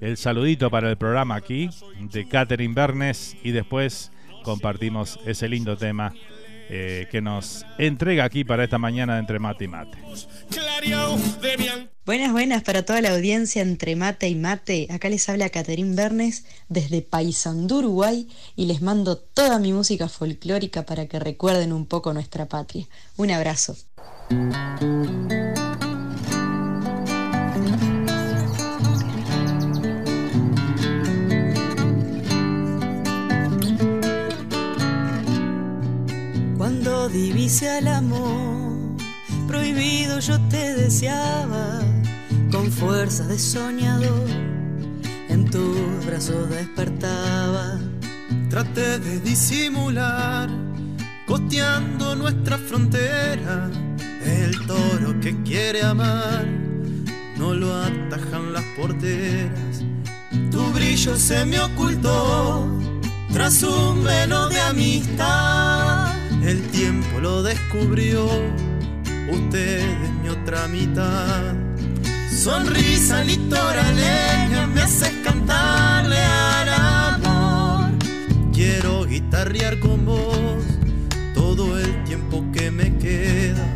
[0.00, 6.12] el saludito para el programa aquí de Catherine Bernes y después compartimos ese lindo tema
[6.68, 9.98] que nos entrega aquí para esta mañana de Entre Mate y Mate.
[12.06, 14.86] Buenas, buenas para toda la audiencia entre mate y mate.
[14.92, 20.86] Acá les habla Caterín Bernes desde Paysandú, Uruguay, y les mando toda mi música folclórica
[20.86, 22.86] para que recuerden un poco nuestra patria.
[23.16, 23.76] Un abrazo.
[36.56, 38.96] Cuando divise al amor,
[39.48, 41.80] prohibido yo te deseaba,
[42.50, 44.28] con fuerzas de soñador,
[45.28, 47.78] en tus brazos despertaba.
[48.50, 50.48] Traté de disimular,
[51.26, 53.70] costeando nuestra frontera,
[54.24, 56.46] el toro que quiere amar,
[57.36, 59.84] no lo atajan las porteras.
[60.50, 62.68] Tu brillo se me ocultó
[63.32, 66.14] tras un velo de amistad.
[66.42, 68.26] El tiempo lo descubrió,
[69.30, 71.65] usted es mi otra mitad.
[72.46, 77.90] Sonrisa litoraleña, me haces cantarle al amor.
[78.52, 80.62] Quiero guitarrear con vos
[81.34, 83.66] todo el tiempo que me queda.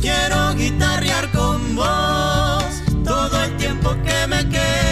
[0.00, 2.64] Quiero guitarrear con vos
[3.04, 4.89] todo el tiempo que me queda.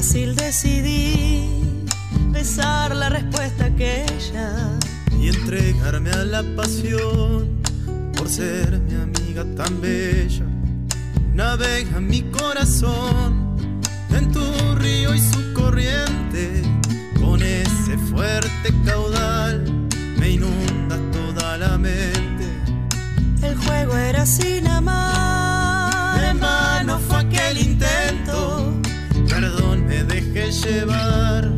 [0.00, 1.84] Fácil decidir,
[2.32, 4.78] besar la respuesta aquella.
[5.20, 7.60] y entregarme a la pasión
[8.16, 10.46] por ser mi amiga tan bella.
[11.34, 13.58] Navega mi corazón
[14.16, 14.40] en tu
[14.76, 16.62] río y su corriente,
[17.20, 19.62] con ese fuerte caudal
[20.18, 22.46] me inunda toda la mente.
[23.42, 26.24] El juego era sin amar.
[26.24, 27.99] En vano fue aquel intento,
[30.50, 31.48] dejé llevar.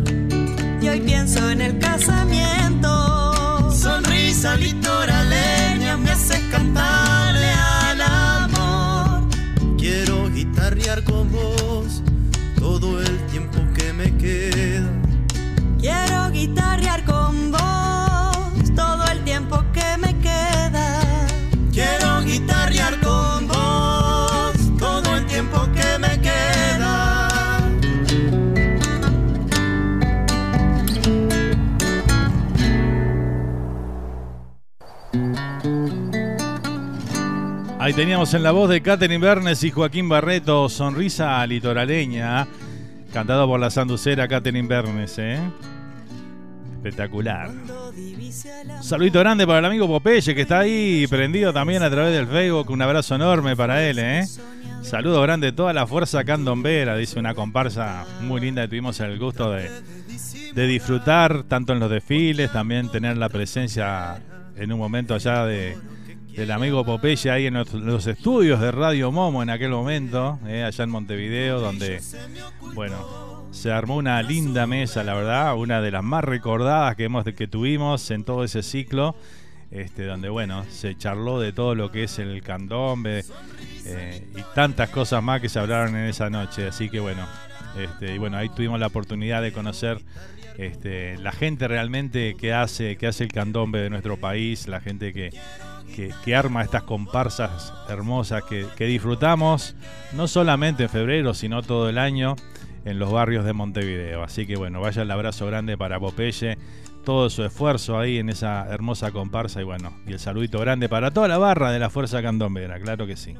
[0.80, 3.70] Y hoy pienso en el casamiento.
[3.70, 5.11] Sonrisa litoraleña
[37.82, 42.46] Ahí teníamos en la voz de Catherine Bernes y Joaquín Barreto, Sonrisa Litoraleña,
[43.12, 45.40] cantado por la sanducera Catherine Bernes, ¿eh?
[46.76, 47.50] Espectacular.
[47.50, 52.28] Un saludito grande para el amigo Popeye que está ahí prendido también a través del
[52.28, 52.70] Facebook.
[52.70, 54.28] Un abrazo enorme para él, ¿eh?
[54.82, 59.18] Saludo grande de toda la fuerza candombera, dice una comparsa muy linda que tuvimos el
[59.18, 59.68] gusto de,
[60.54, 64.22] de disfrutar, tanto en los desfiles, también tener la presencia
[64.54, 65.76] en un momento allá de,
[66.34, 70.84] del amigo Popeye ahí en los, estudios de Radio Momo en aquel momento, eh, allá
[70.84, 72.00] en Montevideo, donde,
[72.74, 77.24] bueno, se armó una linda mesa, la verdad, una de las más recordadas que, hemos,
[77.24, 79.14] que tuvimos en todo ese ciclo,
[79.70, 83.24] este, donde, bueno, se charló de todo lo que es el candombe
[83.86, 87.26] eh, y tantas cosas más que se hablaron en esa noche, así que, bueno,
[87.78, 89.98] este, y bueno, ahí tuvimos la oportunidad de conocer
[90.58, 95.12] este, la gente realmente que hace, que hace el candombe de nuestro país, la gente
[95.12, 95.30] que,
[95.92, 99.76] que, arma estas comparsas hermosas que, que disfrutamos,
[100.12, 102.36] no solamente en febrero, sino todo el año
[102.84, 104.22] en los barrios de Montevideo.
[104.22, 106.58] Así que bueno, vaya el abrazo grande para Popeye,
[107.04, 111.10] todo su esfuerzo ahí en esa hermosa comparsa y bueno, y el saludito grande para
[111.10, 113.34] toda la barra de la Fuerza Candombera, claro que sí.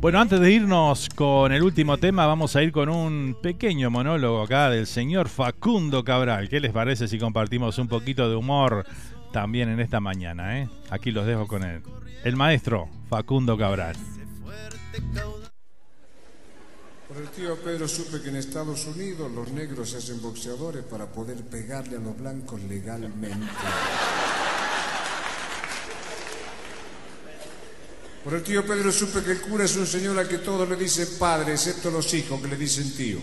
[0.00, 4.42] Bueno, antes de irnos con el último tema, vamos a ir con un pequeño monólogo
[4.42, 6.48] acá del señor Facundo Cabral.
[6.48, 8.84] ¿Qué les parece si compartimos un poquito de humor
[9.32, 10.58] también en esta mañana?
[10.58, 10.68] Eh?
[10.90, 11.82] Aquí los dejo con él.
[12.24, 13.94] El maestro Facundo Cabral.
[17.06, 21.06] Por el tío Pedro supe que en Estados Unidos los negros se hacen boxeadores para
[21.06, 23.46] poder pegarle a los blancos legalmente.
[28.24, 30.76] Por el tío Pedro supe que el cura es un señor al que todos le
[30.76, 33.18] dicen padre, excepto los hijos que le dicen tío.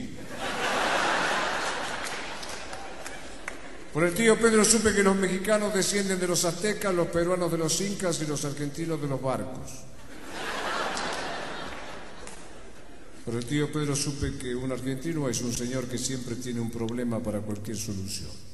[3.93, 7.57] Por el tío Pedro supe que los mexicanos descienden de los aztecas, los peruanos de
[7.57, 9.71] los incas y los argentinos de los barcos.
[13.23, 16.71] Por el tío Pedro supe que un argentino es un señor que siempre tiene un
[16.71, 18.48] problema para cualquier solución.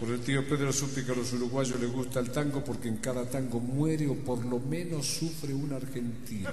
[0.00, 2.96] Por el tío Pedro supe que a los uruguayos les gusta el tango porque en
[2.96, 6.48] cada tango muere o por lo menos sufre un argentino.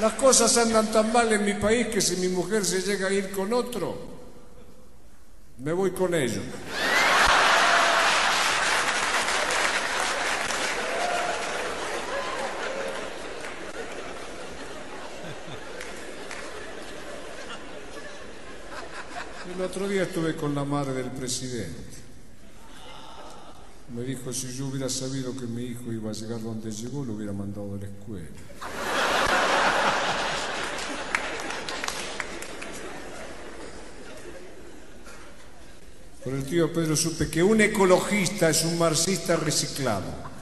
[0.00, 3.12] Las cosas andan tan mal en mi país que si mi mujer se llega a
[3.12, 3.96] ir con otro,
[5.58, 6.42] me voy con ellos.
[19.64, 22.04] Otro día estuve con la madre del presidente.
[23.94, 27.14] Me dijo, si yo hubiera sabido que mi hijo iba a llegar donde llegó, lo
[27.14, 28.28] hubiera mandado a la escuela.
[36.22, 40.33] Por el tío Pedro supe que un ecologista es un marxista reciclado.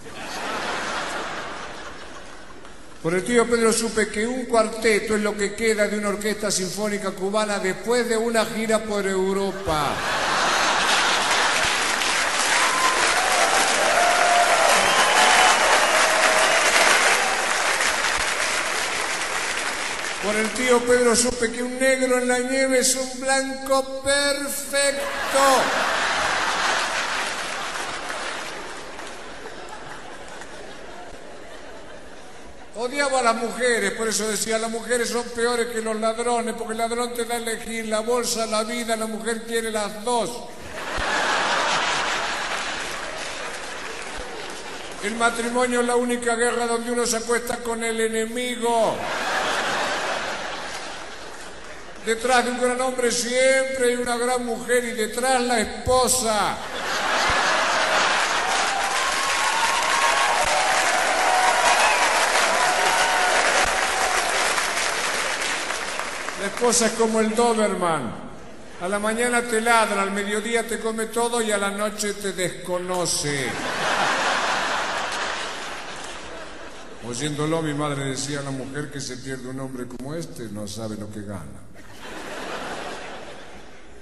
[3.02, 6.52] Por el tío Pedro supe que un cuarteto es lo que queda de una orquesta
[6.52, 9.92] sinfónica cubana después de una gira por Europa.
[20.22, 25.02] Por el tío Pedro supe que un negro en la nieve es un blanco perfecto.
[32.74, 36.72] Odiaba a las mujeres, por eso decía, las mujeres son peores que los ladrones, porque
[36.72, 40.30] el ladrón te da a elegir la bolsa, la vida, la mujer quiere las dos.
[45.02, 48.96] El matrimonio es la única guerra donde uno se acuesta con el enemigo.
[52.06, 56.56] Detrás de un gran hombre siempre hay una gran mujer y detrás la esposa.
[66.62, 68.14] Esposa es como el Doberman.
[68.82, 72.32] A la mañana te ladra, al mediodía te come todo y a la noche te
[72.34, 73.46] desconoce.
[77.08, 80.68] Oyéndolo, mi madre decía a la mujer que se pierde un hombre como este, no
[80.68, 81.62] sabe lo que gana.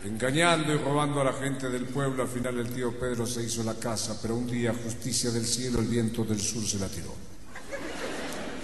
[0.05, 3.63] Engañando y robando a la gente del pueblo, al final el tío Pedro se hizo
[3.63, 7.30] la casa, pero un día, justicia del cielo, el viento del sur se la tiró.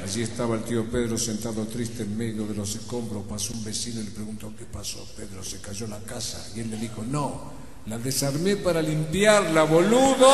[0.05, 3.24] Allí estaba el tío Pedro sentado triste en medio de los escombros.
[3.28, 5.05] Pasó un vecino y le preguntó qué pasó.
[5.16, 7.52] Pedro se cayó la casa y él le dijo, no,
[7.86, 10.32] la desarmé para limpiarla, boludo.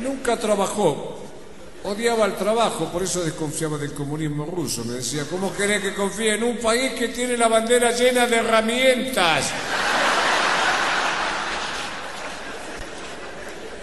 [0.00, 1.21] Nunca trabajó.
[1.84, 4.84] Odiaba el trabajo, por eso desconfiaba del comunismo ruso.
[4.84, 8.36] Me decía, ¿cómo querés que confíe en un país que tiene la bandera llena de
[8.36, 9.50] herramientas?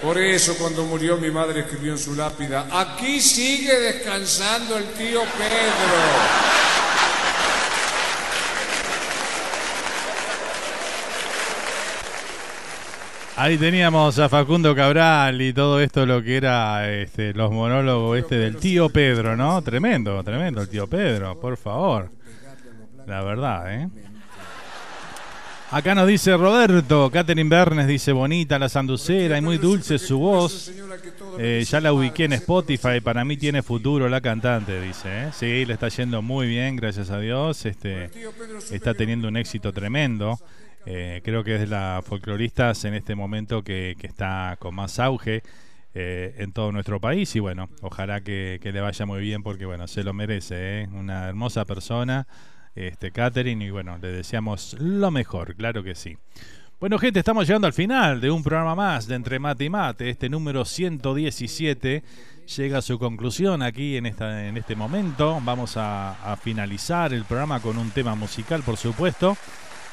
[0.01, 5.21] Por eso cuando murió mi madre escribió en su lápida, aquí sigue descansando el tío
[5.37, 6.58] Pedro.
[13.41, 18.35] Ahí teníamos a Facundo Cabral y todo esto lo que era este, los monólogos este
[18.35, 19.61] del tío Pedro, ¿no?
[19.61, 22.11] Tremendo, tremendo el tío Pedro, por favor.
[23.07, 23.87] La verdad, ¿eh?
[25.71, 30.69] Acá nos dice Roberto, Catherine Bernes dice bonita la sanducera y muy dulce su voz.
[31.37, 35.07] Eh, ya la ubiqué en Spotify, para mí tiene futuro la cantante, dice.
[35.07, 35.29] ¿eh?
[35.31, 37.65] Sí, le está yendo muy bien, gracias a Dios.
[37.65, 38.09] Este,
[38.69, 40.37] está teniendo un éxito tremendo.
[40.85, 45.43] Eh, creo que es de las folcloristas en este momento que, está con más auge
[45.93, 49.87] eh, en todo nuestro país y bueno, ojalá que, le vaya muy bien porque bueno,
[49.87, 50.87] se lo merece, ¿eh?
[50.91, 52.27] una hermosa persona,
[52.75, 56.17] este Catherine y bueno, le deseamos lo mejor, claro que sí.
[56.79, 60.09] Bueno, gente, estamos llegando al final de un programa más de Entre Mate y Mate.
[60.09, 62.03] Este número 117
[62.55, 65.41] llega a su conclusión aquí en, esta, en este momento.
[65.43, 69.35] Vamos a finalizar el programa con un tema musical, por supuesto.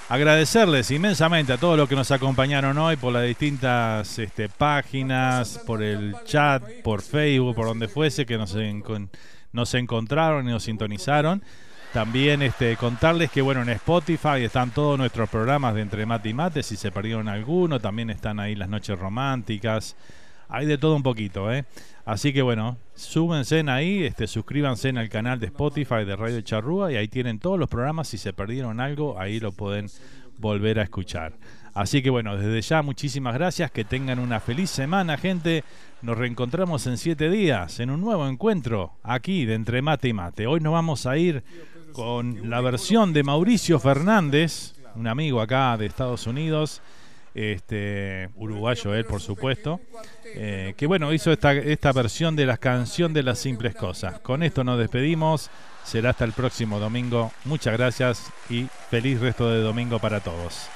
[0.08, 5.82] Agradecerles inmensamente a todos los que nos acompañaron hoy por las distintas este, páginas, por
[5.82, 8.56] el chat, por Facebook, por donde fuese, que nos,
[9.50, 11.42] nos encontraron y nos sintonizaron.
[11.92, 16.34] También este, contarles que bueno, en Spotify están todos nuestros programas de Entre Mate y
[16.34, 19.96] Mate, si se perdieron alguno, también están ahí las noches románticas,
[20.48, 21.64] hay de todo un poquito, ¿eh?
[22.05, 26.97] Así que bueno, súbense ahí, este, suscríbanse al canal de Spotify de Radio Charrúa y
[26.97, 29.89] ahí tienen todos los programas, si se perdieron algo, ahí lo pueden
[30.39, 31.32] volver a escuchar.
[31.74, 35.62] Así que bueno, desde ya muchísimas gracias, que tengan una feliz semana, gente.
[36.01, 40.47] Nos reencontramos en siete días en un nuevo encuentro aquí de Entre Mate y Mate.
[40.47, 41.43] Hoy nos vamos a ir
[41.93, 46.81] con la versión de Mauricio Fernández, un amigo acá de Estados Unidos,
[47.36, 49.80] este uruguayo él por supuesto,
[50.24, 54.18] eh, que bueno, hizo esta, esta versión de la canción de las simples cosas.
[54.20, 55.50] Con esto nos despedimos,
[55.84, 57.32] será hasta el próximo domingo.
[57.44, 60.68] Muchas gracias y feliz resto de domingo para todos.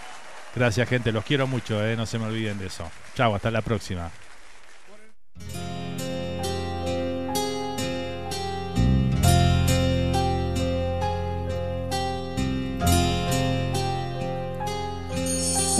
[0.55, 2.91] Gracias gente, los quiero mucho, eh, no se me olviden de eso.
[3.15, 4.11] Chao, hasta la próxima.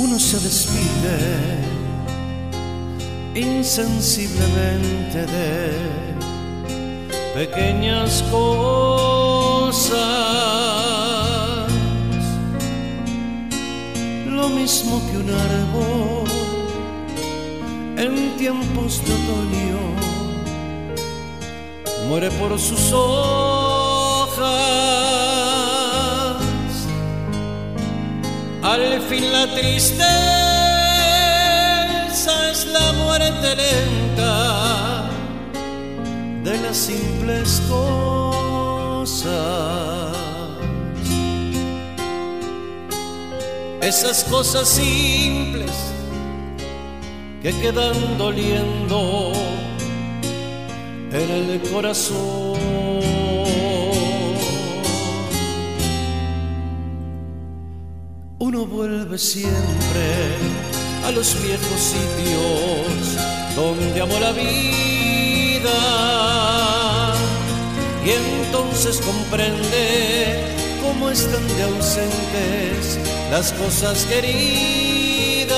[0.03, 1.19] Uno se despide
[3.35, 5.73] insensiblemente de
[7.35, 10.01] pequeñas cosas,
[14.27, 16.25] lo mismo que un árbol
[17.99, 19.81] en tiempos de otoño
[22.09, 23.70] muere por sus hojas.
[28.63, 30.01] Al fin la tristeza
[32.51, 35.09] es la muerte lenta
[36.45, 39.31] de las simples cosas.
[43.81, 45.73] Esas cosas simples
[47.43, 49.33] que quedan doliendo
[51.13, 53.20] en el corazón.
[58.43, 60.35] Uno vuelve siempre
[61.05, 63.19] a los viejos sitios
[63.55, 65.71] donde amó la vida
[68.03, 70.43] y entonces comprende
[70.83, 72.99] cómo están de ausentes
[73.31, 75.51] las cosas queridas.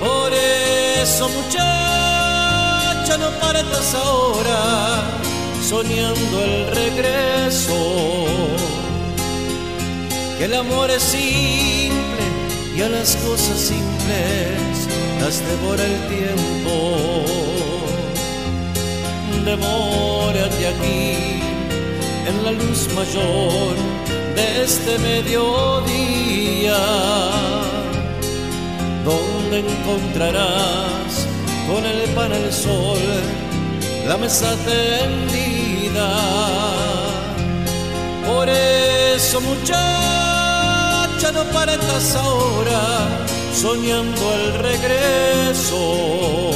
[0.00, 5.20] Por eso muchacha no partas ahora
[5.62, 7.76] soñando el regreso
[10.40, 12.24] que el amor es simple
[12.74, 14.88] y a las cosas simples
[15.20, 17.24] las devora el tiempo.
[19.44, 21.42] Demórate aquí
[22.26, 23.74] en la luz mayor
[24.34, 26.80] de este mediodía,
[29.04, 31.26] donde encontrarás
[31.68, 32.98] con el pan el sol
[34.08, 36.08] la mesa tendida.
[38.26, 40.29] Por eso muchacha
[41.32, 43.08] no partas ahora
[43.54, 46.50] soñando el regreso.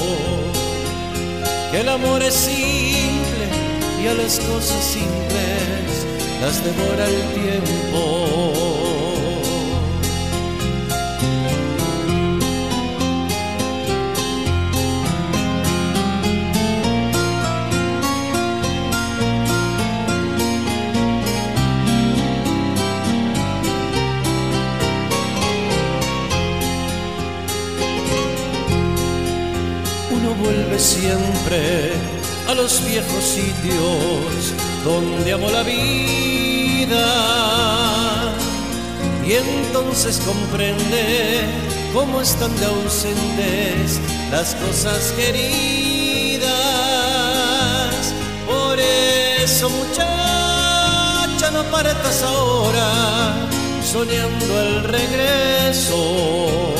[1.71, 3.47] Que el amor es simple
[4.03, 6.07] y a las cosas simples
[6.41, 8.54] las devora el tiempo.
[30.85, 31.93] Siempre
[32.47, 34.52] a los viejos sitios
[34.85, 37.06] donde amó la vida
[39.27, 41.47] y entonces comprende
[41.94, 43.98] cómo están de ausentes
[44.31, 46.44] las cosas queridas.
[48.47, 53.32] Por eso muchacha no partas ahora
[53.82, 56.74] soñando el regreso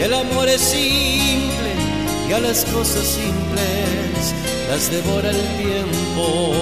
[0.00, 1.49] el amor es simple
[2.30, 4.34] y a las cosas simples
[4.68, 6.54] las devora el tiempo.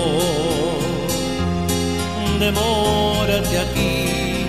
[2.40, 4.46] Demórate aquí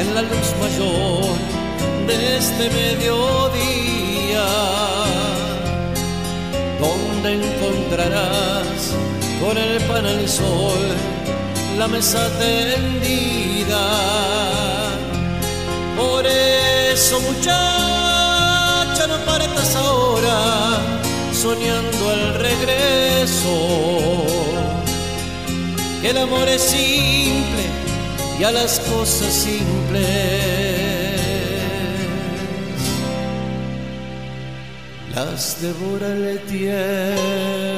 [0.00, 1.36] en la luz mayor
[2.06, 4.46] de este mediodía,
[6.80, 8.94] donde encontrarás
[9.42, 10.80] con el pan al sol
[11.76, 13.84] la mesa tendida.
[15.94, 17.20] Por eso
[18.98, 20.78] muchacha no partas ahora
[21.32, 24.24] soñando el regreso.
[26.02, 27.64] El amor es simple
[28.38, 30.06] y a las cosas simples
[35.14, 37.77] las devora el tiempo.